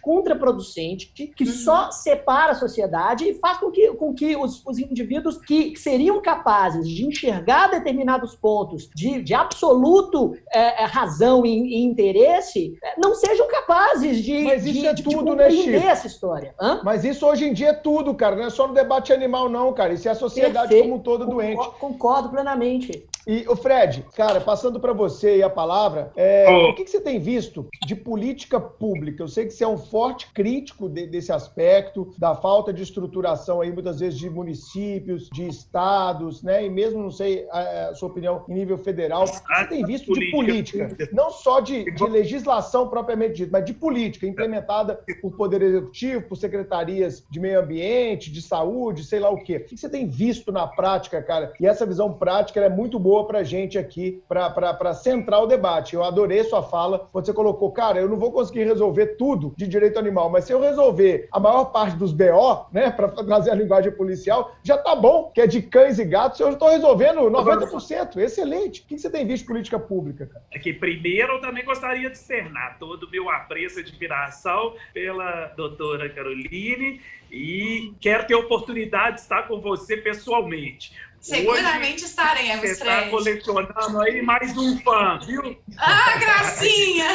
contraproducente 0.00 1.12
que 1.36 1.44
uhum. 1.44 1.50
só 1.50 1.90
separa 1.90 2.52
a 2.52 2.54
sociedade 2.54 3.24
e 3.24 3.34
faz 3.34 3.58
com 3.58 3.70
que, 3.70 3.92
com 3.94 4.14
que 4.14 4.36
os, 4.36 4.64
os 4.66 4.78
indivíduos 4.78 5.36
que, 5.38 5.72
que 5.72 5.78
seriam 5.78 6.20
capazes 6.20 6.62
capazes 6.62 6.88
de 7.02 7.06
enxergar 7.06 7.68
determinados 7.68 8.36
pontos 8.36 8.88
de, 8.94 9.22
de 9.22 9.34
absoluto 9.34 10.34
é, 10.52 10.82
é 10.82 10.86
razão 10.86 11.44
e, 11.44 11.50
e 11.50 11.82
interesse, 11.82 12.78
é, 12.82 12.94
não 12.98 13.14
sejam 13.14 13.48
capazes 13.48 14.22
de, 14.22 14.44
Mas 14.44 14.64
isso 14.64 14.80
de, 14.80 14.86
é 14.86 14.94
de, 14.94 15.02
tudo, 15.02 15.34
né, 15.34 15.50
Chico? 15.50 15.70
essa 15.70 16.06
história. 16.06 16.54
Hã? 16.60 16.80
Mas 16.84 17.04
isso 17.04 17.26
hoje 17.26 17.46
em 17.46 17.52
dia 17.52 17.70
é 17.70 17.72
tudo, 17.72 18.14
cara. 18.14 18.36
Não 18.36 18.44
é 18.44 18.50
só 18.50 18.68
no 18.68 18.74
debate 18.74 19.12
animal, 19.12 19.48
não, 19.48 19.72
cara. 19.72 19.92
Isso 19.92 20.08
é 20.08 20.12
a 20.12 20.14
sociedade 20.14 20.68
Perfeito. 20.68 20.82
como 20.84 20.96
um 20.96 21.02
todo 21.02 21.26
doente. 21.26 21.70
Concordo 21.78 22.28
plenamente. 22.28 23.06
E 23.26 23.44
o 23.48 23.54
Fred, 23.54 24.04
cara, 24.14 24.40
passando 24.40 24.80
para 24.80 24.92
você 24.92 25.38
e 25.38 25.42
a 25.42 25.50
palavra, 25.50 26.10
é, 26.16 26.46
oh. 26.48 26.70
o 26.70 26.74
que, 26.74 26.84
que, 26.84 26.90
você 26.90 27.00
tem 27.00 27.20
visto 27.20 27.68
de 27.86 27.94
política 27.94 28.60
pública? 28.60 29.22
Eu 29.22 29.28
sei 29.28 29.46
que 29.46 29.52
você 29.52 29.64
é 29.64 29.68
um 29.68 29.78
forte 29.78 30.32
crítico 30.32 30.88
de, 30.88 31.06
desse 31.06 31.32
aspecto, 31.32 32.12
da 32.18 32.34
falta 32.34 32.72
de 32.72 32.82
estruturação 32.82 33.60
aí, 33.60 33.72
muitas 33.72 34.00
vezes, 34.00 34.18
de 34.18 34.28
municípios, 34.28 35.28
de 35.32 35.46
estados, 35.46 36.42
né? 36.42 36.64
E 36.64 36.70
mesmo, 36.70 37.02
não 37.02 37.10
sei, 37.10 37.46
a, 37.50 37.90
a 37.90 37.94
sua 37.94 38.08
opinião 38.08 38.44
em 38.48 38.54
nível 38.54 38.78
federal. 38.78 39.24
O 39.24 39.26
que 39.26 39.32
você 39.32 39.66
tem 39.66 39.84
visto 39.84 40.12
de 40.12 40.30
política? 40.30 40.96
Não 41.12 41.30
só 41.30 41.60
de, 41.60 41.84
de 41.84 42.04
legislação 42.04 42.88
propriamente 42.88 43.34
dita, 43.34 43.50
mas 43.52 43.64
de 43.64 43.72
política 43.72 44.26
implementada 44.26 44.98
por 45.20 45.36
Poder 45.36 45.62
Executivo, 45.62 46.22
por 46.22 46.36
secretarias 46.36 47.24
de 47.30 47.38
meio 47.38 47.60
ambiente, 47.60 48.32
de 48.32 48.42
saúde, 48.42 49.04
sei 49.04 49.20
lá 49.20 49.30
o 49.30 49.42
quê. 49.42 49.56
O 49.56 49.64
que 49.64 49.76
você 49.76 49.88
tem 49.88 50.08
visto 50.08 50.50
na 50.50 50.66
prática, 50.66 51.22
cara? 51.22 51.52
E 51.60 51.66
essa 51.66 51.86
visão 51.86 52.12
prática 52.12 52.60
é 52.60 52.68
muito 52.68 52.98
boa 52.98 53.11
boa 53.12 53.26
para 53.26 53.42
gente 53.42 53.78
aqui, 53.78 54.22
para 54.26 54.94
centrar 54.94 55.42
o 55.42 55.46
debate. 55.46 55.94
Eu 55.94 56.02
adorei 56.02 56.42
sua 56.44 56.62
fala. 56.62 57.10
Você 57.12 57.30
colocou, 57.30 57.70
cara, 57.70 58.00
eu 58.00 58.08
não 58.08 58.16
vou 58.16 58.32
conseguir 58.32 58.64
resolver 58.64 59.18
tudo 59.18 59.52
de 59.54 59.68
direito 59.68 59.98
animal, 59.98 60.30
mas 60.30 60.44
se 60.44 60.52
eu 60.54 60.58
resolver 60.58 61.28
a 61.30 61.38
maior 61.38 61.66
parte 61.66 61.94
dos 61.94 62.10
BO, 62.10 62.68
né, 62.72 62.90
para 62.90 63.08
trazer 63.08 63.50
a 63.50 63.54
linguagem 63.54 63.92
policial, 63.92 64.56
já 64.62 64.78
tá 64.78 64.96
bom, 64.96 65.30
que 65.34 65.42
é 65.42 65.46
de 65.46 65.60
cães 65.60 65.98
e 65.98 66.06
gatos, 66.06 66.40
eu 66.40 66.52
estou 66.52 66.70
resolvendo 66.70 67.20
90%. 67.30 68.16
Excelente. 68.16 68.80
O 68.80 68.86
que 68.86 68.98
você 68.98 69.10
tem 69.10 69.26
visto 69.26 69.42
de 69.42 69.48
política 69.48 69.78
pública, 69.78 70.24
cara? 70.24 70.46
É 70.50 70.58
que 70.58 70.72
primeiro 70.72 71.34
eu 71.34 71.40
também 71.42 71.66
gostaria 71.66 72.08
de 72.08 72.16
externar 72.16 72.78
todo 72.78 73.02
o 73.02 73.10
meu 73.10 73.28
apreço 73.28 73.78
e 73.78 73.82
admiração 73.82 74.74
pela 74.94 75.52
doutora 75.54 76.08
Caroline 76.08 76.98
e 77.30 77.92
quero 78.00 78.26
ter 78.26 78.32
a 78.32 78.38
oportunidade 78.38 79.16
de 79.16 79.20
estar 79.20 79.42
com 79.48 79.60
você 79.60 79.98
pessoalmente. 79.98 80.92
Seguramente 81.22 82.02
Hoje, 82.02 82.04
estaremos, 82.06 82.60
Você 82.60 82.72
está 82.72 83.08
colecionando 83.08 84.00
aí 84.00 84.20
mais 84.22 84.56
um 84.58 84.76
fã, 84.80 85.20
viu? 85.24 85.56
Ah, 85.78 86.18
gracinha! 86.18 87.06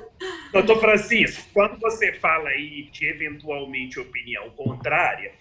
Doutor 0.50 0.80
Francisco, 0.80 1.44
quando 1.52 1.78
você 1.78 2.14
fala 2.14 2.48
aí 2.48 2.88
de 2.90 3.06
eventualmente 3.06 4.00
opinião 4.00 4.48
contrária, 4.50 5.32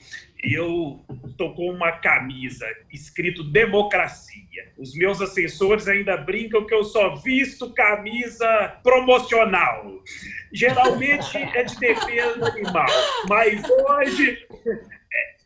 eu 0.43 1.01
tô 1.37 1.53
com 1.53 1.71
uma 1.71 1.93
camisa 1.93 2.65
escrito 2.91 3.41
democracia. 3.41 4.73
Os 4.77 4.93
meus 4.93 5.21
assessores 5.21 5.87
ainda 5.87 6.17
brincam 6.17 6.65
que 6.65 6.73
eu 6.73 6.83
só 6.83 7.15
visto 7.15 7.73
camisa 7.73 8.79
promocional. 8.83 10.03
Geralmente 10.51 11.37
é 11.37 11.63
de 11.63 11.79
defesa 11.79 12.47
animal, 12.49 12.87
mas 13.29 13.61
hoje 13.69 14.45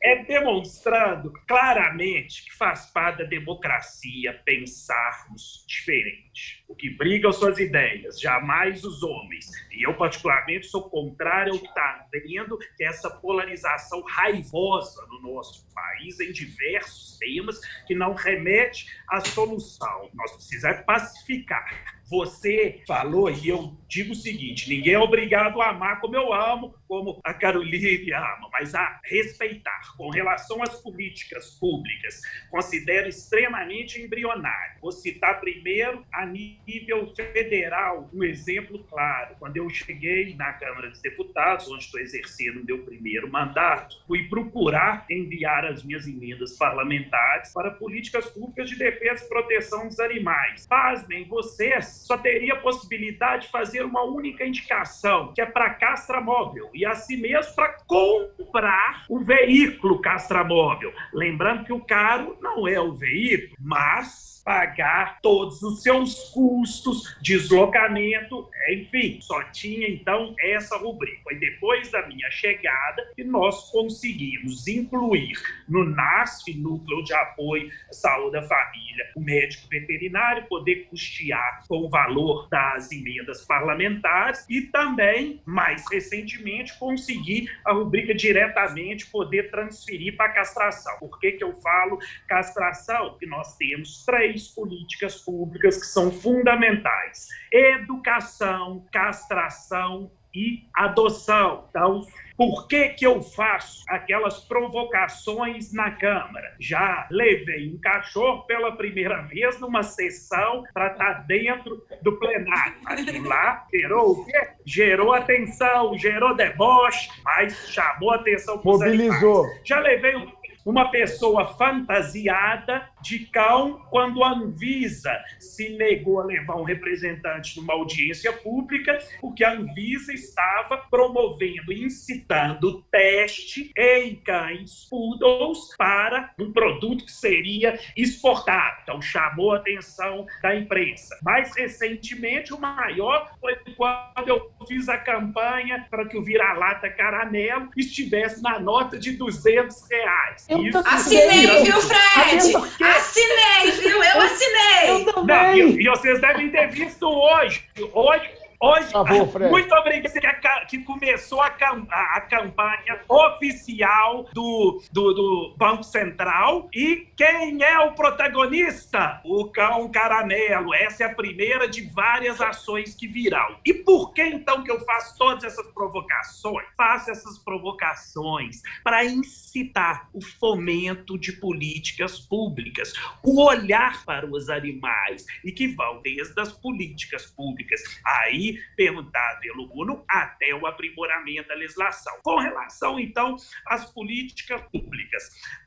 é 0.04 0.24
demonstrando 0.24 1.32
claramente 1.47 2.43
que 2.43 2.58
faz 2.58 2.88
parte 2.88 3.20
da 3.20 3.24
democracia 3.26 4.41
pensarmos 4.43 5.64
diferente. 5.68 6.64
O 6.68 6.76
que 6.76 6.89
briga 6.89 7.32
são 7.32 7.49
as 7.49 7.60
ideias, 7.60 8.20
jamais 8.20 8.84
os 8.84 9.04
homens. 9.04 9.52
E 9.72 9.86
eu, 9.86 9.93
particularmente, 9.93 10.66
sou 10.66 10.89
contrário 10.89 11.54
ao 11.54 11.60
que 11.60 11.68
está 11.68 12.08
vendo, 12.12 12.58
que 12.58 12.84
é 12.84 12.88
essa 12.88 13.12
polarização 13.12 14.02
raivosa 14.04 15.06
no 15.08 15.22
nosso 15.22 15.72
país 15.72 16.20
em 16.20 16.32
diversos 16.32 17.20
temas, 17.20 17.60
que 17.86 17.93
não 17.93 18.16
remete 18.16 18.88
à 19.08 19.20
solução. 19.20 20.10
Nós 20.16 20.32
precisamos 20.32 20.82
pacificar 20.84 22.02
você 22.12 22.82
falou, 22.86 23.32
e 23.32 23.47
eu 23.47 23.78
digo 23.88 24.12
o 24.12 24.16
seguinte: 24.16 24.70
ninguém 24.70 24.95
é 24.95 24.99
obrigado 24.99 25.62
a 25.62 25.70
amar 25.70 26.02
como 26.02 26.14
eu 26.14 26.34
amo, 26.34 26.76
como 26.92 27.22
a 27.24 27.34
Caroline 27.34 28.12
ama, 28.12 28.50
mas 28.52 28.76
a 28.76 29.00
respeitar. 29.06 29.96
Com 29.96 30.10
relação 30.10 30.62
às 30.62 30.82
políticas 30.82 31.52
públicas, 31.52 32.20
considero 32.50 33.08
extremamente 33.08 34.02
embrionário. 34.02 34.82
Vou 34.82 34.92
citar 34.92 35.39
primeiro, 35.39 36.06
a 36.12 36.26
nível 36.26 37.14
federal, 37.16 38.10
um 38.14 38.26
exemplo 38.26 38.84
claro. 38.89 39.38
Quando 39.39 39.56
eu 39.56 39.70
cheguei 39.70 40.36
na 40.36 40.52
Câmara 40.52 40.89
dos 40.89 41.02
Deputados, 41.02 41.72
onde 41.72 41.86
estou 41.86 42.02
exercendo 42.02 42.66
meu 42.66 42.84
primeiro 42.84 43.32
mandato, 43.32 43.96
fui 44.06 44.28
procurar 44.28 45.06
enviar 45.10 45.64
as 45.64 45.86
minhas 45.86 46.06
emendas 46.06 46.58
parlamentares 46.58 47.54
para 47.54 47.72
políticas 47.72 48.30
públicas 48.30 48.70
de 48.70 48.76
defesa 48.76 49.24
e 49.24 49.30
proteção 49.30 49.88
dos 49.88 50.00
animais. 50.02 50.68
Pasmem, 50.68 51.26
vocês 51.26 52.04
só 52.06 52.18
teria 52.18 52.56
a 52.56 52.60
possibilidade 52.60 53.44
de 53.44 53.52
fazer 53.52 53.86
uma 53.86 54.04
única 54.04 54.46
indicação, 54.46 55.34
que 55.34 55.39
é 55.39 55.46
para 55.46 55.70
castramóvel, 55.76 56.70
e 56.82 56.86
assim 56.86 57.16
mesmo 57.16 57.54
para 57.54 57.78
comprar 57.86 59.06
o 59.08 59.20
veículo 59.20 60.02
castramóvel. 60.02 60.92
Lembrando 61.14 61.64
que 61.64 61.72
o 61.72 61.80
caro 61.80 62.36
não 62.42 62.68
é 62.68 62.80
o 62.80 62.94
veículo, 62.94 63.56
mas 63.60 64.41
pagar 64.44 65.20
todos 65.22 65.62
os 65.62 65.82
seus 65.82 66.32
custos, 66.32 67.18
deslocamento, 67.22 68.50
enfim, 68.70 69.20
só 69.22 69.44
tinha 69.46 69.88
então 69.88 70.36
essa 70.39 70.78
rubrica. 70.78 71.22
Foi 71.24 71.36
depois 71.36 71.89
da 71.92 72.08
minha 72.08 72.30
chegada 72.32 73.12
que 73.16 73.24
nós 73.24 73.70
conseguimos 73.72 74.68
incluir 74.68 75.34
no 75.68 75.84
NASF, 75.86 76.54
Núcleo 76.56 77.04
de 77.04 77.14
Apoio 77.14 77.72
à 77.89 77.94
Saúde 77.94 78.34
da 78.34 78.44
Família, 78.44 79.12
o 79.16 79.22
médico 79.22 79.68
veterinário, 79.70 80.48
poder 80.48 80.88
custear 80.89 81.64
com 81.68 81.86
o 81.86 81.89
valor 81.89 82.48
das 82.50 82.92
emendas 82.92 83.46
parlamentares 83.46 84.46
e 84.50 84.62
também, 84.62 85.42
mais 85.46 85.84
recentemente, 85.92 86.78
conseguir 86.78 87.52
a 87.66 87.74
rubrica 87.74 88.14
diretamente 88.14 89.08
poder 89.08 89.50
transferir 89.52 90.16
para 90.16 90.30
castração. 90.30 90.98
Por 91.00 91.20
que, 91.20 91.34
que 91.34 91.44
eu 91.44 91.54
falo 91.62 92.00
castração? 92.28 93.12
Porque 93.12 93.26
nós 93.26 93.56
temos 93.58 94.06
três 94.06 94.31
três 94.32 94.48
políticas 94.48 95.18
públicas 95.18 95.78
que 95.78 95.86
são 95.86 96.12
fundamentais: 96.12 97.28
educação, 97.52 98.86
castração 98.92 100.12
e 100.34 100.64
adoção. 100.74 101.66
Então, 101.70 102.02
por 102.38 102.66
que, 102.68 102.90
que 102.90 103.06
eu 103.06 103.22
faço 103.22 103.84
aquelas 103.90 104.40
provocações 104.46 105.74
na 105.74 105.92
Câmara? 105.92 106.56
Já 106.58 107.06
levei 107.12 107.70
um 107.70 107.78
cachorro 107.78 108.44
pela 108.44 108.72
primeira 108.78 109.24
vez 109.24 109.60
numa 109.60 109.84
sessão 109.84 110.64
para 110.74 110.94
estar 110.94 111.16
tá 111.16 111.20
dentro 111.28 111.86
do 112.02 112.18
plenário. 112.18 112.76
Aquilo 112.86 113.28
lá 113.28 113.68
gerou 113.72 114.12
o 114.12 114.26
quê? 114.26 114.48
Gerou 114.66 115.14
atenção, 115.14 115.98
gerou 115.98 116.34
deboche, 116.34 117.10
mas 117.26 117.70
chamou 117.70 118.12
atenção 118.12 118.62
Mobilizou. 118.64 119.46
Já 119.66 119.80
levei 119.80 120.16
um 120.16 120.32
uma 120.66 120.90
pessoa 120.92 121.48
fantasiada 121.56 122.88
de 123.02 123.20
cão 123.28 123.82
quando 123.89 124.24
a 124.24 124.32
Anvisa 124.32 125.18
se 125.39 125.70
negou 125.70 126.20
a 126.20 126.26
levar 126.26 126.56
um 126.56 126.64
representante 126.64 127.60
numa 127.60 127.74
audiência 127.74 128.32
pública, 128.32 128.97
porque 129.20 129.43
a 129.43 129.54
Anvisa 129.54 130.14
estava 130.14 130.78
promovendo, 130.89 131.74
incitando 131.74 132.82
teste 132.91 133.72
em 133.78 134.16
cães 134.16 134.88
poodles 134.89 135.76
para 135.78 136.32
um 136.39 136.52
produto 136.52 137.06
que 137.06 137.12
seria 137.12 137.80
exportado. 137.95 138.78
Então 138.84 139.02
chamou 139.02 139.54
a 139.54 139.58
atenção 139.58 140.26
da 140.41 140.56
imprensa. 140.56 141.18
Mais 141.24 141.56
recentemente, 141.56 142.54
o 142.54 142.60
maior 142.60 143.36
foi 143.39 143.56
quando 143.76 144.28
eu 144.28 144.52
fiz 144.68 144.89
a 144.89 144.97
campanha 144.97 145.86
para 145.89 146.06
que 146.08 146.18
o 146.18 146.24
vira-lata 146.24 146.89
caramelo 146.89 147.70
estivesse 147.76 148.41
na 148.41 148.60
nota 148.60 148.97
de 148.97 149.14
200 149.14 149.89
reais. 149.89 150.47
Eu 150.49 150.60
assinei, 150.86 151.64
viu, 151.64 151.82
Fred? 151.82 152.91
Assinei, 152.96 153.72
viu? 153.72 154.04
Eu 154.04 154.22
assinei. 154.22 154.92
Eu 154.92 155.14
também. 155.14 155.38
Não, 155.38 155.56
e, 155.56 155.82
e 155.82 155.89
vocês 155.89 156.20
devem 156.22 156.50
ter 156.50 156.70
visto 156.70 157.08
hoje. 157.08 157.64
Hoje 157.94 158.41
Hoje, 158.64 158.93
muito 159.49 159.74
obrigado 159.74 160.12
que, 160.14 160.66
que 160.68 160.84
começou 160.84 161.41
a, 161.41 161.47
a, 161.47 162.18
a, 162.18 162.22
campanha 162.22 163.01
oficial 163.09 164.30
do, 164.34 164.80
do, 164.91 165.14
do, 165.14 165.55
Banco 165.57 165.84
Central. 165.84 166.70
E 166.72 167.07
quem 167.18 167.64
é 167.64 167.80
o 167.80 167.93
protagonista? 167.93 169.20
O 169.26 169.45
cão 169.45 169.89
caramelo. 169.89 170.76
Essa 170.76 171.05
é 171.05 171.07
a 171.07 171.16
primeira 171.16 171.68
de 171.68 171.82
várias 171.89 172.39
ações 172.39 172.93
que 172.93 173.07
virão. 173.07 173.57
E 173.66 173.74
por 173.74 174.14
que 174.14 174.22
então 174.22 174.64
que 174.64 174.72
eu 174.72 174.80
faço 174.82 175.18
todas 175.18 175.43
essas 175.43 175.66
provocações? 175.72 176.68
Faço 176.78 177.09
essas 177.09 177.39
provocações 177.39 178.62
para 178.84 179.03
incitar 179.03 180.07
o 180.14 180.22
fomento 180.22 181.18
de 181.18 181.32
políticas 181.32 182.20
públicas, 182.20 182.93
o 183.24 183.43
olhar 183.43 184.05
para 184.05 184.28
os 184.28 184.49
animais 184.49 185.26
e 185.43 185.51
que 185.51 185.68
vão 185.70 185.99
desde 186.03 186.39
as 186.39 186.51
políticas 186.51 187.26
públicas. 187.26 187.82
Aí 188.05 188.51
perguntar 188.76 189.39
pelo 189.39 189.70
UNO 189.74 190.04
até 190.10 190.54
o 190.54 190.66
aprimoramento 190.66 191.47
da 191.47 191.56
legislação. 191.56 192.14
Com 192.24 192.38
relação, 192.38 192.99
então, 192.99 193.36
às 193.68 193.91
políticas 193.91 194.62
públicas, 194.72 195.24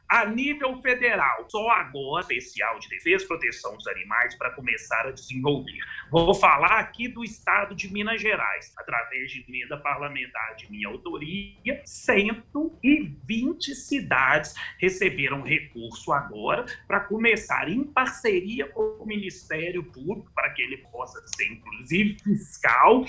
a 0.08 0.26
nível 0.26 0.80
federal, 0.80 1.46
só 1.48 1.68
agora, 1.70 2.22
especial 2.22 2.78
de 2.78 2.88
defesa 2.88 3.24
e 3.24 3.28
proteção 3.28 3.76
dos 3.76 3.86
animais 3.86 4.34
para 4.36 4.50
começar 4.50 5.06
a 5.06 5.10
desenvolver. 5.10 5.78
Vou 6.10 6.34
falar 6.34 6.78
aqui 6.78 7.08
do 7.08 7.24
estado 7.24 7.74
de 7.74 7.92
Minas 7.92 8.20
Gerais, 8.20 8.72
através 8.76 9.30
de 9.30 9.44
emenda 9.48 9.76
parlamentar 9.76 10.54
de 10.56 10.70
minha 10.70 10.88
autoria, 10.88 11.82
120 11.84 13.74
cidades 13.74 14.54
receberam 14.78 15.42
recurso 15.42 16.12
agora 16.12 16.64
para 16.86 17.00
começar 17.00 17.68
em 17.68 17.82
parceria 17.84 18.66
com 18.68 18.98
o 19.00 19.06
Ministério 19.06 19.82
Público, 19.84 20.30
para 20.34 20.50
que 20.50 20.62
ele 20.62 20.78
possa 20.78 21.20
ser, 21.34 21.48
inclusive, 21.50 22.16
fiscal, 22.22 23.04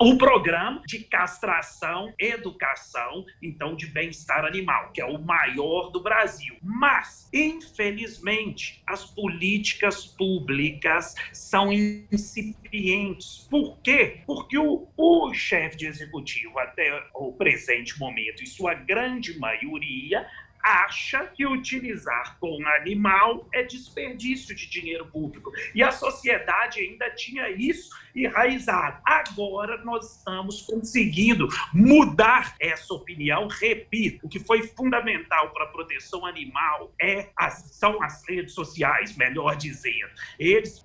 o 0.00 0.18
programa 0.18 0.82
de 0.86 1.00
castração, 1.00 2.12
educação, 2.18 3.24
então, 3.42 3.74
de 3.74 3.86
bem-estar 3.86 4.44
animal, 4.44 4.90
que 4.92 5.00
é 5.00 5.04
o 5.04 5.18
maior 5.18 5.90
do 5.90 6.02
Brasil. 6.02 6.33
Brasil. 6.34 6.56
Mas, 6.62 7.28
infelizmente, 7.32 8.82
as 8.86 9.04
políticas 9.04 10.06
públicas 10.06 11.14
são 11.32 11.72
incipientes. 11.72 13.46
Por 13.50 13.78
quê? 13.80 14.22
Porque 14.26 14.58
o, 14.58 14.88
o 14.96 15.32
chefe 15.32 15.76
de 15.76 15.86
executivo, 15.86 16.58
até 16.58 17.06
o 17.14 17.32
presente 17.32 17.98
momento, 17.98 18.42
em 18.42 18.46
sua 18.46 18.74
grande 18.74 19.38
maioria, 19.38 20.26
acha 20.62 21.26
que 21.26 21.46
utilizar 21.46 22.38
com 22.40 22.66
animal 22.68 23.46
é 23.52 23.62
desperdício 23.62 24.54
de 24.54 24.66
dinheiro 24.66 25.06
público. 25.06 25.52
E 25.74 25.82
a 25.82 25.90
sociedade 25.90 26.80
ainda 26.80 27.10
tinha 27.10 27.50
isso 27.50 27.90
enraizado. 28.14 29.00
Agora 29.04 29.82
nós 29.84 30.18
estamos 30.18 30.62
conseguindo 30.62 31.48
mudar 31.72 32.54
essa 32.60 32.94
opinião. 32.94 33.48
Repito, 33.48 34.26
o 34.26 34.28
que 34.28 34.38
foi 34.38 34.62
fundamental 34.62 35.50
para 35.50 35.64
a 35.64 35.68
proteção 35.68 36.24
animal 36.24 36.92
é 37.00 37.30
as, 37.36 37.70
são 37.72 38.02
as 38.02 38.26
redes 38.28 38.54
sociais, 38.54 39.16
melhor 39.16 39.56
dizendo. 39.56 40.10
Eles 40.38 40.80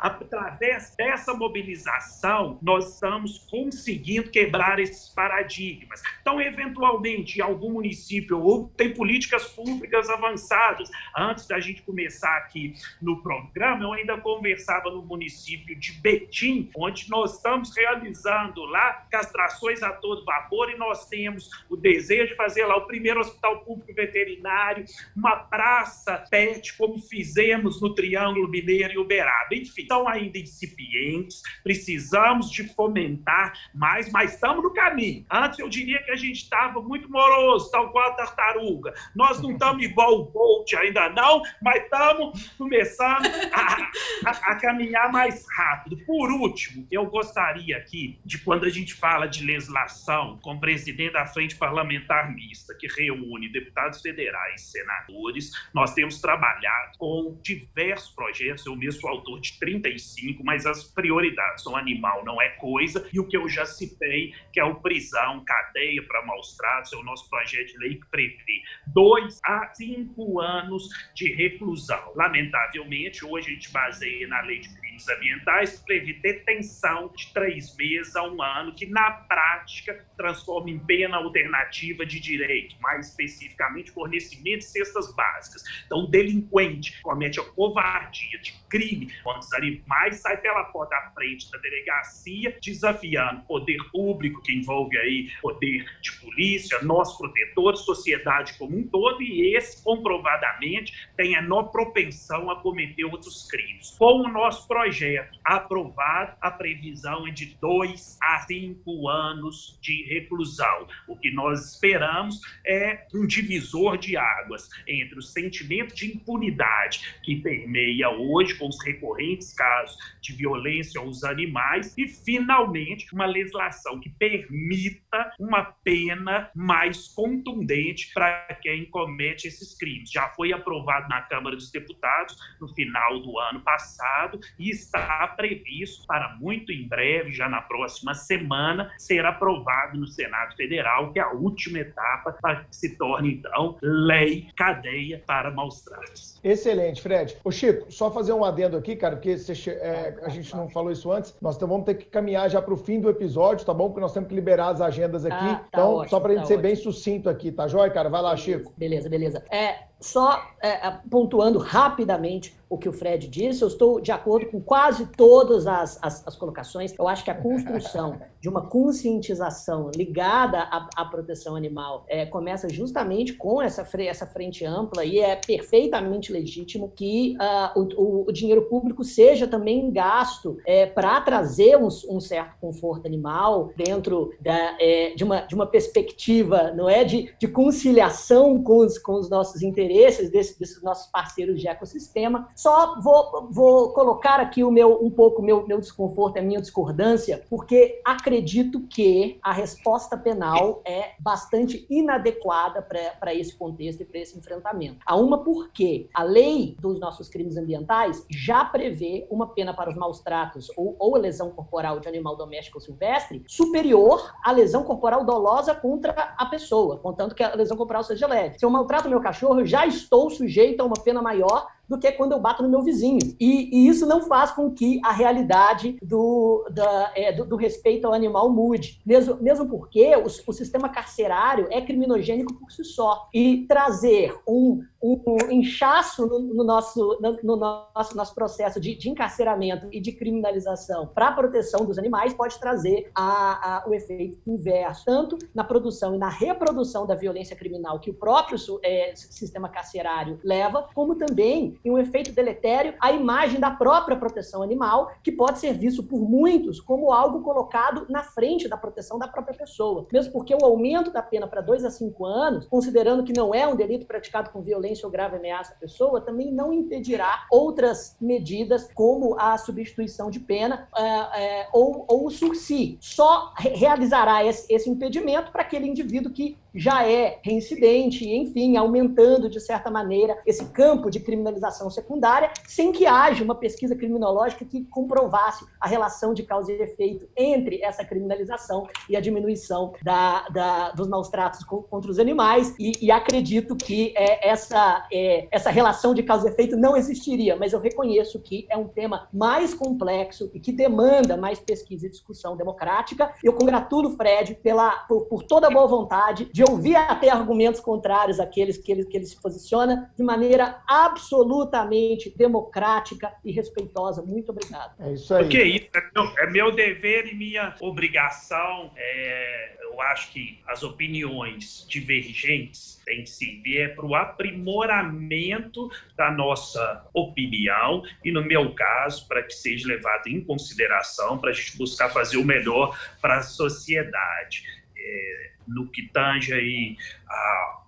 através 0.00 0.94
dessa 0.96 1.34
mobilização, 1.34 2.58
nós 2.62 2.94
estamos 2.94 3.38
conseguindo 3.50 4.30
quebrar 4.30 4.78
esses 4.78 5.10
paradigmas. 5.10 6.02
Então, 6.22 6.40
eventualmente, 6.40 7.38
em 7.38 7.42
algum 7.42 7.72
município, 7.72 8.40
ou 8.40 8.68
tem 8.68 8.94
políticas 8.94 9.44
públicas 9.48 10.08
avançadas. 10.08 10.90
Antes 11.16 11.46
da 11.46 11.60
gente 11.60 11.82
começar 11.82 12.34
aqui 12.38 12.74
no 13.00 13.22
programa, 13.22 13.84
eu 13.84 13.92
ainda 13.92 14.16
conversava 14.18 14.90
no 14.90 15.02
município 15.02 15.78
de 15.78 15.92
Betim, 15.92 16.69
onde 16.76 17.08
nós 17.08 17.36
estamos 17.36 17.74
realizando 17.74 18.64
lá 18.64 19.06
castrações 19.10 19.82
a 19.82 19.92
todo 19.92 20.24
vapor 20.24 20.70
e 20.70 20.76
nós 20.76 21.06
temos 21.08 21.50
o 21.68 21.76
desejo 21.76 22.28
de 22.28 22.36
fazer 22.36 22.66
lá 22.66 22.76
o 22.76 22.86
primeiro 22.86 23.20
hospital 23.20 23.60
público 23.64 23.92
veterinário, 23.94 24.84
uma 25.16 25.36
praça 25.36 26.24
pet, 26.30 26.76
como 26.76 26.98
fizemos 26.98 27.80
no 27.80 27.94
Triângulo 27.94 28.48
Mineiro 28.48 28.94
e 28.94 28.98
Uberaba. 28.98 29.54
Enfim, 29.54 29.82
estão 29.82 30.08
ainda 30.08 30.38
incipientes, 30.38 31.42
precisamos 31.62 32.50
de 32.50 32.64
fomentar 32.74 33.52
mais, 33.74 34.10
mas 34.10 34.34
estamos 34.34 34.62
no 34.62 34.72
caminho. 34.72 35.24
Antes 35.30 35.58
eu 35.58 35.68
diria 35.68 36.02
que 36.02 36.10
a 36.10 36.16
gente 36.16 36.42
estava 36.42 36.80
muito 36.80 37.10
moroso, 37.10 37.70
tal 37.70 37.90
qual 37.90 38.08
a 38.08 38.14
tartaruga. 38.14 38.94
Nós 39.14 39.40
não 39.40 39.52
estamos 39.52 39.82
igual 39.84 40.20
o 40.20 40.24
Bolt 40.24 40.72
ainda 40.74 41.08
não, 41.10 41.42
mas 41.62 41.82
estamos 41.82 42.48
começando 42.56 43.26
a, 43.52 44.28
a, 44.28 44.30
a 44.30 44.54
caminhar 44.56 45.10
mais 45.10 45.44
rápido. 45.56 45.96
Por 46.04 46.30
último, 46.30 46.59
eu 46.90 47.06
gostaria 47.06 47.76
aqui 47.76 48.18
de 48.24 48.38
quando 48.38 48.64
a 48.64 48.68
gente 48.68 48.94
fala 48.94 49.26
de 49.26 49.44
legislação 49.44 50.38
com 50.42 50.54
o 50.54 50.60
presidente 50.60 51.12
da 51.12 51.26
Frente 51.26 51.56
Parlamentar 51.56 52.32
Mista, 52.34 52.74
que 52.74 52.86
reúne 52.86 53.48
deputados 53.48 54.00
federais 54.00 54.70
senadores, 54.70 55.50
nós 55.72 55.94
temos 55.94 56.20
trabalhado 56.20 56.98
com 56.98 57.38
diversos 57.42 58.10
projetos. 58.10 58.66
Eu 58.66 58.76
mesmo 58.76 59.00
sou 59.00 59.10
autor 59.10 59.40
de 59.40 59.58
35, 59.58 60.44
mas 60.44 60.66
as 60.66 60.84
prioridades 60.84 61.62
são 61.62 61.76
animal, 61.76 62.24
não 62.24 62.40
é 62.40 62.50
coisa. 62.50 63.08
E 63.12 63.20
o 63.20 63.26
que 63.26 63.36
eu 63.36 63.48
já 63.48 63.64
citei, 63.64 64.34
que 64.52 64.60
é 64.60 64.64
o 64.64 64.76
prisão, 64.76 65.44
cadeia 65.44 66.02
para 66.02 66.24
maus 66.26 66.56
tratos, 66.56 66.92
é 66.92 66.96
o 66.96 67.02
nosso 67.02 67.28
projeto 67.28 67.72
de 67.72 67.78
lei 67.78 67.94
que 67.96 68.06
prevê 68.06 68.62
dois 68.88 69.38
a 69.44 69.72
cinco 69.74 70.40
anos 70.40 70.88
de 71.14 71.32
reclusão. 71.32 72.12
Lamentavelmente, 72.14 73.24
hoje 73.24 73.50
a 73.50 73.54
gente 73.54 73.72
baseia 73.72 74.26
na 74.28 74.40
lei 74.42 74.60
de 74.60 74.68
crimes 75.00 75.08
ambientais, 75.08 75.78
prevê 75.80 76.12
detenção 76.14 77.12
de 77.16 77.32
três 77.32 77.74
meses 77.76 78.14
a 78.16 78.22
um 78.22 78.42
ano, 78.42 78.74
que 78.74 78.86
na 78.86 79.10
prática 79.10 80.04
transforma 80.16 80.70
em 80.70 80.78
pena 80.78 81.16
alternativa 81.16 82.04
de 82.04 82.20
direito, 82.20 82.76
mais 82.80 83.08
especificamente 83.08 83.90
fornecimento 83.90 84.58
de 84.58 84.64
cestas 84.64 85.14
básicas. 85.14 85.62
Então, 85.86 86.00
o 86.00 86.06
delinquente 86.06 87.00
comete 87.02 87.40
a 87.40 87.44
covardia 87.44 88.38
de 88.40 88.59
crime 88.70 89.10
os 89.38 89.52
animais 89.52 90.16
sai 90.16 90.36
pela 90.36 90.64
porta 90.64 90.94
da 90.94 91.10
frente 91.12 91.50
da 91.50 91.58
delegacia, 91.58 92.56
desafiando 92.62 93.42
poder 93.42 93.78
público, 93.90 94.42
que 94.42 94.52
envolve 94.52 94.96
aí 94.98 95.30
poder 95.40 95.84
de 96.00 96.12
polícia, 96.20 96.78
nós 96.82 97.16
protetores, 97.16 97.80
sociedade 97.80 98.56
como 98.58 98.76
um 98.76 98.86
todo, 98.86 99.22
e 99.22 99.56
esse 99.56 99.82
comprovadamente 99.82 101.08
tem 101.16 101.36
a 101.36 101.42
menor 101.42 101.64
propensão 101.64 102.50
a 102.50 102.60
cometer 102.60 103.04
outros 103.04 103.48
crimes. 103.48 103.90
Com 103.98 104.22
o 104.22 104.28
nosso 104.28 104.68
projeto 104.68 105.38
aprovado, 105.44 106.36
a 106.40 106.50
previsão 106.50 107.26
é 107.26 107.30
de 107.30 107.56
dois 107.60 108.18
a 108.22 108.38
cinco 108.40 109.08
anos 109.08 109.78
de 109.80 110.04
reclusão. 110.04 110.86
O 111.08 111.16
que 111.16 111.30
nós 111.30 111.72
esperamos 111.74 112.40
é 112.66 113.06
um 113.14 113.26
divisor 113.26 113.96
de 113.98 114.16
águas 114.16 114.68
entre 114.86 115.18
o 115.18 115.22
sentimento 115.22 115.94
de 115.94 116.06
impunidade 116.06 117.16
que 117.22 117.36
permeia 117.36 118.10
hoje 118.10 118.54
com 118.60 118.68
os 118.68 118.76
recorrentes 118.84 119.52
casos 119.54 119.96
de 120.20 120.34
violência 120.34 121.00
aos 121.00 121.24
animais 121.24 121.94
e, 121.96 122.06
finalmente, 122.06 123.12
uma 123.12 123.26
legislação 123.26 123.98
que 123.98 124.10
permita 124.10 125.32
uma 125.40 125.64
pena 125.82 126.50
mais 126.54 127.08
contundente 127.08 128.12
para 128.12 128.46
quem 128.62 128.84
comete 128.84 129.48
esses 129.48 129.76
crimes. 129.76 130.12
Já 130.12 130.28
foi 130.28 130.52
aprovado 130.52 131.08
na 131.08 131.22
Câmara 131.22 131.56
dos 131.56 131.72
Deputados 131.72 132.36
no 132.60 132.68
final 132.68 133.20
do 133.20 133.38
ano 133.38 133.60
passado 133.60 134.38
e 134.58 134.70
está 134.70 135.26
previsto 135.28 136.06
para 136.06 136.36
muito 136.36 136.70
em 136.70 136.86
breve, 136.86 137.32
já 137.32 137.48
na 137.48 137.62
próxima 137.62 138.14
semana, 138.14 138.92
ser 138.98 139.24
aprovado 139.24 139.98
no 139.98 140.06
Senado 140.06 140.54
Federal, 140.54 141.12
que 141.12 141.18
é 141.18 141.22
a 141.22 141.32
última 141.32 141.78
etapa 141.78 142.32
para 142.40 142.64
que 142.64 142.76
se 142.76 142.96
torne, 142.96 143.34
então, 143.34 143.78
lei 143.80 144.48
cadeia 144.56 145.22
para 145.26 145.50
maus 145.50 145.82
tratos. 145.82 146.38
Excelente, 146.42 147.00
Fred. 147.00 147.36
Ô 147.44 147.50
Chico, 147.50 147.90
só 147.90 148.10
fazer 148.10 148.32
um 148.32 148.44
adendo 148.50 148.76
aqui, 148.76 148.94
cara, 148.94 149.16
porque 149.16 149.36
você, 149.36 149.70
é, 149.70 150.14
a 150.22 150.28
gente 150.28 150.54
não 150.54 150.68
falou 150.68 150.90
isso 150.90 151.10
antes. 151.10 151.34
Nós 151.40 151.56
vamos 151.58 151.84
ter 151.84 151.94
que 151.94 152.04
caminhar 152.04 152.48
já 152.50 152.60
para 152.60 152.74
o 152.74 152.76
fim 152.76 153.00
do 153.00 153.08
episódio, 153.08 153.64
tá 153.64 153.72
bom? 153.74 153.88
Porque 153.88 154.00
nós 154.00 154.12
temos 154.12 154.28
que 154.28 154.34
liberar 154.34 154.68
as 154.68 154.80
agendas 154.80 155.24
aqui. 155.24 155.34
Ah, 155.36 155.56
tá 155.56 155.66
então, 155.68 155.94
ótimo, 155.94 156.10
só 156.10 156.20
para 156.20 156.32
a 156.32 156.34
gente 156.34 156.42
tá 156.42 156.48
ser 156.48 156.54
ótimo. 156.54 156.62
bem 156.62 156.76
sucinto 156.76 157.28
aqui, 157.28 157.50
tá 157.50 157.66
jóia, 157.66 157.90
cara? 157.90 158.08
Vai 158.08 158.22
lá, 158.22 158.36
Chico. 158.36 158.72
Beleza, 158.76 159.08
beleza. 159.08 159.42
É, 159.50 159.89
só 160.00 160.42
é, 160.62 160.90
pontuando 161.10 161.58
rapidamente 161.58 162.58
o 162.70 162.78
que 162.78 162.88
o 162.88 162.92
Fred 162.92 163.26
disse, 163.26 163.62
eu 163.62 163.68
estou 163.68 164.00
de 164.00 164.12
acordo 164.12 164.46
com 164.46 164.60
quase 164.60 165.04
todas 165.16 165.66
as, 165.66 165.98
as, 166.00 166.24
as 166.24 166.36
colocações. 166.36 166.94
Eu 166.96 167.08
acho 167.08 167.24
que 167.24 167.30
a 167.30 167.34
construção 167.34 168.20
de 168.40 168.48
uma 168.48 168.68
conscientização 168.68 169.90
ligada 169.94 170.60
à, 170.60 170.88
à 170.96 171.04
proteção 171.04 171.56
animal 171.56 172.04
é, 172.08 172.24
começa 172.24 172.68
justamente 172.68 173.32
com 173.32 173.60
essa, 173.60 173.86
essa 173.98 174.24
frente 174.24 174.64
ampla 174.64 175.04
e 175.04 175.18
é 175.18 175.34
perfeitamente 175.34 176.32
legítimo 176.32 176.92
que 176.94 177.36
uh, 177.74 177.80
o, 177.98 178.28
o, 178.28 178.32
dinheiro 178.32 178.62
público 178.62 179.02
seja 179.02 179.48
também 179.48 179.90
gasto 179.90 180.56
é, 180.64 180.86
para 180.86 181.20
trazer 181.22 181.76
um, 181.76 181.88
um, 182.08 182.20
certo 182.20 182.54
conforto 182.60 183.04
animal 183.04 183.72
dentro 183.76 184.32
da, 184.40 184.76
é, 184.80 185.12
de, 185.16 185.24
uma, 185.24 185.40
de 185.40 185.56
uma 185.56 185.66
perspectiva 185.66 186.70
não 186.70 186.88
é 186.88 187.02
de, 187.02 187.34
de 187.36 187.48
conciliação 187.48 188.62
com 188.62 188.78
os, 188.78 188.96
com 188.96 189.14
os 189.14 189.28
nossos 189.28 189.60
interesses, 189.60 189.89
desse, 189.90 190.30
desses 190.30 190.80
nossos 190.84 191.10
parceiros 191.10 191.60
de 191.60 191.66
ecossistema, 191.66 192.48
só 192.54 193.00
vou, 193.00 193.48
vou 193.50 193.92
colocar 193.92 194.38
aqui 194.38 194.62
o 194.62 194.70
meu 194.70 195.04
um 195.04 195.10
pouco 195.10 195.42
meu, 195.42 195.66
meu 195.66 195.80
desconforto, 195.80 196.38
a 196.38 196.42
minha 196.42 196.60
discordância, 196.60 197.44
porque 197.50 198.00
acredito 198.04 198.80
que 198.86 199.40
a 199.42 199.52
resposta 199.52 200.16
penal 200.16 200.80
é 200.84 201.10
bastante 201.18 201.86
inadequada 201.90 202.80
para 202.82 203.34
esse 203.34 203.56
contexto 203.56 204.02
e 204.02 204.04
para 204.04 204.20
esse 204.20 204.38
enfrentamento. 204.38 205.00
Há 205.04 205.16
uma 205.16 205.42
porque 205.42 206.08
a 206.14 206.22
lei 206.22 206.76
dos 206.78 207.00
nossos 207.00 207.28
crimes 207.28 207.56
ambientais 207.56 208.24
já 208.30 208.64
prevê 208.64 209.26
uma 209.28 209.48
pena 209.48 209.74
para 209.74 209.90
os 209.90 209.96
maus 209.96 210.20
tratos 210.20 210.70
ou, 210.76 210.94
ou 211.00 211.16
a 211.16 211.18
lesão 211.18 211.50
corporal 211.50 211.98
de 211.98 212.08
animal 212.08 212.36
doméstico 212.36 212.78
ou 212.78 212.82
silvestre 212.82 213.42
superior 213.48 214.32
à 214.44 214.52
lesão 214.52 214.84
corporal 214.84 215.24
dolosa 215.24 215.74
contra 215.74 216.12
a 216.36 216.46
pessoa, 216.46 216.98
contanto 216.98 217.34
que 217.34 217.42
a 217.42 217.56
lesão 217.56 217.76
corporal 217.76 218.04
seja 218.04 218.28
leve. 218.28 218.58
Se 218.58 218.64
eu 218.64 218.70
maltrato 218.70 219.08
meu 219.08 219.20
cachorro, 219.20 219.60
eu 219.60 219.66
já 219.66 219.79
estou 219.86 220.30
sujeito 220.30 220.80
a 220.80 220.84
uma 220.84 220.96
pena 221.02 221.22
maior 221.22 221.66
do 221.90 221.98
que 221.98 222.12
quando 222.12 222.32
eu 222.32 222.38
bato 222.38 222.62
no 222.62 222.68
meu 222.68 222.82
vizinho. 222.82 223.18
E, 223.40 223.68
e 223.76 223.88
isso 223.88 224.06
não 224.06 224.22
faz 224.22 224.52
com 224.52 224.70
que 224.70 225.00
a 225.04 225.10
realidade 225.10 225.98
do, 226.00 226.64
da, 226.72 227.12
é, 227.16 227.32
do, 227.32 227.44
do, 227.44 227.56
respeito 227.56 228.06
ao 228.06 228.14
animal 228.14 228.48
mude. 228.48 229.02
Mesmo, 229.04 229.36
mesmo 229.40 229.68
porque 229.68 230.14
o, 230.14 230.26
o 230.26 230.52
sistema 230.52 230.88
carcerário 230.88 231.66
é 231.68 231.80
criminogênico 231.80 232.54
por 232.54 232.70
si 232.70 232.84
só. 232.84 233.28
E 233.34 233.66
trazer 233.66 234.38
um, 234.46 234.84
um 235.02 235.50
inchaço 235.50 236.28
no, 236.28 236.38
no 236.38 236.62
nosso, 236.62 237.18
no, 237.20 237.38
no, 237.42 237.56
nosso, 237.56 238.16
nosso 238.16 238.34
processo 238.36 238.78
de, 238.78 238.94
de, 238.94 239.10
encarceramento 239.10 239.88
e 239.90 240.00
de 240.00 240.12
criminalização 240.12 241.08
para 241.08 241.28
a 241.28 241.32
proteção 241.32 241.84
dos 241.84 241.98
animais 241.98 242.32
pode 242.32 242.60
trazer 242.60 243.10
a, 243.16 243.78
a, 243.78 243.88
o 243.88 243.92
efeito 243.92 244.38
inverso, 244.46 245.04
tanto 245.04 245.36
na 245.52 245.64
produção 245.64 246.14
e 246.14 246.18
na 246.18 246.28
reprodução 246.28 247.04
da 247.04 247.16
violência 247.16 247.56
criminal 247.56 247.98
que 247.98 248.10
o 248.10 248.14
próprio 248.14 248.56
é, 248.84 249.12
sistema 249.16 249.68
carcerário 249.68 250.38
leva, 250.44 250.88
como 250.94 251.16
também 251.16 251.79
em 251.84 251.90
um 251.90 251.98
efeito 251.98 252.32
deletério 252.32 252.94
à 253.00 253.12
imagem 253.12 253.60
da 253.60 253.70
própria 253.70 254.16
proteção 254.16 254.62
animal, 254.62 255.12
que 255.22 255.32
pode 255.32 255.58
ser 255.58 255.72
visto 255.72 256.02
por 256.02 256.20
muitos 256.20 256.80
como 256.80 257.12
algo 257.12 257.42
colocado 257.42 258.06
na 258.08 258.22
frente 258.22 258.68
da 258.68 258.76
proteção 258.76 259.18
da 259.18 259.28
própria 259.28 259.56
pessoa. 259.56 260.06
Mesmo 260.12 260.32
porque 260.32 260.54
o 260.54 260.64
aumento 260.64 261.10
da 261.10 261.22
pena 261.22 261.46
para 261.46 261.60
dois 261.60 261.84
a 261.84 261.90
cinco 261.90 262.24
anos, 262.24 262.66
considerando 262.66 263.24
que 263.24 263.32
não 263.32 263.54
é 263.54 263.66
um 263.66 263.76
delito 263.76 264.06
praticado 264.06 264.50
com 264.50 264.62
violência 264.62 265.06
ou 265.06 265.12
grave 265.12 265.36
ameaça 265.36 265.72
à 265.72 265.76
pessoa, 265.76 266.20
também 266.20 266.52
não 266.52 266.72
impedirá 266.72 267.46
outras 267.50 268.16
medidas, 268.20 268.88
como 268.94 269.38
a 269.38 269.56
substituição 269.58 270.30
de 270.30 270.40
pena 270.40 270.88
é, 270.96 271.02
é, 271.02 271.68
ou, 271.72 272.04
ou 272.08 272.26
o 272.26 272.30
sursi. 272.30 272.98
Só 273.00 273.52
realizará 273.56 274.44
esse, 274.44 274.72
esse 274.72 274.88
impedimento 274.88 275.50
para 275.50 275.62
aquele 275.62 275.86
indivíduo 275.86 276.32
que 276.32 276.56
já 276.74 277.06
é 277.06 277.38
reincidente, 277.42 278.28
enfim, 278.28 278.76
aumentando 278.76 279.48
de 279.48 279.60
certa 279.60 279.90
maneira 279.90 280.38
esse 280.46 280.64
campo 280.66 281.10
de 281.10 281.20
criminalização 281.20 281.90
secundária, 281.90 282.50
sem 282.66 282.92
que 282.92 283.06
haja 283.06 283.44
uma 283.44 283.54
pesquisa 283.54 283.94
criminológica 283.94 284.64
que 284.64 284.84
comprovasse 284.84 285.64
a 285.80 285.88
relação 285.88 286.32
de 286.34 286.42
causa 286.42 286.72
e 286.72 286.80
efeito 286.80 287.28
entre 287.36 287.82
essa 287.82 288.04
criminalização 288.04 288.86
e 289.08 289.16
a 289.16 289.20
diminuição 289.20 289.92
da, 290.02 290.48
da, 290.48 290.90
dos 290.90 291.08
maus 291.08 291.28
tratos 291.28 291.64
contra 291.64 292.10
os 292.10 292.18
animais. 292.18 292.74
E, 292.78 292.92
e 293.00 293.10
acredito 293.10 293.76
que 293.76 294.14
é, 294.16 294.48
essa, 294.48 295.06
é, 295.12 295.48
essa 295.50 295.70
relação 295.70 296.14
de 296.14 296.22
causa 296.22 296.48
e 296.48 296.52
efeito 296.52 296.76
não 296.76 296.96
existiria, 296.96 297.56
mas 297.56 297.72
eu 297.72 297.80
reconheço 297.80 298.40
que 298.40 298.66
é 298.68 298.76
um 298.76 298.88
tema 298.88 299.28
mais 299.32 299.74
complexo 299.74 300.50
e 300.54 300.60
que 300.60 300.72
demanda 300.72 301.36
mais 301.36 301.58
pesquisa 301.58 302.06
e 302.06 302.10
discussão 302.10 302.56
democrática. 302.56 303.32
Eu 303.42 303.52
congratulo 303.52 304.10
o 304.10 304.16
Fred 304.16 304.54
pela, 304.56 304.90
por, 305.08 305.26
por 305.26 305.42
toda 305.42 305.66
a 305.66 305.70
boa 305.70 305.86
vontade 305.86 306.48
de 306.52 306.59
ouvir 306.64 306.96
até 306.96 307.30
argumentos 307.30 307.80
contrários 307.80 308.40
àqueles 308.40 308.76
que 308.76 308.90
ele, 308.90 309.04
que 309.04 309.16
ele 309.16 309.26
se 309.26 309.40
posiciona 309.40 310.10
de 310.16 310.22
maneira 310.22 310.82
absolutamente 310.86 312.32
democrática 312.36 313.32
e 313.44 313.52
respeitosa. 313.52 314.22
Muito 314.22 314.50
obrigado. 314.50 314.94
É 315.00 315.12
isso 315.12 315.34
aí. 315.34 315.42
Porque 315.42 315.62
isso 315.62 315.88
é 315.94 316.10
meu, 316.14 316.38
é 316.38 316.50
meu 316.50 316.72
dever 316.72 317.26
e 317.26 317.34
minha 317.34 317.74
obrigação. 317.80 318.90
É, 318.96 319.76
eu 319.82 320.00
acho 320.00 320.32
que 320.32 320.60
as 320.66 320.82
opiniões 320.82 321.84
divergentes 321.88 323.00
tem 323.04 323.24
que 323.24 323.30
servir 323.30 323.78
é 323.78 323.88
para 323.88 324.06
o 324.06 324.14
aprimoramento 324.14 325.90
da 326.16 326.30
nossa 326.30 327.08
opinião 327.12 328.02
e, 328.24 328.30
no 328.30 328.44
meu 328.44 328.72
caso, 328.74 329.26
para 329.26 329.42
que 329.42 329.52
seja 329.52 329.88
levado 329.88 330.28
em 330.28 330.40
consideração, 330.42 331.38
para 331.38 331.50
a 331.50 331.52
gente 331.52 331.76
buscar 331.76 332.08
fazer 332.10 332.36
o 332.36 332.44
melhor 332.44 332.96
para 333.20 333.38
a 333.38 333.42
sociedade. 333.42 334.62
É, 334.96 335.49
no 335.74 335.88
que 335.88 336.02
tange 336.08 336.52
aí 336.52 336.96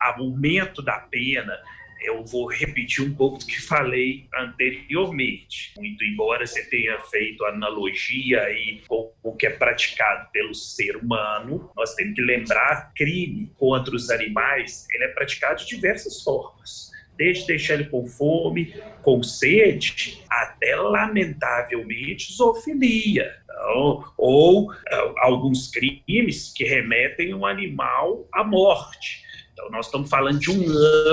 ao 0.00 0.20
aumento 0.20 0.82
da 0.82 0.98
pena, 0.98 1.58
eu 2.04 2.24
vou 2.24 2.50
repetir 2.50 3.04
um 3.04 3.14
pouco 3.14 3.38
do 3.38 3.46
que 3.46 3.60
falei 3.60 4.26
anteriormente. 4.34 5.72
Muito 5.76 6.04
embora 6.04 6.46
você 6.46 6.64
tenha 6.64 6.98
feito 6.98 7.44
analogia 7.44 8.42
aí 8.42 8.82
com 8.88 9.12
o 9.22 9.36
que 9.36 9.46
é 9.46 9.50
praticado 9.50 10.28
pelo 10.32 10.54
ser 10.54 10.96
humano, 10.96 11.70
nós 11.76 11.94
temos 11.94 12.14
que 12.14 12.22
lembrar 12.22 12.92
crime 12.94 13.52
contra 13.56 13.94
os 13.94 14.10
animais, 14.10 14.86
ele 14.92 15.04
é 15.04 15.08
praticado 15.08 15.60
de 15.60 15.68
diversas 15.68 16.22
formas 16.22 16.91
desde 17.16 17.46
deixar 17.46 17.74
ele 17.74 17.84
com 17.84 18.06
fome, 18.06 18.74
com 19.02 19.22
sede, 19.22 20.22
até, 20.28 20.74
lamentavelmente, 20.76 22.32
zoofilia. 22.32 23.30
Então, 23.44 24.04
ou 24.16 24.70
uh, 24.70 24.74
alguns 25.18 25.70
crimes 25.70 26.52
que 26.52 26.64
remetem 26.64 27.34
um 27.34 27.46
animal 27.46 28.26
à 28.32 28.42
morte. 28.42 29.22
Então, 29.52 29.70
nós 29.70 29.86
estamos 29.86 30.08
falando 30.08 30.40
de 30.40 30.50
um 30.50 30.64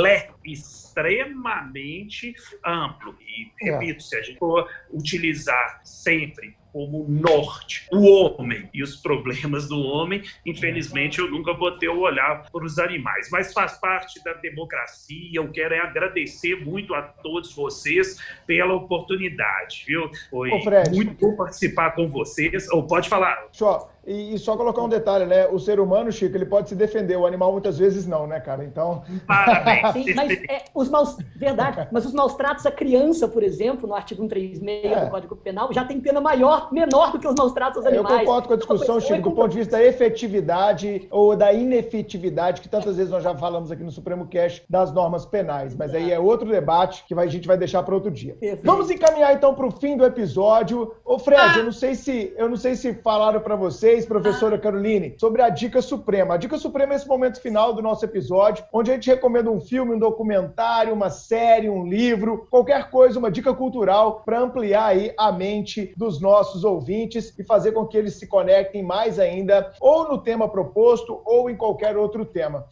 leque 0.02 0.54
extremamente 0.54 2.34
amplo. 2.66 3.16
E, 3.22 3.68
é. 3.68 3.72
repito, 3.74 3.98
é. 3.98 4.00
se 4.00 4.16
a 4.16 4.22
gente 4.22 4.40
for 4.40 4.68
utilizar 4.92 5.82
sempre 5.84 6.59
como 6.72 7.06
norte, 7.08 7.88
o 7.92 8.06
homem 8.06 8.70
e 8.74 8.84
os 8.84 8.96
problemas 8.96 9.68
do 9.68 9.80
homem, 9.80 10.24
infelizmente 10.46 11.20
eu 11.20 11.30
nunca 11.30 11.54
botei 11.54 11.90
o 11.90 12.00
olhar 12.00 12.50
para 12.52 12.64
os 12.64 12.78
animais, 12.80 13.30
mas 13.32 13.54
faz 13.54 13.78
parte 13.80 14.24
da 14.24 14.34
democracia. 14.34 15.30
Eu 15.34 15.52
quero 15.52 15.74
é 15.74 15.80
agradecer 15.80 16.56
muito 16.64 16.94
a 16.94 17.02
todos 17.02 17.54
vocês 17.54 18.20
pela 18.46 18.74
oportunidade, 18.74 19.84
viu? 19.88 20.10
Foi 20.30 20.50
Ô, 20.52 20.60
muito 20.92 21.14
bom 21.20 21.36
participar 21.36 21.92
com 21.92 22.08
vocês. 22.08 22.70
Ou 22.70 22.86
pode 22.86 23.10
falar. 23.10 23.48
Só 23.52 23.90
e, 24.10 24.34
e, 24.34 24.40
só 24.40 24.58
colocar 24.58 24.82
um 24.82 24.90
detalhe, 24.90 25.26
né? 25.26 25.48
O 25.48 25.60
ser 25.60 25.80
humano, 25.80 26.12
Chico, 26.12 26.36
ele 26.36 26.46
pode 26.46 26.70
se 26.70 26.76
defender, 26.76 27.16
o 27.16 27.28
animal 27.28 27.52
muitas 27.52 27.78
vezes 27.78 28.08
não, 28.08 28.26
né, 28.26 28.40
cara? 28.40 28.66
Então. 28.66 29.04
Parabéns. 29.28 29.94
Sim, 29.94 30.14
mas 30.16 30.32
é, 30.50 30.64
os 30.74 30.90
maus. 30.90 31.16
Verdade, 31.36 31.88
mas 31.92 32.06
os 32.08 32.14
maus 32.14 32.34
tratos 32.34 32.66
à 32.66 32.72
criança, 32.72 33.28
por 33.28 33.44
exemplo, 33.44 33.88
no 33.88 33.94
artigo 33.94 34.22
136 34.24 34.92
é. 34.92 35.06
do 35.06 35.12
Código 35.12 35.36
Penal, 35.36 35.72
já 35.72 35.86
tem 35.86 36.02
pena 36.02 36.20
maior, 36.20 36.74
menor 36.74 37.12
do 37.12 37.20
que 37.20 37.28
os 37.28 37.36
maus 37.36 37.54
tratos 37.54 37.78
aos 37.78 37.86
animais. 37.86 38.12
Eu 38.12 38.20
concordo 38.20 38.48
com 38.48 38.54
a 38.56 38.58
discussão, 38.58 38.98
então, 38.98 39.00
Chico, 39.00 39.30
do 39.30 39.36
ponto 39.36 39.52
de 39.52 39.58
vista 39.60 39.78
da 39.78 39.84
efetividade 39.84 41.08
ou 41.12 41.36
da 41.36 41.54
inefetividade, 41.54 42.62
que 42.62 42.70
tantas 42.70 42.98
vezes 42.98 43.12
nós 43.12 43.24
já 43.24 43.36
falamos 43.36 43.72
aqui 43.72 43.84
no 43.84 43.92
Supremo 43.92 44.28
Cash 44.28 44.64
das 44.68 44.92
normas 44.92 45.24
penais. 45.26 45.76
Mas 45.76 45.94
aí 45.94 46.12
é 46.12 46.20
outro 46.20 46.50
debate 46.50 47.06
que 47.08 47.14
a 47.14 47.28
gente 47.28 47.48
vai 47.48 47.58
deixar 47.58 47.84
para 47.84 47.94
outro 47.94 48.10
dia. 48.10 48.34
Perfeito. 48.34 48.66
Vamos 48.66 48.90
encaminhar 48.90 49.36
então 49.36 49.54
para 49.54 49.68
o 49.68 49.72
fim 49.72 49.96
do 49.96 50.04
episódio. 50.04 50.96
Ô, 51.06 51.20
Fred, 51.20 51.42
ah. 51.42 51.58
eu 51.58 51.64
não 51.66 51.72
sei 51.72 51.94
se 51.94 52.34
eu 52.36 52.50
não 52.50 52.58
sei 52.58 52.76
se 52.76 52.94
falaram 52.96 53.40
para 53.40 53.56
vocês 53.56 53.99
professora 54.08 54.56
ah. 54.56 54.60
Caroline, 54.60 55.16
sobre 55.18 55.42
a 55.42 55.50
Dica 55.50 55.82
Suprema. 55.82 56.34
A 56.34 56.38
Dica 56.38 56.58
Suprema 56.58 56.94
é 56.94 56.96
esse 56.96 57.08
momento 57.08 57.42
final 57.42 57.74
do 57.74 57.82
nosso 57.82 58.06
episódio, 58.06 58.64
onde 58.72 58.92
a 58.92 58.94
gente 58.94 59.10
recomenda 59.10 59.50
um 59.50 59.60
filme, 59.60 59.96
um 59.96 60.00
documentário, 60.00 60.94
uma 60.94 61.10
série, 61.10 61.70
um 61.70 61.88
livro, 61.88 62.48
qualquer 62.50 62.90
coisa, 62.90 63.20
uma 63.20 63.32
dica 63.32 63.54
cultural 63.54 64.22
para 64.26 64.40
ampliar 64.40 64.86
aí 64.86 65.14
a 65.18 65.32
mente 65.32 65.94
dos 65.96 66.22
nossos 66.22 66.64
ouvintes 66.64 67.38
e 67.38 67.44
fazer 67.44 67.72
com 67.72 67.86
que 67.86 67.98
eles 67.98 68.16
se 68.16 68.28
conectem 68.28 68.84
mais 68.84 69.20
ainda 69.20 69.72
ou 69.80 70.10
no 70.10 70.18
tema 70.18 70.50
proposto 70.50 71.22
ou 71.26 71.50
em 71.50 71.56
qualquer 71.56 71.98
outro 71.98 72.26
tema. 72.26 72.68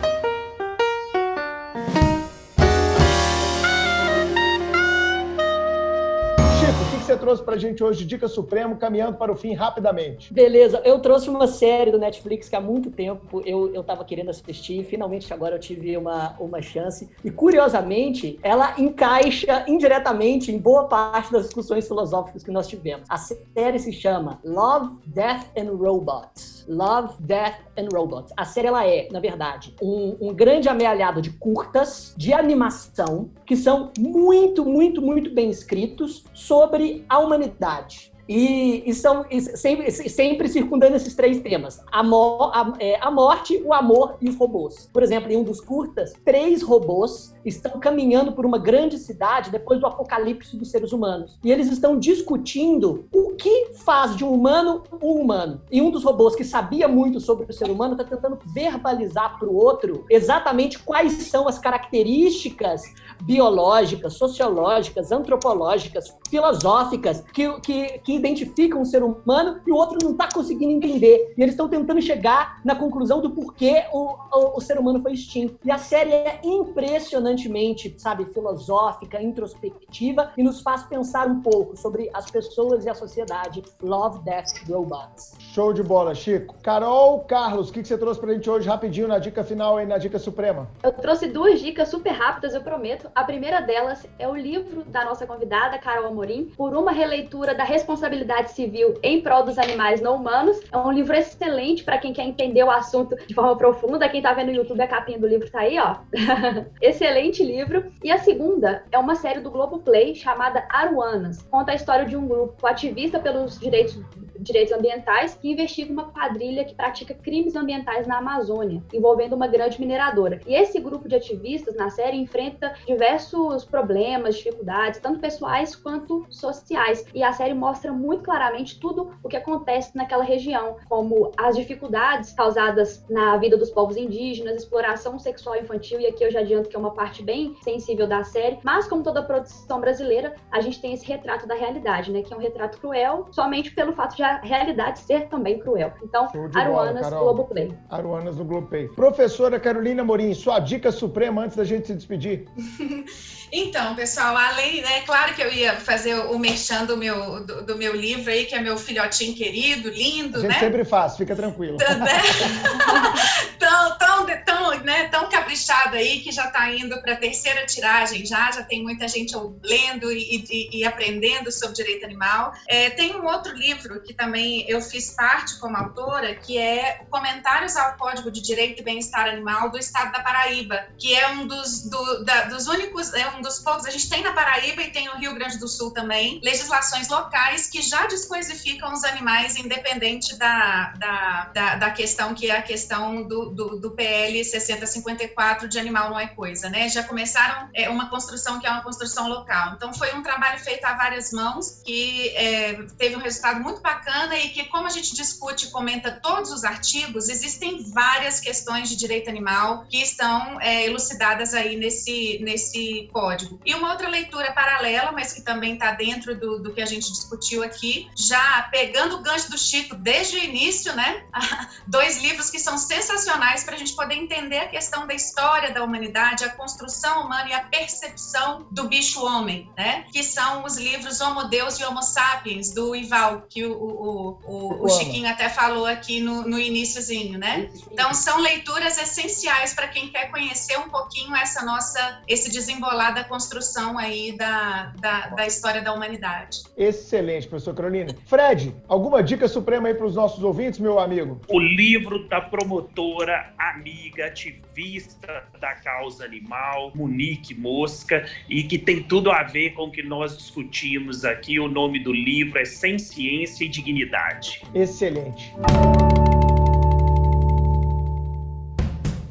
Você 7.07 7.15
trouxe 7.15 7.41
pra 7.41 7.55
gente 7.55 7.81
hoje, 7.81 8.03
Dica 8.03 8.27
Supremo, 8.27 8.75
caminhando 8.75 9.17
para 9.17 9.31
o 9.31 9.35
fim 9.35 9.53
rapidamente? 9.53 10.33
Beleza, 10.33 10.81
eu 10.83 10.99
trouxe 10.99 11.29
uma 11.29 11.47
série 11.47 11.89
do 11.89 11.97
Netflix 11.97 12.49
que 12.49 12.55
há 12.55 12.59
muito 12.59 12.91
tempo 12.91 13.41
eu, 13.45 13.73
eu 13.73 13.81
tava 13.81 14.03
querendo 14.03 14.29
assistir, 14.29 14.83
finalmente 14.83 15.33
agora 15.33 15.55
eu 15.55 15.59
tive 15.59 15.95
uma, 15.95 16.35
uma 16.37 16.61
chance. 16.61 17.09
E 17.23 17.31
curiosamente, 17.31 18.37
ela 18.43 18.75
encaixa 18.77 19.63
indiretamente 19.69 20.51
em 20.51 20.57
boa 20.57 20.89
parte 20.89 21.31
das 21.31 21.43
discussões 21.45 21.87
filosóficas 21.87 22.43
que 22.43 22.51
nós 22.51 22.67
tivemos. 22.67 23.09
A 23.09 23.15
série 23.15 23.79
se 23.79 23.93
chama 23.93 24.41
Love, 24.43 24.97
Death 25.05 25.45
and 25.57 25.71
Robots. 25.77 26.65
Love, 26.67 27.13
Death 27.21 27.55
and 27.77 27.87
Robots. 27.93 28.33
A 28.35 28.43
série 28.43 28.67
ela 28.67 28.85
é, 28.85 29.07
na 29.11 29.21
verdade, 29.21 29.73
um, 29.81 30.17
um 30.19 30.33
grande 30.33 30.67
amealhado 30.67 31.21
de 31.21 31.29
curtas 31.29 32.13
de 32.17 32.33
animação 32.33 33.29
que 33.45 33.55
são 33.55 33.91
muito, 33.97 34.65
muito, 34.65 35.01
muito 35.01 35.33
bem 35.33 35.49
escritos 35.49 36.25
sobre 36.33 36.96
a 37.07 37.19
humanidade. 37.19 38.11
E, 38.29 38.83
e 38.85 38.93
são 38.93 39.25
e 39.31 39.39
sempre, 39.39 39.89
sempre 39.89 40.49
circundando 40.49 40.95
esses 40.95 41.15
três 41.15 41.39
temas: 41.39 41.81
a, 41.91 42.03
mo, 42.03 42.51
a, 42.53 42.73
é, 42.79 42.99
a, 43.01 43.09
morte, 43.09 43.61
o 43.63 43.73
amor 43.73 44.17
e 44.19 44.27
os 44.27 44.35
robôs. 44.35 44.89
Por 44.91 45.01
exemplo, 45.01 45.31
em 45.31 45.37
um 45.37 45.43
dos 45.43 45.61
curtas, 45.61 46.13
três 46.25 46.61
robôs 46.61 47.33
estão 47.45 47.79
caminhando 47.79 48.33
por 48.33 48.45
uma 48.45 48.57
grande 48.57 48.97
cidade 48.97 49.49
depois 49.49 49.79
do 49.79 49.87
apocalipse 49.87 50.57
dos 50.57 50.69
seres 50.69 50.91
humanos. 50.91 51.39
E 51.43 51.51
eles 51.51 51.71
estão 51.71 51.97
discutindo 51.97 53.05
o 53.13 53.29
que 53.35 53.66
faz 53.87 54.17
de 54.17 54.25
um 54.25 54.33
humano 54.33 54.83
um 55.01 55.21
humano. 55.21 55.61
E 55.71 55.81
um 55.81 55.89
dos 55.89 56.03
robôs 56.03 56.35
que 56.35 56.43
sabia 56.43 56.89
muito 56.89 57.21
sobre 57.21 57.49
o 57.49 57.53
ser 57.53 57.69
humano 57.69 57.93
está 57.93 58.03
tentando 58.03 58.37
verbalizar 58.53 59.39
para 59.39 59.47
o 59.47 59.55
outro 59.55 60.05
exatamente 60.09 60.77
quais 60.79 61.13
são 61.13 61.47
as 61.47 61.57
características 61.57 62.83
biológicas, 63.21 64.13
sociológicas, 64.13 65.11
antropológicas, 65.11 66.13
filosóficas 66.29 67.23
que, 67.33 67.49
que, 67.61 67.99
que 67.99 68.13
identificam 68.13 68.81
o 68.81 68.85
ser 68.85 69.03
humano 69.03 69.61
e 69.65 69.71
o 69.71 69.75
outro 69.75 69.97
não 70.03 70.11
está 70.11 70.27
conseguindo 70.33 70.73
entender. 70.73 71.33
E 71.37 71.41
eles 71.41 71.53
estão 71.53 71.69
tentando 71.69 72.01
chegar 72.01 72.59
na 72.65 72.75
conclusão 72.75 73.21
do 73.21 73.31
porquê 73.31 73.85
o, 73.93 74.15
o, 74.33 74.57
o, 74.57 74.61
ser 74.61 74.77
humano 74.77 75.01
foi 75.01 75.13
extinto. 75.13 75.57
E 75.63 75.71
a 75.71 75.77
série 75.77 76.11
é 76.11 76.41
impressionantemente, 76.43 77.95
sabe, 77.97 78.25
filosófica, 78.33 79.21
introspectiva 79.21 80.33
e 80.37 80.43
nos 80.43 80.59
faz 80.59 80.83
pensar 80.83 81.27
um 81.27 81.41
pouco 81.41 81.77
sobre 81.77 82.09
as 82.13 82.29
pessoas 82.29 82.83
e 82.83 82.89
a 82.89 82.93
sociedade. 82.93 83.63
Love, 83.81 84.23
Death, 84.23 84.67
Robots. 84.67 85.35
Show 85.53 85.71
de 85.71 85.83
bola, 85.83 86.15
Chico. 86.15 86.55
Carol, 86.63 87.19
Carlos, 87.21 87.69
o 87.69 87.73
que, 87.73 87.81
que 87.81 87.87
você 87.87 87.97
trouxe 87.97 88.19
pra 88.19 88.33
gente 88.33 88.49
hoje 88.49 88.67
rapidinho 88.67 89.07
na 89.07 89.19
dica 89.19 89.43
final 89.43 89.79
e 89.79 89.85
na 89.85 89.99
dica 89.99 90.17
suprema? 90.17 90.67
Eu 90.81 90.91
trouxe 90.91 91.27
duas 91.27 91.59
dicas 91.59 91.89
super 91.89 92.11
rápidas, 92.11 92.55
eu 92.55 92.61
prometo. 92.61 93.09
A 93.13 93.23
primeira 93.23 93.59
delas 93.61 94.07
é 94.17 94.27
o 94.27 94.35
livro 94.35 94.83
da 94.85 95.05
nossa 95.05 95.27
convidada, 95.27 95.77
Carol 95.77 96.07
Amorim, 96.07 96.45
Por 96.57 96.75
uma 96.75 96.91
releitura 96.91 97.53
da 97.53 97.63
responsabilidade 97.63 98.51
civil 98.51 98.95
em 99.03 99.21
prol 99.21 99.43
dos 99.43 99.59
animais 99.59 100.01
não 100.01 100.15
humanos. 100.15 100.59
É 100.71 100.77
um 100.77 100.91
livro 100.91 101.15
excelente 101.15 101.83
para 101.83 101.99
quem 101.99 102.13
quer 102.13 102.23
entender 102.23 102.63
o 102.63 102.71
assunto 102.71 103.15
de 103.27 103.33
forma 103.35 103.55
profunda. 103.55 104.09
Quem 104.09 104.19
está 104.19 104.33
vendo 104.33 104.47
no 104.47 104.55
YouTube, 104.55 104.81
a 104.81 104.87
capinha 104.87 105.19
do 105.19 105.27
livro 105.27 105.45
está 105.45 105.59
aí, 105.59 105.77
ó. 105.77 105.97
excelente 106.81 107.43
livro. 107.43 107.91
E 108.03 108.11
a 108.11 108.17
segunda 108.17 108.83
é 108.91 108.97
uma 108.97 109.15
série 109.15 109.39
do 109.39 109.51
Globoplay 109.51 110.15
chamada 110.15 110.65
Aruanas. 110.69 111.43
Conta 111.43 111.73
a 111.73 111.75
história 111.75 112.05
de 112.05 112.17
um 112.17 112.27
grupo 112.27 112.65
ativista 112.65 113.19
pelos 113.19 113.66
direitos 113.69 113.99
direitos 114.39 114.73
ambientais 114.73 115.35
que 115.35 115.51
investiga 115.51 115.91
uma 115.91 116.05
quadrilha 116.05 116.63
que 116.63 116.75
pratica 116.75 117.13
crimes 117.13 117.55
ambientais 117.55 118.07
na 118.07 118.17
Amazônia, 118.17 118.81
envolvendo 118.93 119.33
uma 119.33 119.47
grande 119.47 119.79
mineradora. 119.79 120.39
E 120.45 120.55
esse 120.55 120.79
grupo 120.79 121.07
de 121.07 121.15
ativistas 121.15 121.75
na 121.75 121.89
série 121.89 122.17
enfrenta 122.17 122.73
diversos 122.85 123.65
problemas, 123.65 124.35
dificuldades, 124.35 124.99
tanto 124.99 125.19
pessoais 125.19 125.75
quanto 125.75 126.25
sociais. 126.29 127.05
E 127.13 127.23
a 127.23 127.33
série 127.33 127.53
mostra 127.53 127.91
muito 127.91 128.23
claramente 128.23 128.79
tudo 128.79 129.11
o 129.23 129.29
que 129.29 129.37
acontece 129.37 129.95
naquela 129.95 130.23
região, 130.23 130.77
como 130.87 131.31
as 131.37 131.55
dificuldades 131.55 132.33
causadas 132.33 133.03
na 133.09 133.37
vida 133.37 133.57
dos 133.57 133.69
povos 133.69 133.97
indígenas, 133.97 134.61
exploração 134.61 135.19
sexual 135.19 135.55
infantil, 135.57 135.99
e 135.99 136.07
aqui 136.07 136.23
eu 136.23 136.31
já 136.31 136.39
adianto 136.39 136.69
que 136.69 136.75
é 136.75 136.79
uma 136.79 136.91
parte 136.91 137.23
bem 137.23 137.55
sensível 137.61 138.07
da 138.07 138.23
série, 138.23 138.59
mas 138.63 138.87
como 138.87 139.03
toda 139.03 139.23
produção 139.23 139.79
brasileira, 139.79 140.35
a 140.51 140.61
gente 140.61 140.79
tem 140.81 140.93
esse 140.93 141.05
retrato 141.05 141.47
da 141.47 141.55
realidade, 141.55 142.11
né, 142.11 142.21
que 142.21 142.33
é 142.33 142.37
um 142.37 142.39
retrato 142.39 142.79
cruel, 142.79 143.27
somente 143.47 143.71
pelo 143.71 143.93
fato 143.93 144.15
de 144.15 144.23
a 144.23 144.41
realidade 144.41 144.99
ser 144.99 145.27
também 145.27 145.59
cruel. 145.59 145.93
Então, 146.03 146.27
Aruanas 146.53 147.09
bola, 147.09 147.23
Globoplay. 147.23 147.73
Aruanas 147.89 148.35
no 148.35 148.45
Globoplay. 148.45 148.89
Professora 148.89 149.59
Carolina 149.59 150.03
Morim, 150.03 150.33
sua 150.33 150.59
dica 150.59 150.91
suprema 150.91 151.43
antes 151.43 151.55
da 151.55 151.63
gente 151.63 151.87
se 151.87 151.95
despedir. 151.95 152.45
Então, 153.51 153.95
pessoal, 153.95 154.35
além, 154.35 154.83
é 154.83 155.01
claro 155.01 155.33
que 155.33 155.41
eu 155.41 155.51
ia 155.51 155.75
fazer 155.75 156.15
o 156.15 156.37
merchan 156.37 156.85
do 156.85 156.97
meu, 156.97 157.43
do, 157.43 157.65
do, 157.65 157.77
meu 157.77 157.95
livro 157.95 158.31
aí, 158.31 158.45
que 158.45 158.55
é 158.55 158.61
meu 158.61 158.77
filhotinho 158.77 159.35
querido, 159.35 159.89
lindo, 159.89 160.41
né? 160.43 160.59
sempre 160.59 160.83
faz, 160.83 161.15
fica 161.17 161.35
tranquilo. 161.35 161.77
Né? 161.77 161.85
tão, 163.57 163.97
tão, 163.97 164.25
tão, 164.45 164.79
né, 164.79 165.07
tão 165.09 165.29
caprichado 165.29 165.47
caprichado 165.57 165.95
aí, 165.95 166.19
que 166.19 166.31
já 166.31 166.45
está 166.45 166.71
indo 166.71 167.01
para 167.01 167.13
a 167.13 167.15
terceira 167.15 167.65
tiragem 167.65 168.25
já, 168.25 168.51
já 168.51 168.63
tem 168.63 168.83
muita 168.83 169.07
gente 169.07 169.33
lendo 169.63 170.11
e, 170.11 170.43
e, 170.49 170.79
e 170.79 170.85
aprendendo 170.85 171.51
sobre 171.51 171.75
direito 171.75 172.05
animal. 172.05 172.53
É, 172.67 172.89
tem 172.91 173.15
um 173.15 173.25
outro 173.25 173.53
livro 173.55 174.01
que 174.01 174.13
também 174.13 174.65
eu 174.67 174.81
fiz 174.81 175.11
parte 175.11 175.57
como 175.59 175.75
autora, 175.75 176.35
que 176.35 176.57
é 176.57 177.01
Comentários 177.09 177.75
ao 177.75 177.95
Código 177.97 178.29
de 178.29 178.41
Direito 178.41 178.81
e 178.81 178.83
Bem-Estar 178.83 179.27
Animal 179.29 179.69
do 179.69 179.77
Estado 179.77 180.11
da 180.11 180.19
Paraíba, 180.19 180.85
que 180.97 181.15
é 181.15 181.29
um 181.29 181.47
dos, 181.47 181.89
do, 181.89 182.23
da, 182.23 182.45
dos 182.45 182.67
únicos, 182.67 183.13
é 183.13 183.27
um 183.29 183.36
dos 183.41 183.59
poucos, 183.59 183.85
a 183.85 183.89
gente 183.89 184.09
tem 184.09 184.23
na 184.23 184.33
Paraíba 184.33 184.81
e 184.81 184.91
tem 184.91 185.07
no 185.07 185.15
Rio 185.15 185.33
Grande 185.35 185.57
do 185.57 185.67
Sul 185.67 185.91
também, 185.91 186.39
legislações 186.43 187.07
locais 187.07 187.67
que 187.67 187.81
já 187.81 188.05
descoisificam 188.07 188.91
os 188.93 189.03
animais 189.03 189.55
independente 189.55 190.35
da, 190.37 190.93
da, 190.97 191.51
da, 191.53 191.75
da 191.75 191.91
questão 191.91 192.33
que 192.33 192.49
é 192.49 192.57
a 192.57 192.61
questão 192.61 193.23
do, 193.23 193.49
do, 193.49 193.79
do, 193.79 193.91
PL 193.91 194.43
6054 194.43 195.67
de 195.67 195.79
animal 195.79 196.09
não 196.09 196.19
é 196.19 196.27
coisa, 196.27 196.69
né? 196.69 196.89
Já 196.89 197.03
começaram 197.03 197.69
é, 197.73 197.89
uma 197.89 198.09
construção 198.09 198.59
que 198.59 198.67
é 198.67 198.71
uma 198.71 198.83
construção 198.83 199.27
local. 199.27 199.73
Então 199.75 199.93
foi 199.93 200.13
um 200.13 200.21
trabalho 200.21 200.59
feito 200.59 200.85
a 200.85 200.93
várias 200.93 201.31
mãos 201.31 201.81
que 201.85 202.29
é, 202.35 202.73
teve 202.97 203.15
um 203.15 203.19
resultado 203.19 203.59
muito 203.61 203.81
bacana 203.81 204.37
e 204.37 204.49
que 204.49 204.65
como 204.65 204.87
a 204.87 204.89
gente 204.89 205.15
discute 205.15 205.67
e 205.67 205.71
comenta 205.71 206.11
todos 206.11 206.51
os 206.51 206.63
artigos, 206.63 207.29
existem 207.29 207.91
várias 207.91 208.39
questões 208.39 208.89
de 208.89 208.95
direito 208.95 209.29
animal 209.29 209.85
que 209.89 210.01
estão 210.01 210.59
é, 210.61 210.85
elucidadas 210.85 211.53
aí 211.53 211.75
nesse, 211.75 212.39
nesse 212.41 213.09
código. 213.11 213.26
E 213.65 213.73
uma 213.73 213.91
outra 213.91 214.07
leitura 214.07 214.51
paralela, 214.53 215.11
mas 215.11 215.33
que 215.33 215.41
também 215.41 215.73
está 215.73 215.91
dentro 215.91 216.37
do, 216.39 216.59
do 216.59 216.73
que 216.73 216.81
a 216.81 216.85
gente 216.85 217.11
discutiu 217.11 217.63
aqui, 217.63 218.09
já 218.15 218.67
pegando 218.71 219.15
o 219.15 219.21
gancho 219.21 219.49
do 219.49 219.57
Chico 219.57 219.95
desde 219.95 220.37
o 220.37 220.43
início, 220.43 220.95
né? 220.95 221.23
Dois 221.87 222.21
livros 222.21 222.49
que 222.49 222.59
são 222.59 222.77
sensacionais 222.77 223.63
para 223.63 223.75
a 223.75 223.77
gente 223.77 223.93
poder 223.95 224.15
entender 224.15 224.59
a 224.59 224.67
questão 224.67 225.07
da 225.07 225.13
história 225.13 225.73
da 225.73 225.83
humanidade, 225.83 226.43
a 226.43 226.49
construção 226.49 227.25
humana 227.25 227.49
e 227.49 227.53
a 227.53 227.63
percepção 227.63 228.67
do 228.71 228.87
bicho-homem, 228.87 229.71
né? 229.77 230.05
Que 230.11 230.23
são 230.23 230.63
os 230.63 230.77
livros 230.77 231.21
Homo 231.21 231.45
Deus 231.45 231.79
e 231.79 231.85
Homo 231.85 232.01
Sapiens, 232.01 232.73
do 232.73 232.95
Ival, 232.95 233.45
que 233.49 233.65
o, 233.65 233.73
o, 233.73 234.39
o, 234.45 234.85
o 234.85 234.89
Chiquinho 234.89 235.29
até 235.29 235.49
falou 235.49 235.85
aqui 235.85 236.19
no, 236.19 236.43
no 236.43 236.59
iníciozinho, 236.59 237.37
né? 237.37 237.69
Então, 237.91 238.13
são 238.13 238.39
leituras 238.39 238.97
essenciais 238.97 239.73
para 239.73 239.87
quem 239.87 240.09
quer 240.09 240.29
conhecer 240.29 240.77
um 240.77 240.89
pouquinho 240.89 241.35
essa 241.35 241.63
nossa, 241.63 242.21
esse 242.27 242.51
desembolar 242.51 243.13
da 243.17 243.23
construção 243.23 243.97
aí 243.97 244.37
da, 244.37 244.93
da, 244.99 245.27
da 245.29 245.47
história 245.47 245.81
da 245.81 245.91
humanidade. 245.91 246.61
Excelente, 246.77 247.47
professor 247.47 247.73
Carolina. 247.73 248.15
Fred, 248.25 248.75
alguma 248.87 249.23
dica 249.23 249.47
suprema 249.47 249.87
aí 249.87 249.95
para 249.95 250.05
os 250.05 250.15
nossos 250.15 250.43
ouvintes, 250.43 250.79
meu 250.79 250.99
amigo? 250.99 251.41
O 251.49 251.59
livro 251.59 252.27
da 252.27 252.39
promotora, 252.39 253.51
amiga, 253.57 254.27
ativista 254.27 255.43
da 255.59 255.73
causa 255.73 256.25
animal, 256.25 256.91
Monique 256.93 257.55
Mosca, 257.55 258.23
e 258.47 258.61
que 258.61 258.77
tem 258.77 259.01
tudo 259.01 259.31
a 259.31 259.41
ver 259.41 259.71
com 259.71 259.85
o 259.85 259.91
que 259.91 260.03
nós 260.03 260.37
discutimos 260.37 261.25
aqui. 261.25 261.59
O 261.59 261.67
nome 261.67 261.99
do 262.03 262.13
livro 262.13 262.59
é 262.59 262.65
Sem 262.65 262.99
Ciência 262.99 263.65
e 263.65 263.67
Dignidade. 263.67 264.61
Excelente. 264.75 265.51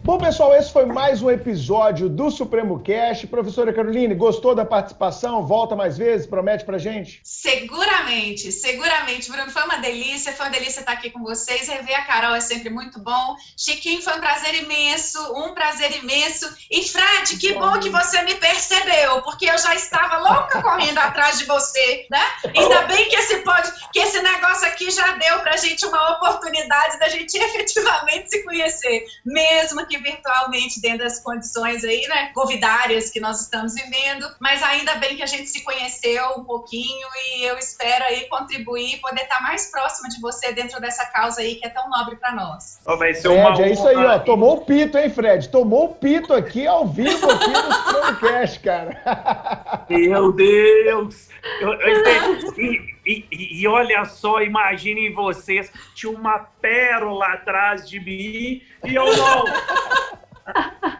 Bom, 0.06 0.18
pessoal, 0.18 0.54
esse 0.54 0.72
foi 0.72 0.86
mais 0.86 1.20
um 1.20 1.28
episódio 1.28 2.08
do 2.08 2.30
Supremo 2.30 2.78
Cast. 2.78 3.26
Professora 3.26 3.72
Caroline, 3.72 4.14
gostou 4.14 4.54
da 4.54 4.64
participação? 4.64 5.44
Volta 5.44 5.74
mais 5.74 5.98
vezes? 5.98 6.28
Promete 6.28 6.64
pra 6.64 6.78
gente? 6.78 7.20
Seguramente, 7.24 8.52
seguramente, 8.52 9.28
Bruno. 9.28 9.50
Foi 9.50 9.64
uma 9.64 9.78
delícia, 9.78 10.32
foi 10.32 10.46
uma 10.46 10.52
delícia 10.52 10.78
estar 10.78 10.92
aqui 10.92 11.10
com 11.10 11.24
vocês. 11.24 11.66
Rever 11.66 11.98
a 11.98 12.04
Carol 12.04 12.36
é 12.36 12.40
sempre 12.40 12.70
muito 12.70 13.00
bom. 13.00 13.34
Chiquinho, 13.56 14.00
foi 14.00 14.14
um 14.16 14.20
prazer 14.20 14.54
imenso, 14.62 15.18
um 15.34 15.52
prazer 15.54 15.96
imenso. 16.00 16.56
E 16.70 16.84
Fred, 16.84 17.36
que 17.40 17.54
bom 17.54 17.76
que 17.80 17.88
você 17.88 18.22
me 18.22 18.36
percebeu, 18.36 19.22
porque 19.22 19.46
eu 19.46 19.58
já 19.58 19.74
estava 19.74 20.18
louca 20.18 20.62
correndo 20.62 20.98
atrás 20.98 21.40
de 21.40 21.46
você, 21.46 22.06
né? 22.08 22.22
Ainda 22.56 22.82
bem 22.82 23.08
que 23.08 23.16
esse, 23.16 23.38
pode, 23.38 23.72
que 23.92 23.98
esse 23.98 24.22
negócio 24.22 24.68
aqui 24.68 24.88
já 24.88 25.16
deu 25.16 25.40
pra 25.40 25.56
gente 25.56 25.84
uma 25.84 26.12
oportunidade 26.12 26.96
da 27.00 27.08
gente 27.08 27.34
efetivamente 27.42 28.30
se 28.30 28.44
conhecer, 28.44 29.04
mesmo 29.24 29.84
que 29.84 29.95
virtualmente 29.98 30.80
dentro 30.80 30.98
das 30.98 31.20
condições 31.22 31.84
aí, 31.84 32.06
né, 32.08 32.30
covidárias 32.34 33.10
que 33.10 33.20
nós 33.20 33.40
estamos 33.40 33.74
vivendo, 33.74 34.26
mas 34.40 34.62
ainda 34.62 34.94
bem 34.96 35.16
que 35.16 35.22
a 35.22 35.26
gente 35.26 35.48
se 35.48 35.62
conheceu 35.62 36.24
um 36.36 36.44
pouquinho 36.44 37.08
e 37.16 37.44
eu 37.44 37.58
espero 37.58 38.04
aí 38.04 38.28
contribuir, 38.28 39.00
poder 39.00 39.22
estar 39.22 39.42
mais 39.42 39.70
próxima 39.70 40.08
de 40.08 40.20
você 40.20 40.52
dentro 40.52 40.80
dessa 40.80 41.06
causa 41.06 41.40
aí 41.40 41.56
que 41.56 41.66
é 41.66 41.70
tão 41.70 41.88
nobre 41.88 42.16
para 42.16 42.32
nós. 42.32 42.78
Oh, 42.86 42.96
vai 42.96 43.14
ser 43.14 43.28
uma 43.28 43.54
Fred, 43.54 43.70
é 43.70 43.72
isso 43.72 43.86
aí, 43.86 43.96
ó, 43.96 44.18
tomou 44.18 44.56
o 44.56 44.60
pito, 44.64 44.98
hein, 44.98 45.10
Fred? 45.10 45.48
Tomou 45.48 45.86
o 45.86 45.94
pito 45.94 46.32
aqui 46.32 46.66
ao 46.66 46.86
vivo 46.86 47.30
aqui 47.30 47.50
no 47.50 47.84
podcast, 48.00 48.60
cara. 48.60 49.86
Meu 49.88 50.32
Deus! 50.32 51.28
Eu, 51.60 51.72
eu, 51.74 52.95
e, 53.06 53.24
e, 53.30 53.62
e, 53.62 53.68
olha 53.68 54.04
só, 54.04 54.42
imaginem 54.42 55.12
vocês, 55.12 55.72
tinha 55.94 56.10
uma 56.10 56.40
pérola 56.40 57.26
atrás 57.26 57.88
de 57.88 58.00
mim 58.00 58.62
e 58.84 58.94
eu 58.94 59.16
não. 59.16 59.44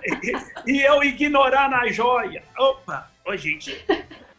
e, 0.67 0.73
e 0.73 0.83
eu 0.83 1.03
ignorando 1.03 1.75
a 1.75 1.89
joia. 1.89 2.45
Opa! 2.57 3.11
Ô, 3.25 3.37
gente, 3.37 3.85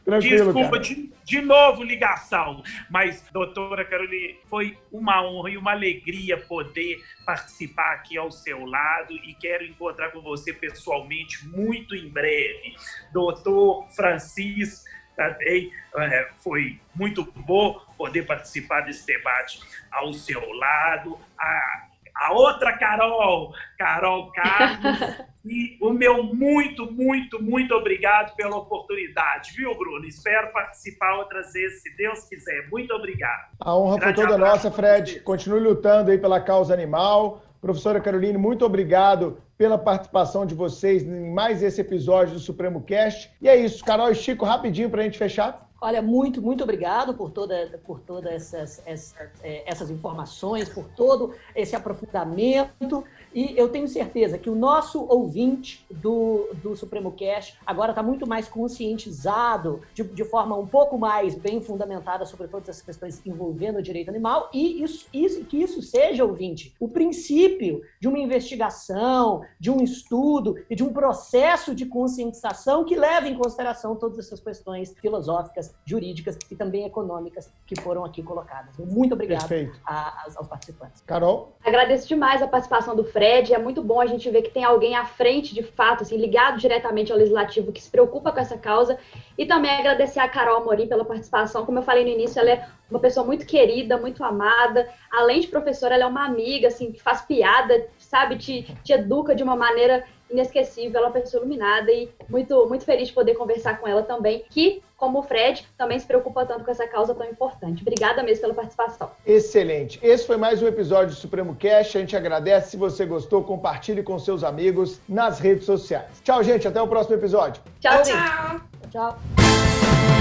Tranquilo, 0.07 0.53
Desculpa, 0.53 0.79
de, 0.79 1.11
de, 1.25 1.41
novo 1.41 1.83
ligação. 1.83 2.63
Mas, 2.89 3.21
doutora 3.33 3.83
Carolina, 3.83 4.39
foi 4.49 4.77
uma 4.89 5.21
honra 5.21 5.49
e 5.49 5.57
uma 5.57 5.71
alegria 5.71 6.37
poder 6.37 7.03
participar 7.25 7.95
aqui 7.95 8.17
ao 8.17 8.31
seu 8.31 8.65
lado 8.65 9.11
e 9.11 9.33
quero 9.33 9.65
encontrar 9.65 10.11
com 10.13 10.21
você 10.21 10.53
pessoalmente 10.53 11.45
muito 11.49 11.93
em 11.93 12.07
breve. 12.07 12.73
Doutor 13.11 13.85
Francisco 13.89 14.86
também 15.17 15.71
é, 15.97 16.29
foi 16.37 16.79
muito 16.95 17.23
bom 17.35 17.81
poder 17.97 18.25
participar 18.25 18.81
desse 18.81 19.05
debate 19.05 19.59
ao 19.91 20.13
seu 20.13 20.39
lado. 20.53 21.17
A, 21.37 21.87
a 22.15 22.33
outra 22.33 22.77
Carol, 22.77 23.51
Carol 23.77 24.31
Carlos, 24.31 25.25
e 25.43 25.77
o 25.81 25.91
meu 25.91 26.23
muito, 26.23 26.91
muito, 26.91 27.41
muito 27.41 27.73
obrigado 27.73 28.35
pela 28.35 28.57
oportunidade, 28.57 29.53
viu, 29.55 29.75
Bruno? 29.75 30.05
Espero 30.05 30.51
participar 30.53 31.15
outras 31.15 31.51
vezes, 31.53 31.81
se 31.81 31.95
Deus 31.97 32.23
quiser. 32.25 32.69
Muito 32.69 32.93
obrigado. 32.93 33.49
A 33.59 33.75
honra 33.75 33.99
foi 33.99 34.13
toda 34.13 34.37
nossa, 34.37 34.71
Fred. 34.71 35.19
Continue 35.21 35.59
lutando 35.59 36.11
aí 36.11 36.17
pela 36.17 36.39
causa 36.39 36.73
animal. 36.73 37.43
Professora 37.61 37.99
Caroline, 37.99 38.37
muito 38.37 38.65
obrigado 38.65 39.37
pela 39.57 39.77
participação 39.77 40.45
de 40.45 40.53
vocês 40.53 41.03
em 41.03 41.31
mais 41.31 41.63
esse 41.63 41.81
episódio 41.81 42.35
do 42.35 42.39
Supremo 42.39 42.81
Cast. 42.81 43.31
E 43.41 43.49
é 43.49 43.55
isso, 43.55 43.83
Carol 43.83 44.11
e 44.11 44.15
Chico, 44.15 44.45
rapidinho 44.45 44.89
para 44.89 45.01
a 45.01 45.03
gente 45.03 45.17
fechar. 45.17 45.67
Olha, 45.79 46.01
muito, 46.01 46.41
muito 46.41 46.63
obrigado 46.63 47.13
por 47.13 47.29
toda, 47.29 47.79
por 47.85 47.99
todas 47.99 48.31
essas, 48.31 48.81
essas, 48.85 49.15
é, 49.43 49.63
essas 49.69 49.91
informações, 49.91 50.67
por 50.69 50.85
todo 50.95 51.35
esse 51.55 51.75
aprofundamento. 51.75 53.03
E 53.33 53.53
eu 53.57 53.69
tenho 53.69 53.87
certeza 53.87 54.37
que 54.37 54.49
o 54.49 54.55
nosso 54.55 55.05
ouvinte 55.07 55.85
do, 55.89 56.49
do 56.61 56.75
Supremo 56.75 57.11
Cast 57.11 57.57
agora 57.65 57.91
está 57.91 58.01
muito 58.01 58.27
mais 58.27 58.47
conscientizado, 58.47 59.81
de, 59.93 60.03
de, 60.03 60.23
forma 60.23 60.55
um 60.57 60.67
pouco 60.67 60.97
mais 60.97 61.35
bem 61.35 61.61
fundamentada 61.61 62.25
sobre 62.25 62.47
todas 62.47 62.69
essas 62.69 62.81
questões 62.81 63.21
envolvendo 63.25 63.79
o 63.79 63.81
direito 63.81 64.09
animal, 64.09 64.49
e 64.53 64.83
isso, 64.83 65.07
isso, 65.13 65.43
que 65.45 65.57
isso 65.57 65.81
seja, 65.81 66.25
ouvinte, 66.25 66.75
o 66.79 66.87
princípio 66.87 67.81
de 67.99 68.07
uma 68.07 68.19
investigação, 68.19 69.43
de 69.59 69.69
um 69.69 69.83
estudo 69.83 70.55
e 70.69 70.75
de 70.75 70.83
um 70.83 70.91
processo 70.91 71.73
de 71.73 71.85
conscientização 71.85 72.83
que 72.83 72.95
leva 72.95 73.27
em 73.27 73.37
consideração 73.37 73.95
todas 73.95 74.19
essas 74.19 74.39
questões 74.39 74.93
filosóficas, 74.99 75.73
jurídicas 75.85 76.37
e 76.49 76.55
também 76.55 76.85
econômicas 76.85 77.51
que 77.65 77.79
foram 77.81 78.03
aqui 78.03 78.23
colocadas. 78.23 78.75
Muito 78.77 79.13
obrigado 79.13 79.47
a, 79.85 80.25
aos 80.37 80.47
participantes. 80.47 81.01
Carol? 81.05 81.53
Agradeço 81.63 82.07
demais 82.07 82.41
a 82.41 82.47
participação 82.47 82.95
do 82.95 83.03
Fred 83.17 83.51
é 83.51 83.57
muito 83.57 83.81
bom 83.81 83.99
a 83.99 84.05
gente 84.05 84.29
ver 84.29 84.43
que 84.43 84.51
tem 84.51 84.63
alguém 84.63 84.95
à 84.95 85.03
frente, 85.03 85.55
de 85.55 85.63
fato, 85.63 86.03
assim, 86.03 86.17
ligado 86.17 86.59
diretamente 86.59 87.11
ao 87.11 87.17
legislativo, 87.17 87.71
que 87.71 87.81
se 87.81 87.89
preocupa 87.89 88.31
com 88.31 88.39
essa 88.39 88.59
causa. 88.59 88.95
E 89.35 89.43
também 89.43 89.71
agradecer 89.71 90.19
a 90.19 90.29
Carol 90.29 90.57
Amorim 90.57 90.87
pela 90.87 91.03
participação. 91.03 91.65
Como 91.65 91.79
eu 91.79 91.81
falei 91.81 92.03
no 92.03 92.11
início, 92.11 92.39
ela 92.39 92.51
é 92.51 92.67
uma 92.91 92.99
pessoa 92.99 93.25
muito 93.25 93.47
querida, 93.47 93.97
muito 93.97 94.23
amada. 94.23 94.87
Além 95.11 95.39
de 95.39 95.47
professora, 95.47 95.95
ela 95.95 96.03
é 96.03 96.07
uma 96.07 96.27
amiga, 96.27 96.67
assim, 96.67 96.91
que 96.91 97.01
faz 97.01 97.21
piada, 97.21 97.87
sabe, 97.97 98.37
te, 98.37 98.71
te 98.83 98.93
educa 98.93 99.33
de 99.33 99.41
uma 99.41 99.55
maneira 99.55 100.03
inesquecível, 100.29 100.97
ela 100.97 101.07
é 101.07 101.09
uma 101.09 101.19
pessoa 101.19 101.41
iluminada 101.41 101.91
e 101.91 102.09
muito, 102.29 102.67
muito 102.67 102.85
feliz 102.85 103.07
de 103.07 103.15
poder 103.15 103.33
conversar 103.33 103.79
com 103.79 103.87
ela 103.87 104.03
também, 104.03 104.45
que, 104.47 104.83
como 104.97 105.19
o 105.19 105.23
Fred, 105.23 105.65
também 105.77 105.99
se 105.99 106.07
preocupa 106.07 106.43
tanto 106.45 106.65
com 106.65 106.71
essa 106.71 106.87
causa 106.87 107.13
tão 107.13 107.25
importante. 107.25 107.83
Obrigada 107.83 108.23
mesmo 108.23 108.41
pela 108.41 108.53
participação. 108.55 109.11
Excelente. 109.25 109.99
Esse 110.01 110.25
foi 110.25 110.37
mais 110.37 110.61
um 110.61 110.67
episódio 110.67 111.13
do 111.13 111.19
Supremo 111.19 111.55
Cast. 111.55 111.97
A 111.97 112.01
gente 112.01 112.17
agradece. 112.17 112.71
Se 112.71 112.77
você 112.77 113.05
gostou, 113.05 113.43
compartilhe 113.43 114.01
com 114.01 114.17
seus 114.17 114.43
amigos 114.43 114.99
nas 115.07 115.39
redes 115.39 115.65
sociais. 115.65 116.19
Tchau, 116.23 116.43
gente. 116.43 116.67
Até 116.67 116.81
o 116.81 116.87
próximo 116.87 117.15
episódio. 117.15 117.61
Tchau, 117.79 118.01
tchau. 118.01 118.61
Tchau. 118.89 120.16